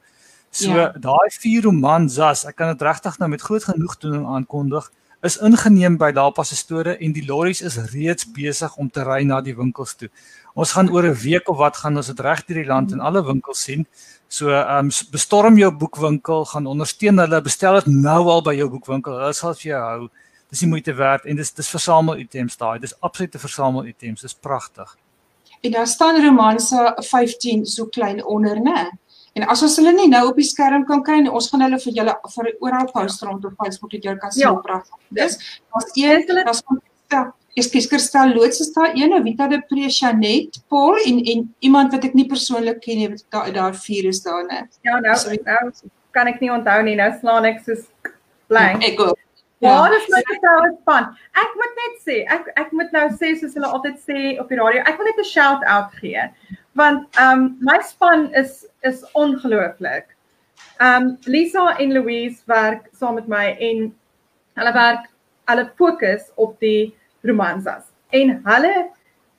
So 0.51 0.71
ja. 0.71 0.91
daai 0.95 1.29
vier 1.39 1.65
romansas, 1.67 2.45
ek 2.45 2.55
kan 2.55 2.71
dit 2.71 2.81
regtig 2.81 3.17
nou 3.19 3.29
met 3.29 3.41
groot 3.43 3.63
genoegdoening 3.63 4.25
aankondig 4.25 4.91
is 5.25 5.37
ingeneem 5.41 5.95
by 5.97 6.11
Lapa 6.13 6.43
se 6.45 6.55
store 6.57 6.95
en 7.01 7.13
die 7.15 7.23
lorries 7.25 7.61
is 7.65 7.77
reeds 7.93 8.27
besig 8.35 8.75
om 8.81 8.89
te 8.93 9.03
ry 9.05 9.23
na 9.25 9.39
die 9.41 9.55
winkels 9.57 9.95
toe. 9.97 10.09
Ons 10.53 10.75
gaan 10.75 10.91
oor 10.93 11.05
'n 11.07 11.17
week 11.23 11.49
of 11.49 11.57
wat 11.57 11.77
gaan 11.77 11.97
ons 11.97 12.07
dit 12.07 12.19
reg 12.19 12.45
deur 12.45 12.57
die 12.61 12.69
land 12.69 12.91
in 12.91 12.99
alle 12.99 13.23
winkels 13.25 13.63
sien. 13.63 13.85
So 14.27 14.49
ehm 14.49 14.85
um, 14.85 14.89
bestorm 15.11 15.57
jou 15.57 15.71
boekwinkel, 15.71 16.45
gaan 16.45 16.67
ondersteun 16.67 17.17
hulle, 17.17 17.41
bestel 17.41 17.73
dit 17.81 17.87
nou 17.87 18.29
al 18.29 18.41
by 18.41 18.55
jou 18.55 18.69
boekwinkel. 18.69 19.13
Hulle 19.13 19.33
sal 19.33 19.53
vir 19.53 19.71
jou 19.71 19.81
hou. 19.81 20.09
Dis 20.49 20.61
die 20.61 20.69
moeite 20.69 20.93
werd 20.93 21.25
en 21.25 21.35
dis 21.35 21.53
dis 21.53 21.69
versamel 21.69 22.19
items 22.21 22.57
daai. 22.57 22.79
Dis 22.79 22.93
absolute 22.99 23.39
versamel 23.39 23.85
items. 23.85 24.21
Dis 24.21 24.33
pragtig. 24.33 24.97
En 25.61 25.71
daar 25.71 25.87
staan 25.87 26.21
romanse 26.25 26.93
15 26.95 27.65
so 27.65 27.85
klein 27.85 28.25
onder, 28.25 28.61
né? 28.61 28.91
En 29.33 29.47
as 29.51 29.61
ons 29.65 29.75
hulle 29.81 29.91
nie 29.91 30.07
nou 30.07 30.27
op 30.29 30.37
die 30.39 30.47
skerm 30.47 30.85
kan 30.87 31.01
kry 31.03 31.17
nie, 31.19 31.31
ons 31.31 31.49
gaan 31.51 31.65
hulle 31.65 31.79
vir 31.83 31.97
julle 31.97 32.13
vir 32.35 32.51
oral 32.63 32.85
post 32.91 33.23
rond 33.25 33.43
op 33.45 33.57
Facebook 33.59 33.91
dat 33.91 34.05
julle 34.07 34.21
kan 34.21 34.31
sien 34.31 34.45
ja. 34.45 34.53
pragtig 34.63 35.01
dit 35.09 35.25
is. 35.25 35.35
Daar's 35.73 35.89
een, 35.99 36.45
daar's 36.45 36.61
van 36.63 36.79
Ekskuus, 37.55 37.87
Kirstel 37.87 38.33
Loots 38.35 38.59
is 38.59 38.71
daar 38.75 38.91
een, 38.93 39.13
Vita 39.23 39.47
de 39.47 39.61
Prechanet, 39.67 40.61
Paul 40.67 40.95
en 41.05 41.19
en 41.23 41.43
iemand 41.59 41.91
wat 41.95 42.03
ek 42.03 42.15
nie 42.15 42.27
persoonlik 42.27 42.81
ken 42.83 42.99
nie, 42.99 43.11
daar 43.31 43.51
daar 43.55 43.75
vier 43.75 44.09
is 44.11 44.19
daar 44.23 44.43
net. 44.47 44.79
Ja, 44.83 44.99
nou, 44.99 45.15
so, 45.19 45.35
nou 45.43 45.91
kan 46.15 46.31
ek 46.31 46.41
nie 46.43 46.51
onthou 46.51 46.79
nie. 46.83 46.95
Nou 46.99 47.11
slaan 47.19 47.47
ek 47.47 47.61
soos 47.63 47.85
blank. 48.51 48.83
Ek 48.83 48.99
ook. 49.03 49.24
Ja, 49.65 49.89
dis 49.89 50.09
my 50.13 50.21
selfe 50.27 50.69
span. 50.81 51.09
Ek 51.43 51.55
moet 51.61 51.81
net 51.81 51.95
sê, 52.07 52.19
ek 52.37 52.51
ek 52.61 52.71
moet 52.77 52.91
nou 52.95 53.07
sê 53.21 53.33
soos 53.39 53.57
hulle 53.57 53.71
altyd 53.77 53.97
sê 54.03 54.19
op 54.41 54.49
die 54.49 54.59
radio, 54.61 54.83
ek 54.85 54.99
wil 54.99 55.09
net 55.09 55.23
'n 55.23 55.31
shout 55.31 55.65
out 55.65 55.91
gee 56.01 56.29
want 56.75 57.07
ehm 57.17 57.39
um, 57.39 57.57
my 57.59 57.79
span 57.81 58.33
is 58.33 58.65
is 58.81 59.03
ongelooflik. 59.13 60.05
Ehm 60.79 61.03
um, 61.03 61.17
Lisa 61.25 61.75
en 61.79 61.93
Louise 61.93 62.41
werk 62.45 62.89
saam 62.99 63.15
met 63.15 63.27
my 63.27 63.45
en 63.69 63.95
hulle 64.59 64.73
werk 64.73 65.07
hulle 65.51 65.71
fokus 65.77 66.27
op 66.35 66.59
die 66.59 66.95
romansas 67.23 67.87
en 68.09 68.41
hulle 68.45 68.73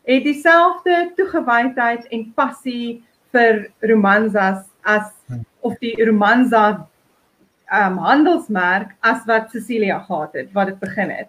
het 0.06 0.24
dieselfde 0.24 1.12
toegewydheid 1.16 2.06
en 2.14 2.32
passie 2.34 3.02
vir 3.34 3.66
romansas 3.80 4.64
as 4.82 5.12
of 5.60 5.76
die 5.84 5.94
romansa 6.08 6.86
um, 7.72 7.98
handelsmerk 7.98 8.94
as 9.00 9.24
wat 9.26 9.50
Cecilia 9.50 9.98
gehad 9.98 10.32
het 10.32 10.52
wat 10.52 10.66
dit 10.66 10.78
begin 10.78 11.10
het. 11.10 11.28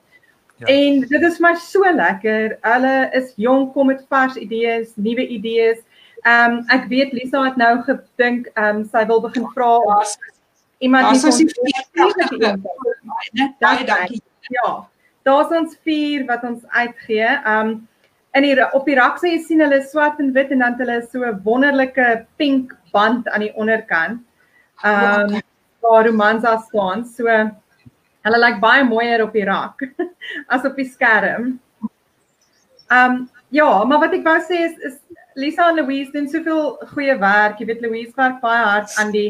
Ja. 0.58 0.66
En 0.66 1.00
dit 1.00 1.22
is 1.22 1.38
maar 1.38 1.58
so 1.58 1.94
lekker. 1.94 2.58
Hulle 2.62 3.10
is 3.14 3.34
jonk, 3.36 3.74
kom 3.74 3.88
met 3.88 4.06
vars 4.10 4.36
idees, 4.36 4.92
nuwe 4.96 5.28
idees. 5.28 5.78
Ehm 6.22 6.52
um, 6.52 6.64
ek 6.74 6.88
weet 6.90 7.14
Lisa 7.14 7.44
het 7.46 7.56
nou 7.56 7.82
gedink 7.86 8.50
ehm 8.54 8.82
um, 8.82 8.86
sy 8.86 9.06
wil 9.06 9.22
begin 9.22 9.46
vra 9.54 9.78
of 9.78 10.16
iemand 10.78 11.06
baie 13.60 13.86
dankie. 13.86 14.22
Ja. 14.50 14.88
Daar's 15.24 15.52
ons 15.52 15.78
vier 15.84 16.26
wat 16.26 16.44
ons 16.44 16.66
uitgee. 16.68 17.28
Ehm 17.28 17.68
um, 17.68 17.88
in 18.38 18.44
die 18.44 18.74
op 18.74 18.86
die 18.86 18.98
rak 18.98 19.22
sê 19.22 19.36
jy 19.36 19.44
sien 19.46 19.62
hulle 19.62 19.82
swart 19.86 20.20
en 20.20 20.34
wit 20.34 20.52
en 20.54 20.66
dan 20.66 20.76
hulle 20.82 21.02
so 21.12 21.24
'n 21.26 21.42
wonderlike 21.44 22.26
pink 22.38 22.74
band 22.92 23.30
aan 23.30 23.46
die 23.46 23.54
onderkant. 23.54 24.22
Ehm 24.84 25.36
um, 25.36 25.42
waar 25.88 26.06
romansa 26.08 26.58
staan. 26.68 27.06
So 27.06 27.28
hulle 28.28 28.44
lyk 28.44 28.60
baie 28.62 28.84
mooier 28.84 29.24
op 29.24 29.34
die 29.34 29.46
rak 29.48 29.84
as 30.54 30.66
op 30.68 30.76
die 30.76 30.90
skerm. 30.90 31.58
Ehm 32.92 33.12
um, 33.12 33.26
ja, 33.50 33.84
maar 33.88 34.02
wat 34.04 34.14
ek 34.18 34.26
wou 34.28 34.40
sê 34.44 34.66
is 34.68 34.78
is 34.92 34.98
Lisa 35.38 35.70
en 35.70 35.78
Louise 35.80 36.12
doen 36.12 36.28
soveel 36.28 36.78
goeie 36.94 37.16
werk. 37.22 37.60
Jy 37.60 37.68
weet 37.70 37.84
Louise 37.86 38.16
werk 38.18 38.42
baie 38.42 38.64
hard 38.64 38.96
aan 39.00 39.12
die 39.14 39.30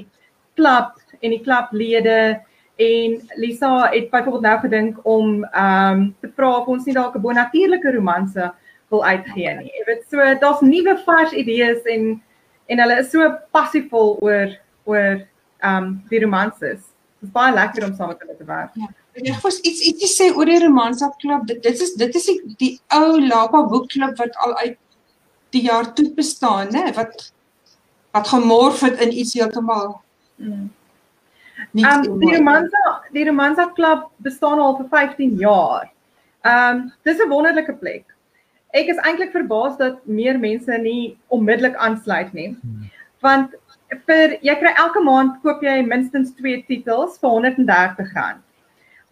klub 0.58 0.96
en 1.22 1.34
die 1.34 1.44
klublede 1.44 2.40
en 2.78 3.18
Lisa 3.42 3.90
het 3.92 4.10
byvoorbeeld 4.14 4.46
nou 4.46 4.60
gedink 4.66 5.02
om 5.04 5.44
ehm 5.44 6.00
um, 6.00 6.16
te 6.22 6.32
vra 6.36 6.54
of 6.62 6.68
ons 6.68 6.86
nie 6.86 6.96
dalk 6.98 7.16
'n 7.16 7.22
bonatuurlike 7.22 7.94
romanse 7.94 8.52
wil 8.90 9.06
uitgee 9.06 9.54
nie. 9.58 9.72
Jy 9.78 9.86
weet 9.86 10.06
so 10.10 10.34
daar's 10.42 10.62
nuwe 10.62 10.98
vars 11.06 11.34
idees 11.34 11.84
en 11.86 12.22
en 12.68 12.80
hulle 12.80 13.00
is 13.00 13.12
so 13.12 13.30
passievol 13.52 14.18
oor 14.22 14.54
oor 14.86 15.22
um, 15.64 16.04
die 16.10 16.22
romanses. 16.24 16.86
Dit 17.18 17.30
is 17.30 17.34
baie 17.34 17.54
lekker 17.54 17.86
om 17.88 17.96
saam 17.96 18.14
met 18.14 18.22
hulle 18.22 18.38
te 18.38 18.46
werk. 18.46 18.76
Ja. 18.78 18.90
Ek 19.18 19.40
wil 19.42 19.56
iets 19.66 19.82
ietsie 19.90 20.10
sê 20.12 20.28
oor 20.36 20.46
die 20.46 20.60
romansa 20.62 21.10
klub. 21.22 21.48
Dit, 21.50 21.64
dit 21.66 21.82
is 21.82 21.96
dit 21.98 22.16
is 22.16 22.28
die, 22.30 22.38
die 22.62 22.74
ou 22.94 23.18
Lapa 23.24 23.64
boekklub 23.72 24.18
wat 24.22 24.38
al 24.46 24.54
uit 24.62 24.78
die 25.56 25.64
jaar 25.66 25.94
toe 25.98 26.12
bestaan, 26.14 26.70
né, 26.76 26.92
wat 26.94 27.32
wat 28.14 28.28
gemorf 28.28 28.82
het 28.86 29.02
in 29.02 29.14
iets 29.14 29.34
heeltemal. 29.38 30.00
Mm. 30.38 30.68
Um, 31.74 32.20
die 32.22 32.36
Romanza, 32.36 32.84
die 33.14 33.26
Romanza 33.26 33.66
klub 33.78 34.08
bestaan 34.26 34.60
al 34.60 34.78
vir 34.78 34.88
15 34.94 35.38
jaar. 35.42 35.90
Ehm 36.46 36.78
um, 36.78 36.94
dis 37.04 37.20
'n 37.20 37.30
wonderlike 37.30 37.74
plek. 37.82 38.06
Ek 38.74 38.88
is 38.94 38.98
eintlik 38.98 39.32
verbaas 39.32 39.78
dat 39.78 40.06
meer 40.06 40.40
mense 40.40 40.78
nie 40.78 41.18
onmiddellik 41.28 41.76
aansluit 41.76 42.34
nie. 42.34 42.50
Hmm. 42.62 42.90
Want 43.22 43.56
vir 44.08 44.38
jy 44.44 44.56
kry 44.60 44.74
elke 44.76 45.02
maand 45.04 45.40
koop 45.44 45.64
jy 45.64 45.80
minstens 45.86 46.34
2 46.40 46.66
titels 46.68 47.18
vir 47.22 47.30
R130. 47.30 48.44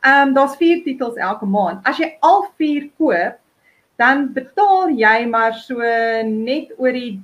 Ehm 0.06 0.28
um, 0.28 0.34
daar's 0.36 0.58
4 0.60 0.84
titels 0.84 1.18
elke 1.18 1.46
maand. 1.46 1.82
As 1.86 2.00
jy 2.00 2.12
al 2.22 2.48
4 2.60 2.90
koop, 2.98 3.40
dan 3.98 4.28
betaal 4.34 4.92
jy 4.92 5.26
maar 5.32 5.54
so 5.54 5.80
net 6.28 6.74
oor 6.78 6.92
die 6.92 7.20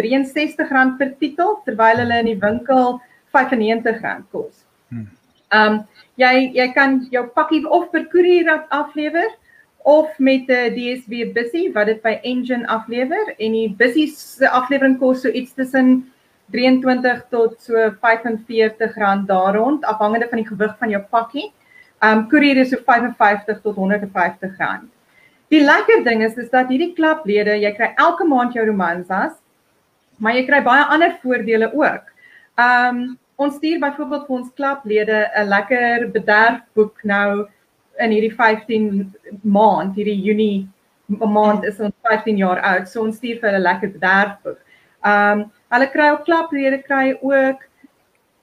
R63 0.00 0.96
per 0.98 1.12
titel 1.20 1.58
terwyl 1.66 2.00
hulle 2.02 2.22
in 2.24 2.32
die 2.32 2.40
winkel 2.40 2.98
R95 3.34 4.24
kos. 4.32 4.64
Hmm. 4.90 5.08
Um 5.54 5.82
jy 6.20 6.50
jy 6.56 6.68
kan 6.74 7.02
jou 7.12 7.26
pakkie 7.36 7.64
of 7.66 7.90
per 7.92 8.06
koerier 8.10 8.48
aflewer 8.70 9.30
of 9.84 10.08
met 10.18 10.48
'n 10.48 10.74
DSB 10.74 11.34
bussie 11.34 11.72
wat 11.74 11.86
dit 11.86 12.02
by 12.02 12.18
Engine 12.22 12.66
aflewer 12.66 13.34
en 13.38 13.52
die 13.52 13.68
bussie 13.68 14.08
se 14.08 14.48
aflewering 14.48 14.98
kos 14.98 15.22
so 15.22 15.28
iets 15.28 15.52
tussen 15.52 16.10
23 16.52 17.22
tot 17.30 17.60
so 17.60 17.74
R45 17.74 19.26
daar 19.26 19.56
rond 19.56 19.84
afhangende 19.84 20.28
van 20.28 20.38
die 20.38 20.48
gewig 20.48 20.76
van 20.78 20.90
jou 20.90 21.02
pakkie. 21.10 21.52
Um 22.02 22.28
koerier 22.28 22.60
is 22.60 22.70
so 22.70 22.76
55 22.84 23.62
tot 23.62 23.76
R150. 23.76 24.84
Die 25.48 25.62
lekker 25.64 26.04
ding 26.04 26.22
is 26.22 26.36
is 26.36 26.50
dat 26.50 26.68
hierdie 26.68 26.92
klublede, 26.94 27.56
jy 27.60 27.72
kry 27.76 27.92
elke 27.96 28.24
maand 28.24 28.54
jou 28.54 28.64
romansas, 28.66 29.36
maar 30.18 30.34
jy 30.34 30.44
kry 30.46 30.60
baie 30.64 30.84
ander 30.84 31.16
voordele 31.22 31.70
ook. 31.72 32.08
Um 32.60 33.18
ons 33.36 33.56
stuur 33.58 33.80
byvoorbeeld 33.82 34.26
vir 34.26 34.36
ons 34.36 34.52
klublede 34.54 35.18
'n 35.36 35.48
lekker 35.48 36.10
bederfboek 36.12 37.04
nou 37.04 37.48
in 37.98 38.10
hierdie 38.10 38.34
15 38.34 39.14
maand, 39.42 39.94
hierdie 39.96 40.22
Junie 40.22 40.68
maand 41.06 41.64
is 41.64 41.80
ons 41.80 41.94
15 42.02 42.36
jaar 42.36 42.60
oud, 42.60 42.88
so 42.88 43.02
ons 43.02 43.16
stuur 43.16 43.40
vir 43.40 43.50
hulle 43.50 43.62
lekker 43.62 43.90
bederfboek. 43.96 44.58
Um 45.04 45.50
hulle 45.74 45.90
kry 45.92 46.10
ook 46.14 46.26
klublede 46.26 46.82
kry 46.86 47.14
ook 47.20 47.62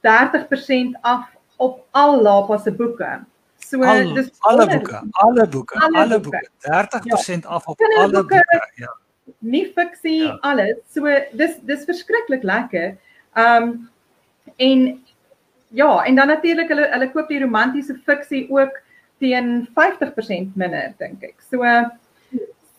30% 0.08 0.98
af 1.02 1.28
op 1.62 1.86
al 1.92 2.22
Lapa 2.22 2.58
se 2.58 2.72
boeke. 2.74 3.20
So 3.62 3.84
al, 3.84 4.14
dis 4.16 4.32
alle 4.50 4.66
boeke, 4.68 5.04
alle 5.12 5.48
boeke, 5.48 5.80
alle 5.94 6.20
boeke. 6.20 6.50
30% 6.66 7.46
ja. 7.46 7.50
af 7.50 7.68
op 7.68 7.82
alle 7.98 8.12
boeke. 8.12 8.44
Ja. 8.76 8.92
Nie 9.40 9.72
fiksie, 9.76 10.24
ja. 10.24 10.38
alles. 10.42 10.78
So 10.94 11.08
dis 11.38 11.58
dis 11.70 11.86
verskriklik 11.86 12.44
lekker. 12.44 12.98
Um 13.38 13.90
en 14.58 15.04
ja, 15.68 16.04
en 16.04 16.16
dan 16.16 16.28
natuurlik 16.28 16.68
hulle 16.74 16.90
hulle 16.92 17.12
koop 17.12 17.30
die 17.30 17.40
romantiese 17.40 17.96
fiksie 18.06 18.48
ook 18.50 18.82
teen 19.22 19.68
50% 19.78 20.58
minder 20.58 20.94
dink 20.98 21.24
ek. 21.24 21.38
So 21.50 21.64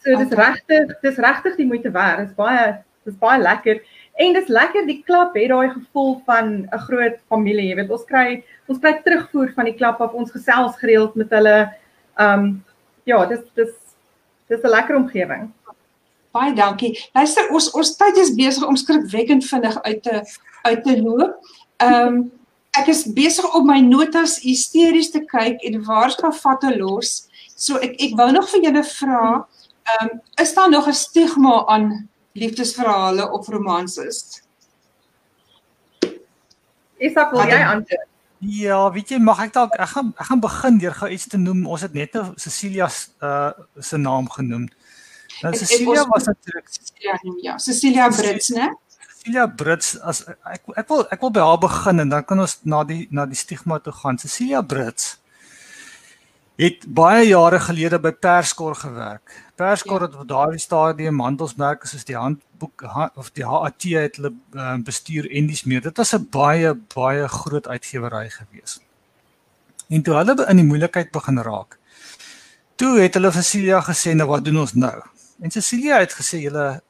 so 0.03 0.19
dis 0.19 0.35
regtig, 0.35 0.97
dis 1.01 1.21
regtig 1.23 1.57
die 1.57 1.67
moeite 1.67 1.95
werd. 1.95 2.27
Dis 2.27 2.35
baie 2.37 2.83
dis 3.07 3.19
baie 3.23 3.41
lekker. 3.41 3.81
En 4.21 4.35
dis 4.37 4.49
lekker 4.49 4.87
die 4.87 5.01
klap 5.07 5.37
het 5.39 5.49
daai 5.49 5.71
gevoel 5.73 6.21
van 6.27 6.69
'n 6.69 6.83
groot 6.87 7.17
familie, 7.29 7.69
jy 7.69 7.77
weet, 7.77 7.91
ons 7.91 8.05
kry 8.05 8.45
ons 8.69 8.79
kry 8.79 8.93
terugvoer 9.05 9.53
van 9.55 9.65
die 9.65 9.75
klap 9.75 10.01
af 10.01 10.13
ons 10.13 10.31
gesels 10.31 10.77
gereeld 10.77 11.15
met 11.15 11.31
hulle. 11.31 11.73
Um 12.19 12.65
ja, 13.05 13.25
dis 13.27 13.41
dis 13.55 13.73
dis 14.49 14.63
'n 14.63 14.69
lekker 14.69 14.97
omgewing. 14.97 15.53
Baie 16.33 16.55
dankie. 16.55 16.99
Luister, 17.15 17.51
ons 17.51 17.71
ons 17.71 17.97
tyd 17.97 18.17
is 18.17 18.35
besig 18.35 18.67
om 18.67 18.77
skrikwekkend 18.77 19.45
vinnig 19.45 19.83
uit 19.83 20.03
te 20.03 20.23
uit 20.63 20.85
te 20.85 21.03
loop. 21.03 21.37
Um 21.79 22.33
ek 22.79 22.89
is 22.89 23.13
besig 23.13 23.55
op 23.55 23.65
my 23.65 23.81
notas 23.81 24.41
hysteries 24.41 25.11
te 25.11 25.21
kyk 25.21 25.61
en 25.63 25.85
waar 25.85 26.11
ska 26.11 26.33
vatte 26.33 26.77
los. 26.77 27.29
So 27.57 27.77
ek 27.77 28.01
ek 28.01 28.17
wou 28.17 28.31
nog 28.33 28.49
vir 28.49 28.61
julle 28.61 28.85
vra 28.85 29.49
Ehm 29.83 30.09
um, 30.09 30.21
is 30.35 30.55
daar 30.55 30.71
nog 30.71 30.87
'n 30.87 30.93
stigma 30.93 31.67
aan 31.67 32.09
liefdesverhale 32.33 33.31
of 33.31 33.49
romanses? 33.49 34.43
Isak, 37.03 37.31
wil 37.35 37.47
jy 37.51 37.61
antwoord? 37.67 38.09
Ja, 38.43 38.91
weet 38.91 39.13
jy, 39.15 39.21
mag 39.23 39.39
ek 39.45 39.53
dalk 39.55 39.75
ek 39.79 39.91
gaan 39.93 40.09
ek 40.19 40.27
gaan 40.27 40.41
begin 40.43 40.79
deur 40.83 40.95
gou 40.99 41.09
iets 41.15 41.29
te 41.31 41.39
noem. 41.39 41.63
Ons 41.71 41.85
het 41.87 41.93
net 41.95 42.17
nou 42.19 42.33
Cecilia 42.43 42.89
uh 43.23 43.53
se 43.79 44.01
naam 44.03 44.27
genoem. 44.31 44.67
Nou 45.43 45.53
Cecilia 45.55 46.03
was 46.11 46.27
natuurlik 46.27 46.67
Cecilia, 46.71 47.19
ja, 47.43 47.57
Cecilia 47.59 48.09
Brits, 48.11 48.51
né? 48.51 48.73
Cecilia 48.99 49.47
Brits 49.47 49.95
as 50.03 50.25
ek 50.27 50.75
ek 50.75 50.91
wil 50.91 51.07
ek 51.15 51.23
wil 51.23 51.35
by 51.39 51.47
haar 51.47 51.63
begin 51.63 52.03
en 52.03 52.11
dan 52.17 52.27
kan 52.27 52.43
ons 52.43 52.59
na 52.67 52.83
die 52.83 53.07
na 53.15 53.29
die 53.31 53.39
stigma 53.39 53.79
toe 53.79 53.95
gaan. 53.95 54.19
Cecilia 54.19 54.63
Brits 54.63 55.22
het 56.61 56.85
baie 56.87 57.27
jare 57.27 57.59
gelede 57.61 57.99
by 57.99 58.13
Perskor 58.13 58.75
gewerk. 58.75 59.35
Perskor 59.57 60.01
ja. 60.01 60.07
het 60.07 60.17
op 60.17 60.29
daardie 60.29 60.61
stadium 60.61 61.21
handelsmerke 61.21 61.89
soos 61.89 62.05
die 62.05 62.17
handboek 62.17 62.85
of 63.15 63.31
die 63.33 63.45
HAT 63.45 63.83
het 63.83 64.17
hulle 64.17 64.33
uh, 64.55 64.77
bestuur 64.85 65.31
en 65.31 65.47
dis 65.47 65.65
meer. 65.65 65.83
Dit 65.83 65.97
was 65.97 66.15
'n 66.15 66.29
baie 66.31 66.75
baie 66.95 67.29
groot 67.29 67.69
uitgewery 67.69 68.29
gewees. 68.31 68.81
En 69.89 70.03
toe 70.03 70.15
hulle 70.15 70.47
in 70.49 70.57
die 70.57 70.65
moeilikheid 70.65 71.11
begin 71.11 71.39
raak. 71.39 71.79
Toe 72.77 73.01
het 73.01 73.15
hulle 73.15 73.33
vir 73.33 73.43
Cecilia 73.43 73.81
gesê, 73.81 74.15
"Nou 74.15 74.29
wat 74.29 74.45
doen 74.45 74.59
ons 74.59 74.75
nou?" 74.75 75.03
En 75.41 75.51
Cecilia 75.51 75.99
het 75.99 76.13
gesê, 76.13 76.39
"Julle 76.39 76.83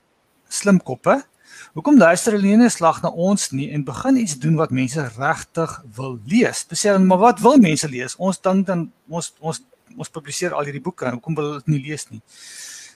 slim 0.49 0.83
koppe, 0.83 1.25
Hoekom 1.73 1.97
luister 1.97 2.35
hulle 2.37 2.57
nie 2.57 2.65
'n 2.65 2.71
slag 2.71 3.01
na 3.03 3.09
ons 3.09 3.51
nie 3.51 3.71
en 3.73 3.85
begin 3.85 4.17
iets 4.17 4.39
doen 4.39 4.57
wat 4.57 4.71
mense 4.71 5.09
regtig 5.17 5.71
wil 5.97 6.19
lees? 6.27 6.67
Sê 6.69 6.99
maar 7.01 7.19
wat 7.19 7.41
wil 7.41 7.57
mense 7.57 7.89
lees? 7.89 8.17
Ons 8.17 8.41
dink 8.41 8.67
dan 8.67 8.93
ons 9.09 9.33
ons 9.41 9.63
ons 9.97 10.09
publiseer 10.09 10.53
al 10.53 10.65
hierdie 10.65 10.83
boeke. 10.83 11.11
Hoekom 11.11 11.35
wil 11.35 11.45
hulle 11.45 11.63
dit 11.65 11.67
nie 11.67 11.83
lees 11.89 12.11
nie? 12.11 12.21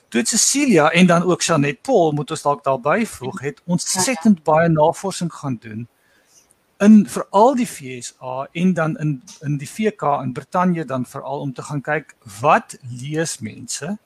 Toe 0.09 0.21
het 0.21 0.29
Cecilia 0.29 0.89
en 0.89 1.07
dan 1.07 1.23
ook 1.23 1.41
Janet 1.41 1.81
Paul 1.81 2.11
moet 2.11 2.31
ons 2.31 2.41
dalk 2.41 2.63
daarby 2.63 3.05
voeg 3.05 3.41
het 3.41 3.61
ontsettend 3.65 4.43
baie 4.43 4.69
navorsing 4.69 5.33
gaan 5.33 5.57
doen 5.61 5.87
in 6.77 7.07
veral 7.09 7.55
die 7.55 7.65
FSA 7.65 8.47
en 8.51 8.73
dan 8.73 8.97
in 8.97 9.23
in 9.41 9.57
die 9.57 9.69
VK 9.69 10.21
in 10.21 10.33
Brittanje 10.33 10.85
dan 10.85 11.05
veral 11.05 11.39
om 11.39 11.53
te 11.53 11.61
gaan 11.61 11.81
kyk 11.81 12.15
wat 12.41 12.77
lees 13.01 13.39
mense 13.39 13.97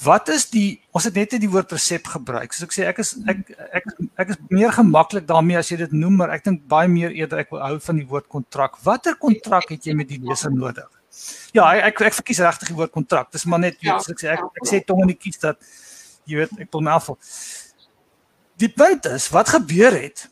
Wat 0.00 0.30
is 0.32 0.46
die 0.48 0.80
ons 0.96 1.04
het 1.04 1.16
net 1.18 1.34
die 1.36 1.50
woord 1.50 1.72
resep 1.74 2.06
gebruik. 2.08 2.54
Soos 2.56 2.68
ek 2.68 2.72
sê 2.72 2.86
ek 2.88 3.02
is 3.02 3.10
ek 3.28 3.42
ek 3.80 3.90
ek 4.24 4.32
is 4.34 4.38
meer 4.48 4.72
gemaklik 4.72 5.26
daarmee 5.28 5.58
as 5.60 5.68
jy 5.68 5.80
dit 5.82 5.92
noem, 5.92 6.16
maar 6.22 6.32
ek 6.36 6.46
dink 6.46 6.62
baie 6.70 6.88
meer 6.88 7.12
eerder 7.12 7.42
ek 7.42 7.52
wil 7.52 7.60
hou 7.64 7.76
van 7.84 8.00
die 8.00 8.06
woord 8.08 8.28
kontrak. 8.32 8.78
Watter 8.86 9.18
kontrak 9.20 9.68
het 9.74 9.86
jy 9.86 9.94
met 9.98 10.08
die 10.08 10.20
leser 10.24 10.54
nodig? 10.54 10.88
Ja, 11.52 11.66
ek 11.74 12.00
ek, 12.06 12.16
verkies 12.20 12.40
regtig 12.40 12.72
die 12.72 12.78
woord 12.78 12.94
kontrak. 12.94 13.30
Dis 13.34 13.44
maar 13.44 13.60
net 13.60 13.76
weet, 13.82 14.00
soos 14.00 14.14
ek 14.14 14.22
sê 14.22 14.32
ek, 14.36 14.44
ek 14.62 14.70
sê 14.70 14.80
tong 14.86 15.04
in 15.04 15.12
die 15.12 15.18
kies 15.18 15.40
dat 15.42 15.60
jy 16.30 16.40
weet 16.40 16.56
ek 16.64 16.72
wil 16.72 16.86
my 16.86 16.96
afval. 16.96 17.18
Die 18.60 18.70
punt 18.72 19.08
is, 19.10 19.28
wat 19.34 19.52
gebeur 19.52 19.96
het? 19.96 20.28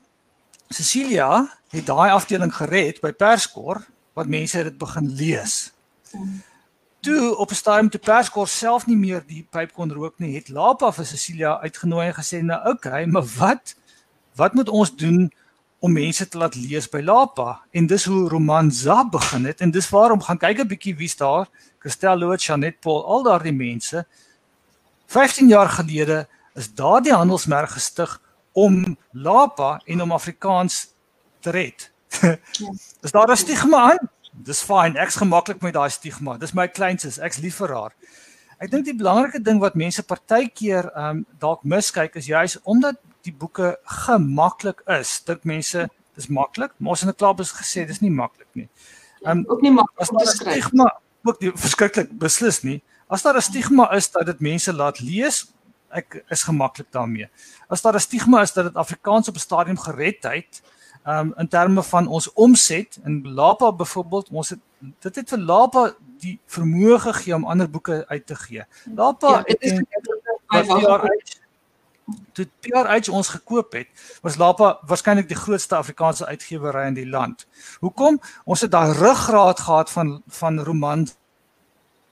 Cecilia 0.72 1.46
het 1.72 1.86
daai 1.88 2.10
afdeling 2.12 2.52
gered 2.54 3.00
by 3.04 3.12
Perskor 3.16 3.82
wat 4.16 4.30
mense 4.30 4.64
dit 4.64 4.78
begin 4.80 5.08
lees. 5.18 5.58
Toe 7.09 7.36
op 7.36 7.50
'n 7.50 7.54
stadium 7.54 7.90
te 7.90 7.98
perskor 7.98 8.48
self 8.48 8.86
nie 8.86 8.96
meer 8.96 9.22
die 9.26 9.46
pyp 9.50 9.72
kon 9.72 9.92
rook 9.92 10.18
nie, 10.18 10.34
het 10.34 10.48
Lapa 10.48 10.92
vir 10.92 11.04
Cecilia 11.04 11.61
uitgenooi 11.61 12.06
en 12.06 12.14
gesê 12.14 12.42
nou 12.42 12.68
okay, 12.68 13.04
maar 13.04 13.24
wat 13.38 13.74
wat 14.34 14.54
moet 14.54 14.68
ons 14.68 14.96
doen 14.96 15.32
om 15.78 15.92
mense 15.92 16.28
te 16.28 16.38
laat 16.38 16.54
lees 16.54 16.88
by 16.88 17.00
Lapa? 17.00 17.61
En 17.70 17.86
dis 17.86 18.04
hoe 18.04 18.28
Romanza 18.28 19.04
begin 19.04 19.44
het 19.44 19.61
en 19.61 19.70
dis 19.70 19.88
waarom 19.88 20.20
gaan 20.22 20.38
kyk 20.38 20.59
'n 20.59 20.68
bietjie 20.68 20.96
wie's 20.96 21.16
daar, 21.16 21.48
Christel 21.78 22.18
Loot, 22.18 22.42
Janet 22.42 22.80
Paul, 22.80 23.04
al 23.04 23.22
daardie 23.22 23.52
mense. 23.52 24.06
15 25.06 25.48
jaar 25.48 25.68
gelede 25.68 26.28
is 26.54 26.74
daardie 26.74 27.12
handelsmerk 27.12 27.70
gestig 27.70 28.20
om 28.52 28.96
Lapa 29.12 29.80
en 29.84 30.02
om 30.02 30.12
Afrikaans 30.12 30.88
te 31.40 31.50
red. 31.50 31.90
Ja. 32.59 32.72
is 33.00 33.11
daar 33.11 33.30
'n 33.30 33.36
stigma 33.36 33.90
aan? 33.90 34.09
Dis 34.45 34.62
fyn. 34.62 34.97
Ek's 34.97 35.16
gemaklik 35.16 35.62
met 35.62 35.74
daai 35.74 35.91
stigma. 35.91 36.36
Dis 36.39 36.55
my 36.55 36.68
kleinsus. 36.68 37.18
Ek's 37.18 37.41
lief 37.43 37.59
vir 37.62 37.74
haar. 37.74 37.95
Ek 38.59 38.70
dink 38.70 38.84
die 38.89 38.97
belangrike 38.99 39.41
ding 39.43 39.61
wat 39.62 39.76
mense 39.78 40.03
partykeer 40.03 40.91
ehm 40.91 41.20
um, 41.20 41.26
dalk 41.39 41.62
miskyk 41.62 42.16
is 42.18 42.26
juis 42.26 42.57
omdat 42.62 42.99
die 43.26 43.34
boeke 43.34 43.76
gemaklik 44.03 44.82
is. 44.99 45.20
Dink 45.26 45.45
mense 45.47 45.89
dis 46.18 46.26
maklik, 46.26 46.72
maar 46.78 46.97
ons 46.97 47.03
in 47.03 47.09
'n 47.09 47.14
klub 47.14 47.41
is 47.41 47.53
gesê 47.55 47.86
dis 47.86 48.01
nie 48.01 48.11
maklik 48.11 48.49
nie. 48.55 48.68
Ehm 49.24 49.39
um, 49.39 49.45
ook 49.47 49.62
nie 49.62 49.70
maklik 49.70 50.11
om 50.11 50.18
te 50.18 50.26
skryf. 50.26 50.64
Stigma 50.64 50.91
ook 51.22 51.41
nie 51.41 51.53
verskriklik 51.55 52.11
beslis 52.18 52.62
nie. 52.62 52.82
As 53.09 53.22
daar 53.22 53.36
'n 53.36 53.43
stigma 53.43 53.91
is 53.95 54.11
dat 54.11 54.26
dit 54.26 54.41
mense 54.41 54.72
laat 54.72 55.01
lees, 55.01 55.47
ek 55.91 56.24
is 56.28 56.43
gemaklik 56.43 56.91
daarmee. 56.91 57.28
As 57.68 57.82
daar 57.82 57.95
'n 57.95 58.01
stigma 58.01 58.43
is 58.43 58.53
dat 58.53 58.64
dit 58.64 58.76
Afrikaans 58.76 59.28
op 59.28 59.34
'n 59.34 59.47
stadium 59.49 59.78
gered 59.78 60.22
het, 60.22 60.62
um, 61.09 61.32
in 61.36 61.48
terme 61.48 61.82
van 61.82 62.06
ons 62.06 62.32
omset 62.32 62.98
in 63.04 63.20
Lapa 63.34 63.72
byvoorbeeld 63.72 64.28
ons 64.30 64.48
het 64.54 64.61
dit 64.78 65.14
het 65.14 65.28
vir 65.34 65.38
Lapa 65.38 65.82
die 66.22 66.38
vermoë 66.46 66.98
gegee 66.98 67.34
om 67.34 67.46
ander 67.46 67.70
boeke 67.70 68.04
uit 68.09 68.26
te 68.26 68.36
gee. 68.36 68.64
Lapa 68.94 69.30
ja, 69.30 69.42
het 69.46 69.62
in 69.62 69.86
toe 72.32 72.46
PRH 72.64 73.11
ons 73.12 73.28
gekoop 73.28 73.74
het, 73.76 73.88
was 74.24 74.38
Lapa 74.40 74.78
waarskynlik 74.88 75.28
die 75.28 75.36
grootste 75.36 75.76
Afrikaanse 75.76 76.26
uitgewery 76.26 76.86
in 76.88 76.96
die 76.96 77.09
land. 77.09 77.46
Hoekom? 77.80 78.20
Ons 78.44 78.64
het 78.64 78.72
daai 78.72 78.92
ruggraat 78.96 79.61
gehad 79.61 79.90
van 79.90 80.22
van 80.26 80.61
romans 80.61 81.16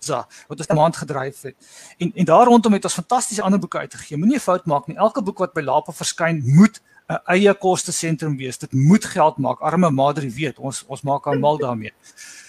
wat 0.07 0.59
ons 0.59 0.69
'n 0.69 0.75
maand 0.75 0.97
gedryf 0.97 1.41
het. 1.43 1.57
En 1.99 2.13
en 2.15 2.25
daar 2.25 2.47
rondom 2.47 2.73
het 2.73 2.85
ons 2.85 2.95
fantastiese 2.95 3.43
ander 3.43 3.59
boeke 3.59 3.79
uitgegee. 3.79 4.19
Moenie 4.19 4.37
'n 4.37 4.41
fout 4.41 4.67
maak 4.67 4.87
nie. 4.87 4.97
Elke 4.97 5.23
boek 5.23 5.39
wat 5.39 5.53
by 5.53 5.61
Lapa 5.61 5.93
verskyn, 5.93 6.43
moet 6.45 6.81
'n 7.09 7.21
eie 7.25 7.55
koste 7.55 7.93
sentrum 7.93 8.37
wees. 8.37 8.59
Dit 8.59 8.73
moet 8.73 9.05
geld 9.05 9.39
maak. 9.39 9.61
Arme 9.61 9.91
Madri 9.91 10.31
weet, 10.31 10.59
ons 10.59 10.85
ons 10.87 11.03
maak 11.03 11.27
aan 11.27 11.41
mal 11.41 11.57
daarmee. 11.59 11.93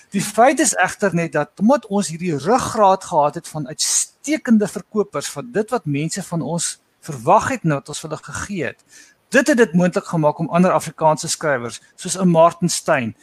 Die 0.10 0.22
feit 0.22 0.60
is 0.60 0.74
egter 0.76 1.14
net 1.16 1.32
dat 1.32 1.50
omdat 1.60 1.86
ons 1.86 2.08
hierdie 2.08 2.38
ruggraat 2.38 3.04
gehad 3.04 3.36
het 3.36 3.48
van 3.48 3.68
uitstekende 3.68 4.68
verkopers 4.68 5.30
van 5.30 5.52
dit 5.52 5.70
wat 5.70 5.86
mense 5.86 6.24
van 6.24 6.42
ons 6.42 6.80
verwag 7.00 7.50
het 7.50 7.64
nou 7.64 7.78
wat 7.80 7.90
ons 7.90 8.00
vir 8.00 8.10
hulle 8.10 8.24
gegee 8.24 8.64
het. 8.64 8.84
Dit 9.30 9.48
het 9.48 9.58
dit 9.58 9.74
moontlik 9.74 10.08
gemaak 10.08 10.40
om 10.40 10.50
ander 10.50 10.72
Afrikaanse 10.72 11.28
skrywers 11.28 11.82
soos 11.96 12.18
'n 12.18 12.28
Martin 12.28 12.70
Stein 12.70 13.16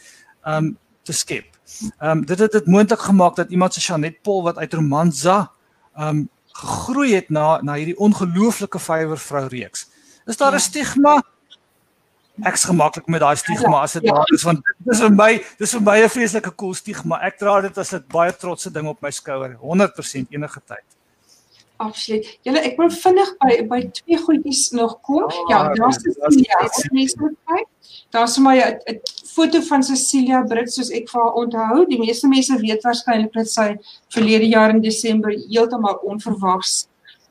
um 0.45 0.77
te 1.03 1.13
skep. 1.13 1.45
Um 2.01 2.25
dit 2.25 2.39
het 2.39 2.51
dit 2.51 2.65
moontlik 2.65 2.99
gemaak 2.99 3.35
dat 3.35 3.49
iemand 3.49 3.73
soos 3.73 3.87
Janet 3.87 4.21
Paul 4.21 4.43
wat 4.43 4.57
uit 4.57 4.73
Romanza 4.73 5.51
um 5.97 6.29
gegroei 6.53 7.15
het 7.15 7.29
na 7.29 7.61
na 7.61 7.73
hierdie 7.73 7.97
ongelooflike 7.97 8.79
vywervrou 8.79 9.47
reeks. 9.47 9.89
Is 10.25 10.37
daar 10.37 10.51
'n 10.51 10.53
ja. 10.53 10.59
stigma? 10.59 11.23
Ek's 12.43 12.63
gemaklik 12.63 13.07
met 13.07 13.19
daai 13.19 13.35
stigma 13.35 13.81
as 13.81 13.93
dit 13.93 14.03
ja. 14.03 14.13
daar 14.13 14.33
is 14.33 14.43
want 14.43 14.59
dit 14.65 14.93
is 14.93 14.99
vir 14.99 15.11
my 15.11 15.43
dis 15.57 15.71
vir 15.71 15.81
my 15.81 15.97
'n 16.03 16.09
vreeslike 16.09 16.55
cool 16.55 16.73
stigma. 16.73 17.19
Ek 17.21 17.37
dra 17.37 17.61
dit 17.61 17.77
as 17.77 17.93
'n 17.93 18.03
baie 18.07 18.33
trotse 18.33 18.71
ding 18.71 18.87
op 18.87 19.01
my 19.01 19.11
skouer 19.11 19.55
100% 19.61 20.27
enige 20.31 20.61
tyd. 20.65 20.85
Absoluut. 21.77 22.27
Julle 22.41 22.59
ek 22.63 22.77
wil 22.79 22.89
vinnig 22.89 23.31
by 23.41 23.55
by 23.67 23.79
twee 23.97 24.17
goedjies 24.17 24.71
nog 24.71 25.01
kom. 25.01 25.23
Oh, 25.23 25.49
ja, 25.49 25.73
daar's 25.75 25.99
Cecilia. 25.99 27.65
Daar's 28.09 28.37
my 28.37 28.55
'n 28.59 29.01
foto 29.33 29.61
van 29.61 29.83
Cecilia 29.83 30.43
Brits 30.43 30.75
soos 30.75 30.89
ek 30.89 31.09
vir 31.09 31.21
haar 31.21 31.33
onthou. 31.33 31.85
Die 31.85 31.99
meeste 31.99 32.27
mense 32.27 32.57
weet 32.59 32.83
waarskynlik 32.83 33.33
dat 33.33 33.49
sy 33.49 33.75
verlede 34.09 34.47
jaar 34.47 34.69
in 34.69 34.81
Desember 34.81 35.31
heeltemal 35.31 35.99
onverwags 36.03 36.87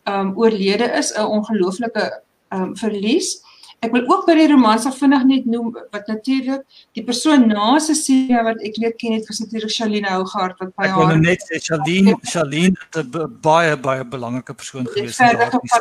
um 0.06 0.32
oorlede 0.36 0.92
is, 0.98 1.12
'n 1.16 1.24
ongelooflike 1.24 2.22
um, 2.54 2.76
verlies. 2.78 3.40
Ek 3.84 3.92
wil 3.92 4.06
ook 4.08 4.22
by 4.24 4.34
die 4.38 4.46
romans 4.48 4.86
af 4.88 4.96
vinnig 4.96 5.24
net 5.28 5.48
noem 5.50 5.72
wat 5.92 6.06
natuurlik 6.08 6.62
die 6.96 7.02
persoon 7.04 7.48
na 7.50 7.74
Cecilia 7.84 8.44
wat 8.46 8.62
ek 8.64 8.78
leer 8.80 8.94
ken 9.00 9.16
het 9.18 9.26
was 9.28 9.42
natuurlik 9.42 9.72
Shaline 9.74 10.08
Hougaard 10.08 10.62
wat 10.62 10.70
by 10.78 10.88
haar 10.88 11.02
Ek 11.02 11.10
wil 11.10 11.20
net 11.24 11.44
sê 11.44 11.60
Shaline 11.60 12.14
Shaline 12.30 12.78
het 12.80 13.02
'n 13.02 13.26
baie 13.44 13.76
baie 13.76 14.06
belangrike 14.14 14.54
persoon 14.54 14.88
gewees 14.88 15.20
in 15.20 15.36
daardie 15.36 15.74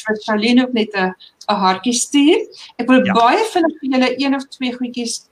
vir 0.00 0.18
Shaline 0.24 0.66
ook 0.66 0.74
net 0.74 0.90
'n 0.94 1.12
'n 1.52 1.60
hartjie 1.66 1.94
stuur. 1.94 2.40
Ek 2.78 2.88
wil 2.88 3.06
ja. 3.06 3.14
baie 3.14 3.44
vinnig 3.52 3.78
vir 3.80 3.88
julle 3.94 4.10
een 4.18 4.34
of 4.34 4.48
twee 4.48 4.72
goedjies 4.72 5.28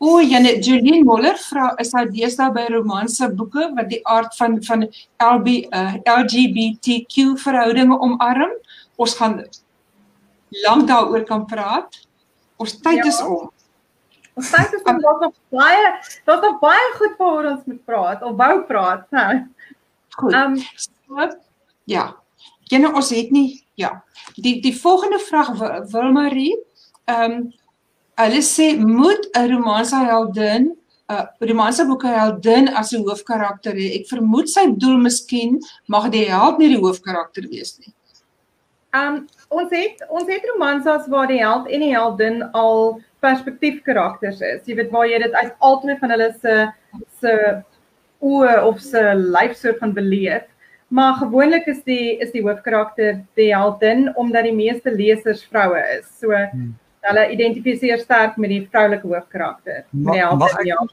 O, 0.00 0.20
Jane 0.20 0.60
Julian 0.60 1.04
Moller 1.04 1.36
vra 1.38 1.74
is 1.80 1.92
hy 1.96 2.04
deesdae 2.12 2.50
by 2.52 2.66
romanse 2.72 3.28
boeke 3.38 3.70
wat 3.76 3.88
die 3.88 4.00
aard 4.04 4.34
van 4.36 4.58
van 4.66 4.86
LB 5.22 5.48
uh, 5.70 5.94
LGBTQ 6.04 7.38
verhoudinge 7.40 7.96
omarm. 8.06 8.52
Ons 9.00 9.14
gaan 9.20 9.38
lank 10.62 10.88
daaroor 10.88 11.24
kan 11.24 11.46
praat. 11.46 12.00
Ons 12.56 12.78
tyd 12.80 13.02
ja. 13.02 13.10
is 13.10 13.20
om. 13.22 13.50
Ons 14.34 14.50
tyd 14.50 14.72
is 14.74 14.82
om 14.82 15.00
daar's 15.02 15.20
nog 15.20 15.34
baie 15.54 15.86
daar's 16.26 16.42
nog 16.42 16.58
baie 16.62 16.92
goed 16.98 17.16
waaroor 17.18 17.50
ons 17.52 17.66
moet 17.70 17.84
praat 17.84 18.22
of 18.22 18.36
wou 18.36 18.62
praat, 18.70 19.06
hè. 19.10 19.42
Goed. 20.18 20.32
Ehm 20.32 20.54
um, 20.54 20.62
so, 20.76 21.28
ja. 21.90 22.06
Gene 22.70 22.92
ons 22.94 23.10
het 23.10 23.30
nie 23.30 23.64
ja. 23.74 24.02
Die 24.34 24.60
die 24.62 24.74
volgende 24.76 25.18
vraag 25.18 25.52
Wilmarie, 25.92 26.56
ehm 27.04 27.32
um, 27.32 27.52
hulle 28.14 28.42
sê 28.46 28.74
moet 28.78 29.26
'n 29.34 29.50
romanse 29.50 29.96
heldin 29.96 30.72
uh 31.10 31.26
romanse 31.38 31.84
boeke 31.86 32.08
heldin 32.08 32.68
as 32.68 32.92
'n 32.92 33.02
hoofkarakter 33.02 33.74
hê. 33.74 34.00
Ek 34.00 34.08
vermoed 34.08 34.48
sy 34.48 34.66
bedoel 34.70 34.96
miskien 34.96 35.58
mag 35.86 36.10
die 36.10 36.28
held 36.30 36.58
nie 36.58 36.68
die 36.68 36.80
hoofkarakter 36.80 37.48
wees 37.50 37.78
nie. 37.78 37.92
Um 38.94 39.24
ons 39.54 39.70
het 39.74 40.00
ons 40.08 40.30
het 40.30 40.46
romansas 40.52 41.08
waar 41.12 41.28
die 41.30 41.42
held 41.42 41.68
en 41.68 41.84
die 41.84 41.92
heldin 41.94 42.42
al 42.52 43.00
perspektief 43.24 43.82
karakters 43.86 44.40
is. 44.40 44.64
Jy 44.66 44.78
weet 44.80 44.90
waar 44.94 45.08
jy 45.08 45.20
dit 45.24 45.38
uit 45.40 45.54
albei 45.58 45.98
van 46.00 46.14
hulle 46.14 46.30
se 46.40 46.56
se 47.20 47.36
oë 48.24 48.56
of 48.64 48.80
se 48.80 49.02
lyf 49.14 49.56
soort 49.58 49.82
van 49.82 49.92
beleef. 49.96 50.46
Maar 50.94 51.18
gewoonlik 51.18 51.66
is 51.66 51.82
die 51.88 52.16
is 52.22 52.30
die 52.30 52.44
hoofkarakter 52.44 53.20
die 53.40 53.50
heldin 53.54 54.08
omdat 54.14 54.46
die 54.46 54.56
meeste 54.56 54.94
lesers 54.94 55.44
vroue 55.50 55.82
is. 55.98 56.08
So 56.20 56.32
hmm 56.32 56.74
hulle 57.04 57.24
identifiseer 57.32 58.02
sterk 58.02 58.36
met 58.40 58.52
die 58.52 58.62
vroulike 58.70 59.08
hoofkarakter. 59.08 59.84
Mag, 59.90 60.36
mag 60.40 60.58
ek 60.60 60.92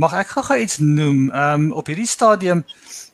mag 0.00 0.14
ek 0.22 0.34
gou 0.34 0.58
iets 0.58 0.78
noem? 0.82 1.28
Ehm 1.30 1.68
um, 1.68 1.72
op 1.78 1.90
hierdie 1.90 2.08
stadium 2.08 2.64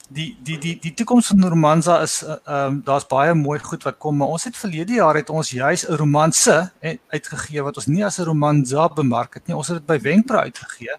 die 0.09 0.29
die 0.43 0.57
die 0.59 0.75
die 0.81 0.95
toekoms 0.97 1.27
van 1.27 1.45
Romanza 1.45 2.01
is 2.03 2.23
ehm 2.25 2.55
um, 2.55 2.81
daar's 2.85 3.07
baie 3.07 3.35
mooi 3.35 3.59
goed 3.61 3.83
wat 3.85 3.99
kom, 3.99 4.17
maar 4.17 4.33
ons 4.37 4.45
het 4.49 4.57
verlede 4.57 4.97
jaar 4.97 5.17
het 5.21 5.31
ons 5.31 5.51
juis 5.51 5.85
'n 5.89 5.97
romanse 6.01 6.71
uitgegee 7.09 7.63
wat 7.63 7.77
ons 7.77 7.87
nie 7.87 8.05
as 8.05 8.19
'n 8.19 8.25
romanza 8.25 8.89
bemark 8.89 9.35
het 9.35 9.47
nie. 9.47 9.57
Ons 9.57 9.69
het 9.69 9.77
dit 9.77 9.87
by 9.87 10.01
Wenkpro 10.01 10.39
uitgegee. 10.39 10.97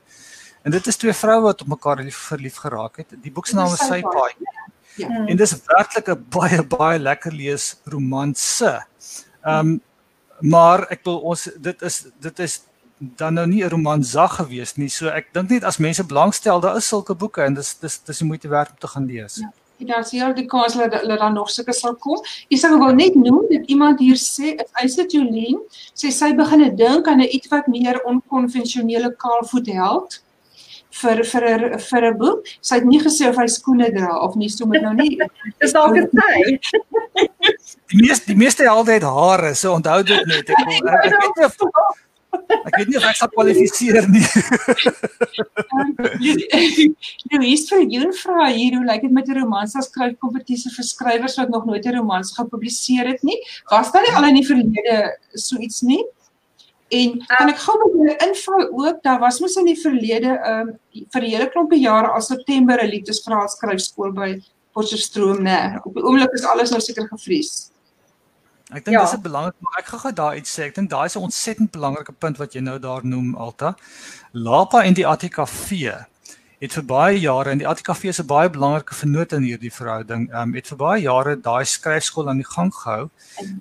En 0.62 0.72
dit 0.72 0.88
is 0.88 0.96
twee 0.96 1.14
vroue 1.14 1.42
wat 1.42 1.62
op 1.62 1.68
mekaar 1.68 2.04
lief 2.04 2.18
verlief 2.18 2.56
geraak 2.56 2.98
het. 2.98 3.08
Die 3.22 3.32
boek 3.32 3.48
se 3.48 3.56
naam 3.56 3.74
is 3.74 3.86
Sypaai. 3.86 4.34
Ja. 4.96 5.26
En 5.26 5.38
dis 5.38 5.56
werklik 5.66 6.08
'n 6.10 6.26
baie 6.30 6.64
baie 6.64 7.00
lekker 7.00 7.32
lees 7.32 7.80
romanse. 7.86 8.86
Ehm 9.42 9.68
um, 9.68 9.82
maar 10.40 10.88
ek 10.90 11.04
wil 11.04 11.20
ons 11.20 11.50
dit 11.60 11.82
is 11.82 12.06
dit 12.20 12.40
is 12.40 12.62
dan 13.00 13.34
nou 13.34 13.48
nie 13.48 13.64
'n 13.64 13.70
romansag 13.70 14.36
gewees 14.36 14.76
nie. 14.76 14.90
So 14.90 15.08
ek 15.08 15.34
dink 15.34 15.50
net 15.50 15.64
as 15.64 15.78
mense 15.78 16.04
belangstel, 16.04 16.60
daar 16.60 16.78
is 16.78 16.88
sulke 16.88 17.16
boeke 17.16 17.42
en 17.42 17.54
dis 17.54 17.74
dis 17.80 17.98
dis 17.98 18.22
moeite 18.22 18.48
werd 18.48 18.70
om 18.70 18.78
te 18.80 18.88
gaan 18.88 19.06
lees. 19.06 19.36
Ja. 19.36 19.52
En 19.80 19.86
daar 19.86 20.00
is 20.00 20.12
hier 20.12 20.34
die 20.36 20.46
kans 20.46 20.74
dat 20.74 20.94
hulle 20.94 21.18
dan 21.18 21.34
nog 21.34 21.50
sulke 21.50 21.74
sal 21.74 21.96
kom. 21.96 22.20
Ek 22.52 22.60
sê 22.60 22.68
gou 22.68 22.94
net 22.94 23.16
noem 23.16 23.46
dat 23.50 23.66
iemand 23.72 24.00
hier 24.00 24.18
sê, 24.20 24.58
is 24.84 24.96
dit 24.96 25.12
Jolien, 25.12 25.62
sê 25.96 26.12
sy 26.12 26.34
begine 26.36 26.76
dink 26.76 27.08
aan 27.08 27.22
'n 27.22 27.32
iets 27.32 27.48
wat 27.48 27.68
meer 27.68 28.04
onkonvensionele 28.04 29.16
kaalvoet 29.16 29.68
held 29.68 30.20
vir 30.90 31.24
vir 31.24 31.80
vir 31.80 32.06
'n 32.12 32.18
boek. 32.18 32.48
Sy 32.62 32.76
het 32.76 32.86
nie 32.86 33.00
gesê 33.00 33.30
of 33.30 33.38
hy 33.38 33.48
skoene 33.48 33.92
dra 33.96 34.20
of 34.20 34.36
nie, 34.36 34.50
so 34.50 34.66
moet 34.66 34.82
nou 34.82 34.94
nie. 34.94 35.18
Dis 35.62 35.72
dalk 35.72 35.96
'n 35.96 36.10
sy. 36.12 36.60
Die 37.88 38.02
meeste 38.04 38.26
die 38.26 38.36
meeste 38.36 38.64
helde 38.64 38.92
het 38.92 39.04
hare, 39.04 39.56
so 39.56 39.74
onthou 39.74 40.04
dit 40.04 40.26
net. 40.26 40.50
Ek, 40.50 40.60
ek, 40.60 40.84
ek 41.06 41.20
weet 41.22 41.36
nie 41.38 41.46
of 41.46 41.56
ek 42.32 42.76
weet 42.78 42.90
nie 42.92 42.98
of 43.00 43.06
ek 43.10 43.18
sal 43.20 43.32
kwalifiseer 43.34 44.08
nie. 44.12 44.26
Nou 47.32 47.42
is 47.46 47.66
vir 47.70 47.84
jou 47.96 48.12
vra 48.22 48.50
hier 48.54 48.78
hoe 48.78 48.86
lyk 48.86 49.02
dit 49.08 49.16
met 49.16 49.28
'n 49.30 49.40
romans 49.42 49.76
as 49.76 49.90
skryf 49.90 50.18
kompetisie 50.20 50.72
vir 50.76 50.86
skrywers 50.86 51.38
wat 51.38 51.50
nog 51.50 51.66
nooit 51.66 51.86
'n 51.86 51.98
romans 51.98 52.36
gepubliseer 52.38 53.08
het 53.08 53.24
nie? 53.24 53.40
Was 53.72 53.92
daar 53.92 54.04
nie 54.04 54.16
al 54.16 54.30
in 54.30 54.36
die 54.42 54.48
verlede 54.48 55.18
so 55.34 55.58
iets 55.58 55.82
nie? 55.82 56.04
En 56.90 57.20
kan 57.28 57.50
ek 57.50 57.60
gou 57.62 57.76
met 57.78 57.94
julle 57.94 58.16
inval 58.26 58.64
ook, 58.74 59.04
daar 59.04 59.20
was 59.20 59.40
mos 59.40 59.56
in 59.62 59.66
die 59.66 59.78
verlede 59.78 60.32
um 60.52 60.80
vir 61.14 61.22
'n 61.22 61.30
hele 61.30 61.50
klompie 61.50 61.82
jare 61.82 62.08
al 62.10 62.22
September 62.22 62.82
'n 62.82 62.90
liefdesverhaal 62.90 63.48
skryfskool 63.48 64.12
by 64.12 64.42
Potchefstroom, 64.74 65.44
né? 65.44 65.80
Op 65.84 65.94
die 65.94 66.04
oomblik 66.04 66.34
is 66.34 66.46
alles 66.46 66.70
nou 66.72 66.82
seker 66.82 67.08
gevries. 67.08 67.69
Ek 68.70 68.86
dink 68.86 68.98
ja. 68.98 69.02
dis 69.02 69.18
'n 69.18 69.22
belangrik 69.22 69.56
maar 69.60 69.80
ek 69.80 69.86
gaan 69.86 70.00
gou 70.00 70.14
daar 70.14 70.36
iets 70.36 70.54
sê. 70.54 70.70
Ek 70.70 70.76
dink 70.76 70.90
daai 70.90 71.06
is 71.06 71.16
'n 71.16 71.26
ontsettend 71.26 71.72
belangrike 71.72 72.12
punt 72.12 72.38
wat 72.38 72.54
jy 72.54 72.62
nou 72.62 72.80
daar 72.80 73.06
noem 73.06 73.36
Alta. 73.36 73.76
Lapa 74.32 74.84
en 74.84 74.94
die 74.94 75.08
ATKV 75.08 76.06
het 76.60 76.74
vir 76.76 76.84
baie 76.84 77.20
jare 77.20 77.50
en 77.50 77.58
die 77.58 77.68
ATKV 77.68 78.04
is 78.12 78.20
'n 78.20 78.28
baie 78.28 78.50
belangrike 78.50 78.96
vennoot 78.96 79.32
in 79.32 79.44
hierdie 79.44 79.74
verhouding. 79.74 80.30
Ehm 80.30 80.42
um, 80.42 80.54
het 80.54 80.68
vir 80.68 80.78
baie 80.78 81.02
jare 81.02 81.36
daai 81.42 81.66
skryfskool 81.66 82.30
aan 82.30 82.42
die 82.44 82.52
gang 82.56 82.74
gehou. 82.74 83.10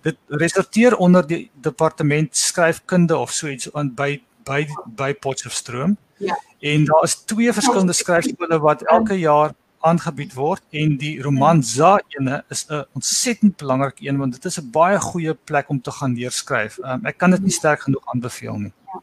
Dit 0.03 0.17
resorteer 0.29 0.97
onder 0.97 1.27
die 1.27 1.51
departement 1.55 2.37
skryfkunde 2.37 3.17
of 3.17 3.33
so 3.33 3.47
iets 3.47 3.73
aan 3.73 3.95
by 3.95 4.21
by 4.45 4.67
by 4.87 5.15
Potchefstroom. 5.15 5.97
Ja. 6.19 6.37
En 6.61 6.85
daar 6.85 7.03
is 7.03 7.15
twee 7.15 7.53
verskillende 7.53 7.93
skryfskole 7.93 8.59
wat 8.59 8.83
elke 8.83 9.19
jaar 9.19 9.55
aangebied 9.81 10.35
word 10.35 10.63
en 10.71 10.97
die 10.97 11.21
Romanza 11.23 11.99
ene 12.19 12.45
is 12.49 12.67
'n 12.69 12.85
ontsettend 12.93 13.57
belangrike 13.57 14.09
een 14.09 14.19
want 14.19 14.33
dit 14.33 14.45
is 14.45 14.59
'n 14.59 14.71
baie 14.71 14.99
goeie 15.01 15.35
plek 15.35 15.69
om 15.69 15.81
te 15.81 15.91
gaan 15.91 16.15
leerskryf. 16.15 16.79
Um, 16.79 17.07
ek 17.07 17.19
kan 17.19 17.31
dit 17.31 17.43
nie 17.43 17.53
sterk 17.53 17.81
genoeg 17.81 18.07
aanbeveel 18.07 18.59
nie. 18.59 18.73
Ja. 18.93 19.03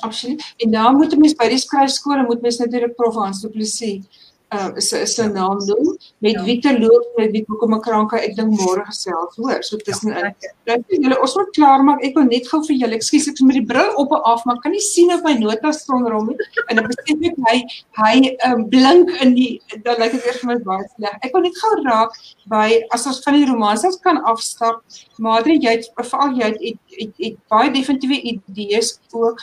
Absoluut. 0.00 0.54
En 0.56 0.70
dan 0.70 0.96
moet 0.96 1.18
mens 1.18 1.34
by 1.34 1.48
die 1.48 1.58
skryfskole 1.58 2.22
moet 2.22 2.40
mens 2.40 2.58
natuurlik 2.58 2.94
Prof 2.94 3.14
Hans 3.14 3.40
Du 3.40 3.48
Plessis 3.48 4.29
uh 4.50 4.70
is 4.76 4.92
is 4.92 5.18
'n 5.18 5.32
naam 5.32 5.58
doen 5.66 5.98
met 6.18 6.32
ja. 6.32 6.44
wie 6.44 6.58
te 6.60 6.78
loop 6.78 7.06
met 7.16 7.30
wie 7.30 7.44
kom 7.46 7.74
'n 7.74 7.80
kranke 7.80 8.16
ek 8.18 8.34
dink 8.36 8.50
môre 8.60 8.84
gesels 8.84 9.36
hoor 9.36 9.62
so 9.62 9.76
tussenin. 9.76 10.34
Ja, 10.64 10.76
julle 10.88 11.20
ons 11.20 11.34
moet 11.34 11.50
klaar 11.58 11.84
maak. 11.84 12.02
Ek 12.02 12.14
wil 12.14 12.24
net 12.24 12.48
gou 12.48 12.60
vir 12.66 12.76
julle 12.76 12.96
ekskuus 12.98 13.28
ek 13.28 13.40
met 13.40 13.56
die 13.60 13.66
bril 13.72 13.94
op 14.02 14.12
en 14.12 14.22
af 14.32 14.44
maar 14.44 14.58
kan 14.62 14.72
nie 14.72 14.80
sien 14.80 15.12
of 15.14 15.22
my 15.22 15.34
notas 15.38 15.80
staan 15.82 16.08
rond 16.08 16.28
nie. 16.28 16.36
En 16.66 16.76
dan 16.76 16.86
besef 16.86 17.22
ek 17.30 17.38
hy 17.48 17.56
hy 18.02 18.36
um, 18.50 18.68
blink 18.68 19.10
in 19.22 19.34
die 19.34 19.62
dan 19.84 20.02
lyk 20.02 20.12
dit 20.12 20.24
weer 20.24 20.38
vir 20.42 20.50
my 20.52 20.58
baie 20.58 20.88
sleg. 20.96 21.14
Ek 21.22 21.32
wil 21.32 21.46
net 21.46 21.62
gou 21.62 21.72
raak 21.84 22.10
by 22.46 22.82
as 22.90 23.06
ons 23.06 23.22
van 23.22 23.34
die 23.34 23.46
romanses 23.46 24.00
kan 24.02 24.18
afstap. 24.24 24.82
Madre 25.18 25.54
jy 25.54 25.78
veral 25.94 26.34
jy 26.34 26.50
het, 26.50 26.60
het, 26.60 26.78
het, 26.98 27.14
het 27.18 27.38
baie 27.48 27.70
definitiewe 27.70 28.18
idees 28.34 28.98
ook 29.12 29.38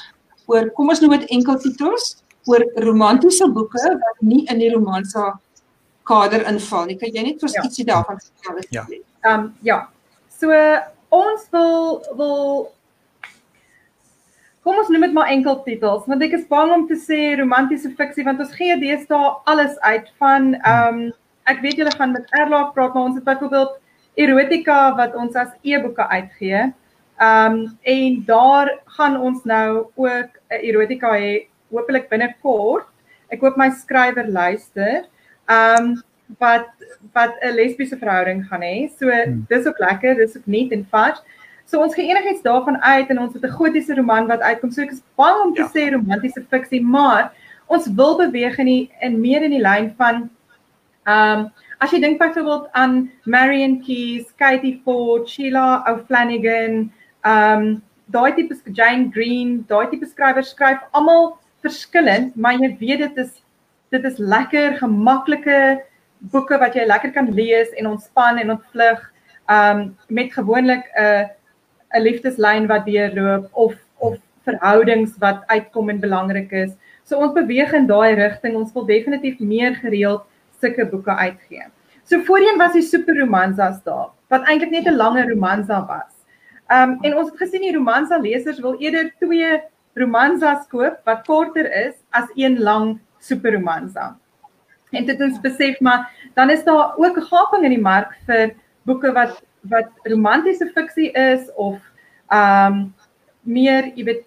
oor 0.48 0.72
kom 0.76 0.90
ons 0.90 1.00
noem 1.04 1.20
dit 1.20 1.30
enkel 1.38 1.60
titels 1.64 2.16
oor 2.48 2.64
romantiese 2.86 3.48
boeke 3.54 3.84
wat 4.04 4.22
nie 4.22 4.46
in 4.52 4.60
die 4.64 4.72
romansa 4.74 5.34
kader 6.08 6.46
inval 6.48 6.88
nie. 6.88 6.98
Kan 7.00 7.14
jy 7.14 7.26
net 7.28 7.44
vir 7.44 7.54
ja. 7.54 7.64
ietsie 7.68 7.86
daarvan 7.88 8.20
vertel? 8.24 8.64
Ja. 8.72 8.88
Ehm 9.26 9.34
um, 9.34 9.54
ja. 9.62 9.84
So 10.40 10.54
ons 11.10 11.48
wil 11.52 12.02
wil 12.18 12.42
Kom 14.68 14.76
ons 14.82 14.90
noem 14.92 15.06
dit 15.06 15.14
maar 15.16 15.30
enkel 15.32 15.62
titels 15.64 16.08
want 16.12 16.24
ek 16.26 16.34
is 16.36 16.48
bang 16.50 16.74
om 16.76 16.82
te 16.90 16.98
sê 17.00 17.38
romantiese 17.40 17.94
fiksie 18.00 18.26
want 18.28 18.42
ons 18.44 18.56
gee 18.58 18.76
deesdae 18.82 19.30
alles 19.52 19.78
uit 19.86 20.10
van 20.24 20.56
ehm 20.58 20.98
um, 21.04 21.14
ek 21.48 21.62
weet 21.64 21.80
julle 21.80 21.94
gaan 21.96 22.12
met 22.12 22.34
Erlaag 22.36 22.74
praat 22.76 22.96
maar 22.96 23.08
ons 23.08 23.16
het 23.16 23.24
byvoorbeeld 23.28 23.78
erotika 24.20 24.80
wat 24.98 25.16
ons 25.16 25.38
as 25.40 25.54
e-boeke 25.64 26.08
uitgee. 26.08 26.66
Ehm 27.18 27.54
um, 27.54 27.78
en 27.96 28.18
daar 28.28 28.74
gaan 28.98 29.16
ons 29.30 29.44
nou 29.44 29.88
ook 29.96 30.30
'n 30.52 30.60
erotika 30.72 31.14
hê 31.16 31.48
hopelik 31.72 32.10
binnekort. 32.10 32.88
Ek 33.32 33.42
hoop 33.44 33.58
my 33.60 33.70
skrywer 33.70 34.28
luister. 34.28 35.08
Ehm 35.48 35.84
um, 35.84 36.04
wat 36.40 36.68
wat 37.16 37.34
'n 37.42 37.56
lesbiese 37.56 37.98
verhouding 37.98 38.46
gaan 38.48 38.62
hê. 38.62 38.90
So 39.00 39.10
hmm. 39.10 39.46
dis 39.50 39.68
ook 39.68 39.80
lekker, 39.80 40.16
dis 40.16 40.38
ook 40.38 40.46
nuut 40.46 40.72
en 40.72 40.88
vars. 40.92 41.22
So 41.66 41.80
ons 41.80 41.96
gee 41.96 42.08
enigiets 42.08 42.42
daarvan 42.42 42.82
uit 42.82 43.10
en 43.10 43.20
ons 43.20 43.34
het 43.34 43.44
'n 43.44 43.58
gotiese 43.60 43.96
roman 43.96 44.28
wat 44.28 44.42
uitkom. 44.42 44.72
So 44.72 44.82
ek 44.82 44.92
is 44.92 45.04
bang 45.16 45.42
om 45.46 45.54
te 45.54 45.62
ja. 45.62 45.70
sê 45.72 45.92
romantiese 45.92 46.44
fiksie, 46.50 46.82
maar 46.82 47.32
ons 47.68 47.88
wil 47.88 48.18
beweeg 48.18 48.58
in 48.58 48.66
die 48.66 48.92
in 49.02 49.22
meer 49.22 49.44
in 49.44 49.52
die 49.52 49.64
lyn 49.64 49.94
van 49.98 50.30
ehm 51.06 51.40
um, 51.40 51.52
as 51.80 51.92
jy 51.92 52.00
dink 52.00 52.20
byvoorbeeld 52.20 52.68
aan 52.74 53.12
Marion 53.24 53.84
Keyes, 53.86 54.34
Katie 54.36 54.82
Ford, 54.84 55.30
Sheila 55.30 55.84
O'Flanagan, 55.86 56.92
Ehm 57.28 57.62
um, 57.62 57.84
daai 58.16 58.36
tipe 58.36 58.56
Jane 58.74 59.12
Green, 59.12 59.66
daai 59.68 59.90
tipe 59.92 60.06
skrywers 60.06 60.54
skryf 60.54 60.84
almal 61.00 61.26
verskillend, 61.66 62.36
maar 62.36 62.54
jy 62.54 62.76
weet 62.80 63.00
dit 63.00 63.18
is 63.26 63.34
dit 63.90 64.04
is 64.04 64.18
lekker 64.20 64.76
gemaklike 64.82 65.60
boeke 66.32 66.58
wat 66.60 66.76
jy 66.76 66.84
lekker 66.86 67.14
kan 67.16 67.30
lees 67.32 67.70
en 67.80 67.88
ontspan 67.94 68.38
en 68.42 68.58
ontvlug. 68.58 69.00
Um, 69.48 69.96
met 70.08 70.34
gewoonlik 70.34 70.84
'n 70.92 71.04
uh, 71.04 71.28
'n 71.96 72.02
liefdeslyn 72.04 72.68
wat 72.68 72.86
deurloop 72.86 73.50
of 73.52 73.76
of 73.98 74.18
verhoudings 74.44 75.16
wat 75.20 75.44
uitkom 75.48 75.90
en 75.90 76.00
belangrik 76.00 76.52
is. 76.52 76.72
So 77.04 77.18
ons 77.18 77.34
beweeg 77.34 77.74
in 77.74 77.88
daai 77.88 78.16
rigting. 78.16 78.56
Ons 78.56 78.74
wil 78.74 78.86
definitief 78.86 79.40
meer 79.40 79.76
gereeld 79.76 80.26
sulke 80.60 80.86
boeke 80.86 81.16
uitgee. 81.16 81.64
So 82.04 82.20
voorheen 82.28 82.58
was 82.58 82.74
die 82.74 82.86
superromansas 82.86 83.84
daar 83.84 84.12
wat 84.28 84.48
eintlik 84.48 84.72
net 84.72 84.88
'n 84.88 85.00
langer 85.00 85.30
romansa 85.30 85.86
was. 85.88 86.14
Um, 86.68 86.98
en 87.02 87.16
ons 87.16 87.30
het 87.30 87.40
gesien 87.40 87.62
die 87.62 87.76
romansa 87.76 88.18
lesers 88.18 88.60
wil 88.60 88.76
eerder 88.80 89.14
twee 89.20 89.62
romansas 90.00 90.68
koop 90.72 91.00
wat 91.06 91.26
korter 91.28 91.68
is 91.88 91.96
as 92.16 92.30
een 92.36 92.60
lang 92.60 92.98
superromansa. 93.20 94.16
En 94.96 95.06
dit 95.06 95.22
ons 95.22 95.40
besef 95.44 95.80
maar 95.84 96.08
dan 96.36 96.50
is 96.50 96.64
daar 96.64 96.96
ook 96.98 97.18
'n 97.18 97.28
gaping 97.32 97.64
in 97.64 97.76
die 97.76 97.88
mark 97.92 98.16
vir 98.26 98.56
boeke 98.86 99.12
wat 99.12 99.42
wat 99.62 99.90
romantiese 100.04 100.72
fiksie 100.76 101.12
is 101.12 101.50
of 101.56 101.82
ehm 102.30 102.74
um, 102.74 102.94
meer, 103.42 103.92
jy 103.96 104.04
weet, 104.04 104.26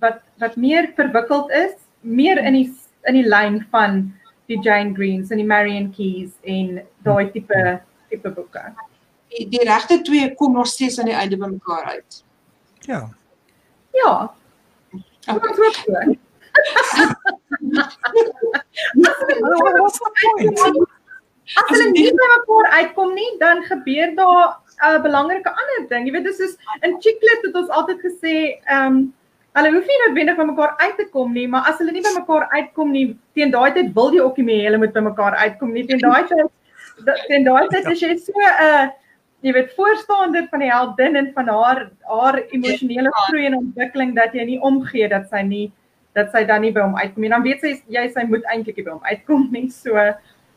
wat 0.00 0.20
wat 0.38 0.56
meer 0.56 0.92
verwikkeld 0.96 1.50
is, 1.50 1.74
meer 2.00 2.38
in 2.38 2.52
die 2.52 2.72
in 3.04 3.14
die 3.14 3.28
lyn 3.28 3.66
van 3.70 4.12
die 4.46 4.58
Jane 4.60 4.94
Greens 4.94 5.30
en 5.30 5.36
die 5.36 5.46
Marion 5.46 5.92
Keys 5.92 6.32
en 6.42 6.82
daai 7.02 7.30
tipe 7.30 7.80
tipe 8.08 8.30
boeke 8.30 8.72
die, 9.34 9.48
die 9.50 9.64
regte 9.66 10.00
twee 10.02 10.32
kom 10.38 10.52
nog 10.52 10.66
steeds 10.70 10.98
aan 10.98 11.10
die 11.10 11.18
einde 11.18 11.38
by 11.40 11.50
mekaar 11.52 11.84
uit. 11.96 12.22
Ja. 12.88 13.02
Ja. 13.94 14.14
Okay. 15.28 15.38
As 21.54 21.68
hulle 21.68 21.90
nie 21.92 22.10
by 22.12 22.28
mekaar 22.30 22.66
uitkom 22.78 23.10
nie, 23.16 23.30
dan 23.40 23.62
gebeur 23.68 24.14
daar 24.16 24.44
'n 24.48 24.94
uh, 24.94 25.02
belangrike 25.02 25.50
ander 25.50 25.88
ding. 25.88 26.06
Jy 26.06 26.12
weet, 26.12 26.24
dis 26.24 26.38
soos 26.40 26.56
in 26.82 26.96
Chiclet 27.00 27.44
het 27.46 27.54
ons 27.54 27.68
altyd 27.68 28.00
gesê, 28.06 28.34
ehm 28.64 28.86
um, 28.86 29.14
hulle 29.54 29.70
hoef 29.74 29.86
nie 29.86 29.98
noodwendig 30.02 30.36
by 30.36 30.44
mekaar 30.50 30.72
uit 30.78 30.96
te 30.98 31.06
kom 31.14 31.32
nie, 31.32 31.46
maar 31.48 31.68
as 31.70 31.78
hulle 31.78 31.92
nie 31.94 32.02
by 32.02 32.14
mekaar 32.16 32.48
uitkom 32.56 32.90
nie, 32.90 33.04
teen 33.38 33.52
daai 33.54 33.70
tyd 33.76 33.92
wil 33.94 34.10
jy 34.16 34.22
ook 34.24 34.40
nie 34.40 34.48
meer 34.48 34.64
hulle 34.66 34.80
moet 34.82 34.96
by 34.96 35.04
mekaar 35.08 35.36
uitkom 35.44 35.72
nie. 35.72 35.84
Teen 35.86 36.02
daai 36.02 36.24
tyd 36.30 36.48
teen 37.28 37.44
daai 37.44 37.68
tyd 37.68 37.90
is 37.92 38.00
jy 38.02 38.16
so 38.18 38.32
'n 38.40 38.66
uh, 38.66 38.88
jy 39.44 39.52
weet 39.52 39.72
voorstander 39.76 40.46
van 40.50 40.62
die 40.64 40.72
heldin 40.72 41.16
en 41.20 41.32
van 41.36 41.48
haar 41.52 41.80
haar 42.08 42.38
emosionele 42.56 43.10
ja. 43.10 43.24
groei 43.28 43.46
en 43.46 43.58
ontwikkeling 43.60 44.14
dat 44.16 44.36
jy 44.36 44.46
nie 44.48 44.60
omgee 44.64 45.08
dat 45.12 45.28
sy 45.32 45.42
nie 45.44 45.66
dat 46.14 46.30
sy 46.32 46.44
dan 46.46 46.62
nie 46.62 46.70
by 46.72 46.84
hom 46.84 46.94
uitkom 46.94 47.24
nie. 47.24 47.32
Dan 47.32 47.42
weet 47.42 47.60
sy 47.60 47.74
jy 47.90 48.04
sy 48.14 48.22
moet 48.30 48.46
eintlik 48.52 48.78
by 48.84 48.92
hom 48.94 49.04
uitkom 49.10 49.50
nie. 49.52 49.68
So 49.74 49.98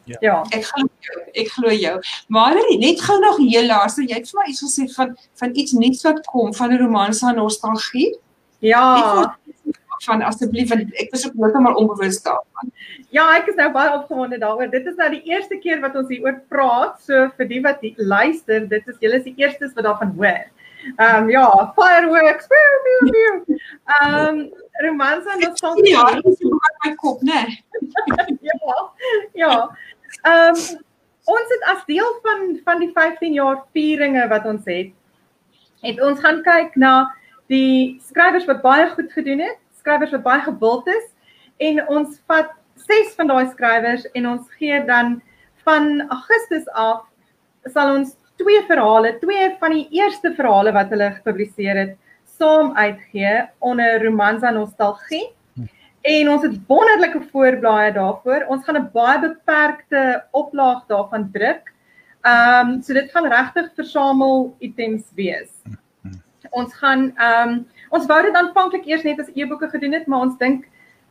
Ja. 0.08 0.18
ja. 0.24 0.36
Ek 0.56 0.64
glo 0.64 0.86
jou. 1.04 1.24
Ek 1.36 1.50
glo 1.52 1.72
jou. 1.76 1.96
Maar 2.32 2.56
net 2.80 3.02
gou 3.04 3.18
nog 3.20 3.42
heel 3.42 3.66
laaste, 3.68 4.06
jy 4.08 4.22
het 4.22 4.30
vir 4.32 4.40
my 4.40 4.46
iets 4.54 4.64
gesê 4.64 4.86
van 4.94 5.12
van 5.42 5.56
iets 5.64 5.74
nuuts 5.76 6.06
wat 6.08 6.22
kom 6.32 6.54
van 6.56 6.72
'n 6.72 6.80
romanse 6.80 7.34
nostalgie. 7.36 8.14
Ja. 8.64 9.36
Van 10.06 10.22
asseblief 10.22 10.70
want 10.70 10.94
ek 11.02 11.12
was 11.12 11.26
ook 11.28 11.38
heeltemal 11.42 11.78
onbewus 11.82 12.22
daarvan. 12.26 12.72
Ja, 13.16 13.26
ek 13.38 13.48
is 13.52 13.58
nou 13.58 13.72
baie 13.74 13.94
opgewonde 13.96 14.38
daaroor. 14.42 14.70
Dit 14.72 14.86
is 14.86 14.96
nou 15.00 15.10
die 15.14 15.24
eerste 15.30 15.58
keer 15.64 15.82
wat 15.82 15.96
ons 15.96 16.12
hieroor 16.12 16.38
praat. 16.52 17.02
So 17.06 17.28
vir 17.38 17.50
die 17.50 17.62
wat 17.66 17.82
die 17.82 17.94
luister, 17.98 18.68
dit 18.70 18.88
is 18.88 19.02
julle 19.04 19.20
is 19.22 19.28
die 19.28 19.36
eerstes 19.42 19.74
wat 19.78 19.88
daarvan 19.90 20.14
hoor. 20.20 20.46
Ehm 20.96 21.24
um, 21.24 21.30
ja, 21.30 21.74
fireworks. 21.76 22.48
Ehm 22.48 24.28
um, 24.28 24.50
romanse 24.86 25.38
nostalgie. 25.40 25.90
Ja, 25.90 26.06
dit 26.16 26.26
is 26.26 26.44
ook 26.44 26.76
my 26.86 26.96
kop, 26.96 27.22
né? 27.22 27.42
ja. 28.50 28.92
Ja. 29.34 29.78
Ehm 30.22 30.56
um, 30.56 30.86
ons 31.28 31.50
het 31.50 31.64
as 31.76 31.86
deel 31.86 32.20
van 32.24 32.60
van 32.64 32.80
die 32.80 32.92
15 32.94 33.34
jaar 33.34 33.64
vieringe 33.74 34.28
wat 34.28 34.46
ons 34.46 34.66
het, 34.66 34.92
het 35.82 36.02
ons 36.02 36.20
gaan 36.20 36.42
kyk 36.44 36.76
na 36.76 36.94
die 37.52 38.00
skrywers 38.08 38.48
wat 38.48 38.62
baie 38.62 38.88
goed 38.94 39.12
gedoen 39.12 39.44
het, 39.44 39.60
skrywers 39.88 40.12
wat 40.12 40.26
baie 40.28 40.44
gewild 40.44 40.88
is 40.92 41.08
en 41.64 41.80
ons 41.88 42.20
vat 42.28 42.52
ses 42.88 43.16
van 43.16 43.32
daai 43.32 43.48
skrywers 43.54 44.04
en 44.14 44.28
ons 44.36 44.50
gee 44.60 44.82
dan 44.86 45.22
van 45.64 46.04
Augustus 46.10 46.68
af 46.76 47.08
sal 47.72 47.96
ons 47.96 48.12
twee 48.38 48.60
verhale, 48.68 49.16
twee 49.24 49.48
van 49.60 49.74
die 49.74 49.88
eerste 49.96 50.34
verhale 50.36 50.76
wat 50.76 50.92
hulle 50.94 51.10
gepubliseer 51.16 51.80
het, 51.80 51.96
saam 52.38 52.76
uitgee 52.78 53.48
onder 53.66 54.04
Romanza 54.04 54.52
Nostalgie 54.52 55.26
En 56.08 56.30
ons 56.32 56.44
het 56.46 56.54
wonderlike 56.68 57.20
voorblaaie 57.32 57.92
daarvoor. 57.92 58.46
Ons 58.48 58.64
gaan 58.64 58.78
'n 58.80 58.90
baie 58.94 59.20
beperkte 59.20 60.24
oplaag 60.32 60.86
daarvan 60.88 61.32
druk. 61.32 61.74
Ehm 62.22 62.70
um, 62.70 62.82
so 62.82 62.94
dit 62.94 63.12
gaan 63.12 63.28
regtig 63.28 63.72
versamel 63.76 64.56
items 64.60 65.04
wees. 65.16 65.52
Ons 66.50 66.74
gaan 66.74 67.12
ehm 67.18 67.50
um, 67.50 67.68
ons 67.90 68.08
wou 68.10 68.22
dit 68.24 68.36
aanvanklik 68.36 68.88
eers 68.88 69.04
net 69.08 69.20
as 69.20 69.32
e-boeke 69.36 69.70
gedoen 69.70 69.94
het, 69.94 70.08
maar 70.08 70.28
ons 70.28 70.38
dink 70.38 70.66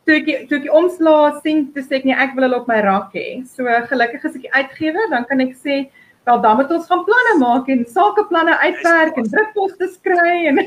toe 0.07 0.17
ek 0.21 0.49
toe 0.49 0.59
ek 0.59 0.67
die 0.67 0.73
omslag 0.73 1.41
sien, 1.43 1.67
toe 1.75 1.83
sê 1.83 1.99
ek 1.99 2.05
nee, 2.07 2.15
ek 2.15 2.35
wil 2.35 2.47
hulle 2.47 2.61
op 2.61 2.67
my 2.71 2.79
rak 2.85 3.15
hê. 3.17 3.43
So 3.49 3.67
gelukkig 3.91 4.25
as 4.25 4.35
ek 4.35 4.47
die 4.47 4.53
uitgewer, 4.55 5.09
dan 5.11 5.27
kan 5.29 5.43
ek 5.43 5.55
sê 5.59 5.87
wel 6.27 6.41
dan 6.43 6.59
moet 6.59 6.71
ons 6.75 6.87
gaan 6.89 7.05
planne 7.07 7.33
maak 7.39 7.69
en 7.71 7.85
sakeplanne 7.87 8.57
uitwerk 8.59 9.19
en 9.19 9.29
drukposte 9.31 9.87
skry 9.93 10.49
en 10.51 10.59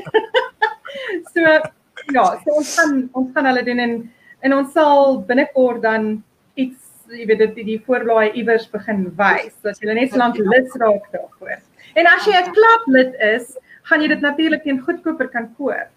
so 1.33 1.43
ja, 2.15 2.25
so 2.43 2.55
ons 2.57 2.73
gaan 2.77 2.95
ons 3.19 3.29
gaan 3.35 3.49
hulle 3.51 3.65
doen 3.67 3.83
en 3.85 3.95
en 4.41 4.55
ons 4.57 4.71
sal 4.73 5.19
binnekort 5.27 5.83
dan 5.85 6.07
iets 6.57 6.91
jy 7.11 7.27
weet 7.29 7.43
dit 7.43 7.61
die 7.67 7.79
voorblaai 7.85 8.37
iewers 8.39 8.65
begin 8.73 9.03
wys 9.19 9.53
dat 9.67 9.81
jy 9.81 9.93
net 9.93 10.13
so 10.13 10.21
lank 10.21 10.39
lid 10.39 10.77
raak 10.81 11.07
daarvoor. 11.13 11.57
En 11.99 12.07
as 12.07 12.27
jy 12.27 12.35
'n 12.39 12.53
klub 12.55 12.87
lid 12.87 13.15
is, 13.35 13.57
gaan 13.83 14.01
jy 14.01 14.07
dit 14.07 14.21
natuurlik 14.21 14.63
teen 14.63 14.79
goedkoper 14.79 15.27
kan 15.27 15.49
koop. 15.57 15.89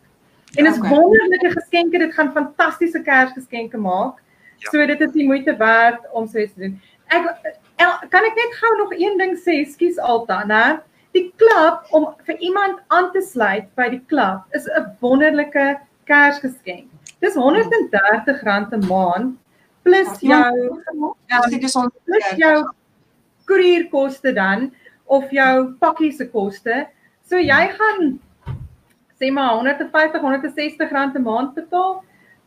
En 0.54 0.66
is 0.66 0.78
okay. 0.78 0.90
wonderlike 0.90 1.50
geskenke, 1.50 1.98
dit 1.98 2.14
gaan 2.14 2.32
fantastiese 2.32 3.02
Kersgeskenke 3.02 3.78
maak. 3.78 4.22
Ja. 4.56 4.70
So 4.70 4.86
dit 4.86 5.00
is 5.00 5.12
die 5.12 5.26
moeite 5.26 5.56
werd 5.56 6.04
om 6.12 6.26
so 6.26 6.38
iets 6.38 6.54
te 6.54 6.60
doen. 6.60 6.80
Ek 7.12 7.26
kan 8.10 8.24
ek 8.24 8.36
net 8.38 8.58
gou 8.60 8.72
nog 8.78 8.92
een 8.96 9.18
ding 9.18 9.34
sê, 9.38 9.62
skus 9.68 9.98
Alta, 9.98 10.44
né? 10.48 10.80
Die 11.14 11.28
klub 11.38 11.86
om 11.94 12.08
vir 12.26 12.38
iemand 12.42 12.80
aan 12.94 13.10
te 13.14 13.22
sluit 13.22 13.66
by 13.78 13.88
die 13.92 14.02
klub 14.10 14.46
is 14.54 14.66
'n 14.66 14.96
wonderlike 15.00 15.78
Kersgeskenk. 16.04 16.90
Dis 17.20 17.36
R130 17.36 18.72
'n 18.72 18.86
maand 18.88 19.38
plus 19.82 20.20
jou 20.20 20.80
ja, 21.26 21.40
dit 21.52 21.62
is 21.62 21.76
ons 21.76 21.92
plus 22.04 22.30
jou 22.40 22.56
koerierkoste 23.48 24.32
dan 24.32 24.70
of 25.04 25.30
jou 25.30 25.74
pakkie 25.80 26.12
se 26.12 26.26
koste. 26.32 26.86
So 27.28 27.36
jy 27.36 27.68
gaan 27.76 28.18
sê 29.24 29.32
maar 29.32 29.54
150 29.54 30.20
160 30.20 30.90
rand 30.90 31.16
'n 31.16 31.22
maand 31.22 31.54
betaal. 31.54 32.02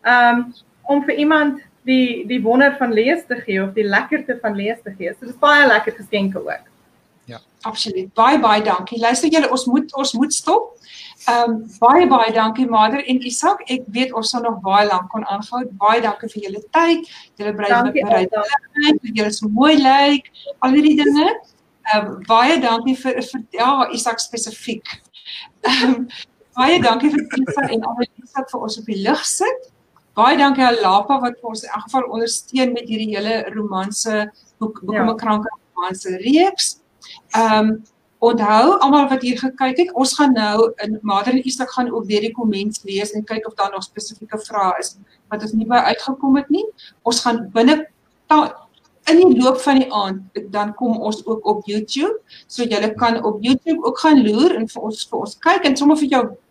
Um 0.05 0.53
om 0.87 1.03
vir 1.03 1.15
iemand 1.15 1.61
die 1.83 2.25
die 2.27 2.41
wonder 2.41 2.75
van 2.77 2.93
lees 2.93 3.25
te 3.27 3.35
gee 3.35 3.63
of 3.63 3.73
die 3.73 3.83
lekkerte 3.87 4.37
van 4.41 4.55
lees 4.55 4.79
te 4.83 4.93
gee. 4.97 5.13
So 5.19 5.25
dis 5.25 5.39
baie 5.39 5.67
lekker 5.67 5.95
geskenke 5.97 6.39
ook. 6.39 6.65
Ja, 7.27 7.39
absoluut. 7.61 8.13
Baie 8.13 8.39
baie 8.39 8.63
dankie. 8.63 8.99
Luister 8.99 9.29
julle, 9.29 9.49
ons 9.51 9.65
moet 9.65 9.95
ons 9.95 10.13
moet 10.13 10.33
stop. 10.33 10.77
Ehm 11.27 11.51
um, 11.51 11.57
baie 11.79 12.07
baie 12.07 12.31
dankie 12.31 12.67
Mader 12.71 13.03
en 13.03 13.19
Isak. 13.25 13.65
Ek 13.67 13.83
weet 13.91 14.13
ons 14.13 14.29
sal 14.31 14.45
nog 14.45 14.61
baie 14.63 14.87
lank 14.87 15.09
kon 15.11 15.25
aanhou. 15.27 15.65
Baie 15.81 16.01
dankie 16.01 16.29
vir 16.31 16.47
julle 16.47 16.63
tyd. 16.77 17.11
Julle 17.35 17.53
bereid 17.57 17.91
bereid 17.99 19.11
julle 19.11 19.33
so 19.35 19.51
mooi 19.51 19.75
lyk. 19.81 20.31
Al 20.59 20.79
hierdie 20.79 20.95
dinge. 21.03 21.27
Ehm 21.91 22.07
um, 22.13 22.23
baie 22.31 22.59
dankie 22.63 22.95
vir 23.03 23.21
vir 23.31 23.45
ja 23.59 23.71
Isak 23.99 24.23
spesifiek. 24.23 24.97
Ehm 25.67 25.93
um, 25.93 26.09
baie 26.57 26.79
dankie 26.81 27.11
vir 27.13 27.25
Isak 27.37 27.73
en 27.73 27.83
al 27.85 27.99
die 28.01 28.09
Isak 28.23 28.49
vir 28.51 28.63
ons 28.65 28.79
op 28.79 28.87
die 28.89 29.01
lig 29.05 29.25
sit. 29.29 29.67
Baie 30.17 30.37
dankie 30.39 30.65
aan 30.65 30.79
Lapa 30.81 31.19
wat 31.21 31.37
vir 31.41 31.51
ons 31.51 31.61
in 31.65 31.69
elk 31.69 31.85
geval 31.85 32.07
ondersteun 32.15 32.73
met 32.73 32.89
hierdie 32.89 33.11
hele 33.11 33.35
romanse 33.53 34.25
boek 34.61 34.81
om 34.87 34.95
'n 35.11 35.17
kranke 35.21 35.53
romanse 35.53 36.17
reeks. 36.25 36.79
Ehm 37.35 37.69
um, 37.69 37.77
Onthou 38.19 38.79
almal 38.81 39.07
wat 39.09 39.21
hier 39.21 39.37
gekyk 39.37 39.77
het, 39.77 39.89
ons 39.93 40.15
gaan 40.17 40.31
nou 40.33 40.73
in 40.81 40.97
Mader 41.05 41.33
en 41.33 41.45
Isak 41.47 41.69
gaan 41.69 41.91
ook 41.93 42.05
weer 42.09 42.21
die 42.21 42.31
komments 42.33 42.81
lees 42.83 43.11
en 43.13 43.23
kyk 43.23 43.45
of 43.47 43.53
daar 43.53 43.69
nog 43.71 43.83
spesifieke 43.83 44.39
vrae 44.41 44.79
is 44.79 44.97
wat 45.29 45.43
ons 45.45 45.53
nie 45.53 45.67
by 45.69 45.83
uitgekom 45.93 46.35
het 46.35 46.49
nie. 46.49 46.65
Ons 47.03 47.21
gaan 47.21 47.43
binne 47.53 47.85
in 49.05 49.21
die 49.21 49.37
loop 49.37 49.61
van 49.61 49.83
die 49.83 49.91
aand 49.93 50.41
dan 50.49 50.73
kom 50.73 50.97
ons 50.97 51.21
ook 51.25 51.45
op 51.45 51.61
YouTube. 51.69 52.17
So 52.47 52.63
julle 52.63 52.89
kan 52.93 53.23
op 53.23 53.37
YouTube 53.43 53.85
ook 53.85 53.99
gaan 53.99 54.25
loer 54.25 54.55
en 54.55 54.65
vir 54.67 54.81
ons 54.81 55.05
vir 55.05 55.19
ons 55.19 55.37
kyk 55.37 55.69
en 55.69 55.77
sommer 55.77 56.01
vir 56.01 56.09
jou 56.09 56.23
die 56.25 56.46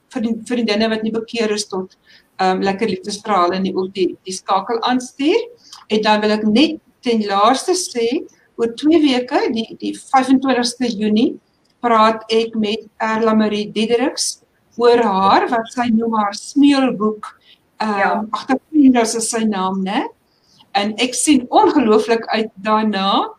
vriendinne 0.49 0.89
wat 0.93 1.03
nie 1.03 1.15
bekeer 1.15 1.53
is 1.55 1.67
tot 1.69 1.97
ehm 2.37 2.59
um, 2.59 2.63
lekker 2.63 2.89
liefdesverhale 2.89 3.57
en 3.57 3.69
ook 3.73 3.95
die 3.95 4.11
die 4.29 4.35
skakel 4.35 4.81
aanstuur. 4.85 5.41
En 5.89 6.03
dan 6.03 6.21
wil 6.21 6.35
ek 6.37 6.45
net 6.45 6.81
ten 7.01 7.25
laaste 7.25 7.73
sê 7.79 8.27
oor 8.57 8.75
2 8.77 9.01
weke 9.05 9.41
die 9.55 9.77
die 9.81 9.95
25ste 9.97 10.91
Junie 10.91 11.39
praat 11.81 12.25
ek 12.33 12.57
met 12.59 12.85
Erla 13.01 13.35
Marie 13.35 13.71
Diedericks 13.73 14.43
oor 14.77 15.01
haar 15.01 15.49
wat 15.49 15.73
sy 15.73 15.89
noem 15.93 16.17
haar 16.21 16.37
smeelboek. 16.37 17.33
Ehm 17.81 17.93
um, 17.93 17.99
ja. 18.01 18.13
agterpindas 18.31 19.17
is 19.17 19.31
sy 19.31 19.45
naam, 19.45 19.83
né? 19.85 20.07
En 20.77 20.93
ek 21.01 21.15
sien 21.17 21.47
ongelooflik 21.49 22.27
uit 22.35 22.53
daarna. 22.65 23.33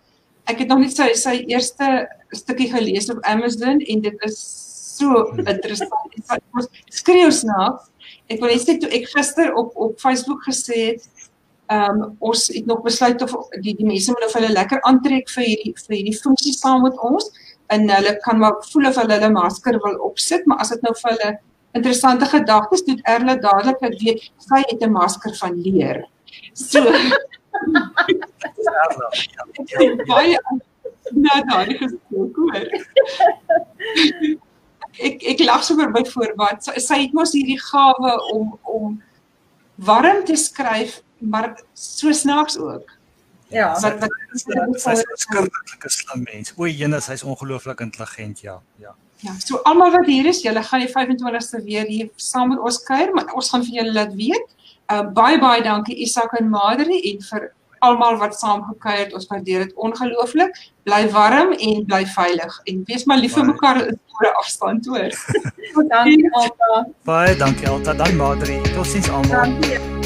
Ek 0.50 0.64
het 0.64 0.72
nog 0.72 0.82
net 0.82 0.96
sy 0.96 1.12
sy 1.14 1.36
eerste 1.46 2.08
stukkie 2.34 2.72
gelees 2.72 3.12
op 3.14 3.22
Amazon 3.30 3.80
en 3.80 4.02
dit 4.02 4.26
is 4.26 4.67
so 4.98 5.08
interessant. 5.44 5.92
Ek 6.18 6.42
skreeu 6.94 7.32
snaaks. 7.32 7.90
Ek 8.32 8.42
wil 8.42 8.50
net 8.52 8.64
sê 8.64 8.78
toe 8.82 8.90
ek 8.94 9.06
gister 9.14 9.54
op 9.60 9.70
op 9.76 10.00
Facebook 10.02 10.42
gesê 10.48 10.78
het 10.92 11.04
ehm 11.68 12.02
um, 12.02 12.18
ons 12.24 12.48
het 12.56 12.66
nog 12.66 12.82
besluit 12.86 13.22
of 13.22 13.34
die 13.64 13.76
die 13.76 13.88
mense 13.88 14.12
moet 14.14 14.34
hulle 14.38 14.54
lekker 14.56 14.80
aantrek 14.88 15.28
vir 15.34 15.44
hierdie 15.44 15.74
vir 15.88 15.96
hierdie 15.98 16.20
funksie 16.20 16.54
saam 16.56 16.82
met 16.86 16.96
ons 17.10 17.26
en 17.76 17.82
hulle 17.92 18.14
kan 18.24 18.38
maar 18.40 18.56
voel 18.70 18.88
of 18.88 19.00
hulle 19.02 19.14
hulle 19.18 19.32
masker 19.36 19.76
wil 19.84 19.98
opsit, 20.08 20.42
maar 20.48 20.60
as 20.64 20.72
dit 20.72 20.82
nou 20.88 20.94
vir 21.02 21.10
hulle 21.12 21.32
interessante 21.76 22.26
gedagtes 22.32 22.86
doen, 22.88 23.00
Erle 23.16 23.36
dadelik 23.44 23.80
ek 23.90 23.96
weet 24.04 24.20
sy 24.46 24.60
het 24.70 24.80
'n 24.88 24.96
masker 24.96 25.34
van 25.42 25.54
leer. 25.66 25.98
So 26.54 26.80
baie 30.12 30.38
nou 31.12 31.42
daai 31.52 31.78
gespreek 31.78 32.36
hoor. 32.36 32.66
Ek 35.00 35.24
ek 35.34 35.44
lag 35.46 35.64
sommer 35.64 35.92
by 35.94 36.04
voorbaat. 36.10 36.64
Sy, 36.64 36.80
sy 36.84 37.02
het 37.06 37.14
mos 37.14 37.34
hierdie 37.38 37.60
gawe 37.62 38.14
om 38.34 38.54
om 38.64 39.02
warm 39.76 40.24
te 40.26 40.36
skryf, 40.36 41.02
maar 41.20 41.54
so 41.74 42.12
snaaks 42.12 42.58
ook. 42.58 42.94
Ja. 43.54 43.74
Wat 43.80 44.00
wat 44.02 44.16
sy's 44.34 45.04
'n 45.04 45.18
skrikkelike 45.24 45.90
slim 45.90 46.24
mens. 46.32 46.54
O, 46.58 46.66
jene, 46.66 47.00
sy's 47.02 47.24
ongelooflik 47.24 47.80
intelligent, 47.80 48.42
ja. 48.42 48.62
Ja. 48.80 48.96
Ja, 49.20 49.34
so 49.40 49.58
almal 49.66 49.92
wat 49.92 50.06
hier 50.06 50.26
is, 50.26 50.44
julle 50.46 50.62
gaan 50.64 50.80
die 50.80 50.94
25ste 50.94 51.64
weer 51.64 51.86
hier 51.86 52.10
saam 52.16 52.50
met 52.50 52.60
ons 52.60 52.84
kuier, 52.84 53.14
maar 53.14 53.34
ons 53.34 53.50
gaan 53.50 53.64
vir 53.66 53.82
julle 53.82 53.94
laat 53.94 54.14
weet 54.14 54.46
Uh 54.88 55.04
baie 55.12 55.36
baie 55.40 55.64
dankie 55.64 55.98
Isak 56.00 56.34
en 56.40 56.48
Madri 56.50 56.98
en 57.10 57.24
vir 57.30 57.50
almal 57.84 58.16
wat 58.22 58.38
saam 58.40 58.64
gekuier 58.70 59.02
het. 59.06 59.14
Ons 59.14 59.28
waardeer 59.28 59.66
dit 59.66 59.74
ongelooflik. 59.76 60.56
Bly 60.88 61.10
warm 61.12 61.52
en 61.52 61.84
bly 61.86 62.06
veilig 62.08 62.62
en 62.72 62.84
wees 62.88 63.04
maar 63.04 63.20
lief 63.20 63.34
vir 63.36 63.50
mekaar 63.50 63.82
in 63.82 64.00
oor 64.16 64.30
afstand 64.40 64.88
hoor. 64.88 65.12
dankie 65.92 66.32
Alta. 66.32 66.88
Baie 67.12 67.36
dankie 67.44 67.68
Alta. 67.68 67.94
Dan 67.94 68.16
Madri. 68.16 68.62
Totsiens 68.72 69.12
almal. 69.12 69.36
Dankie. 69.36 69.97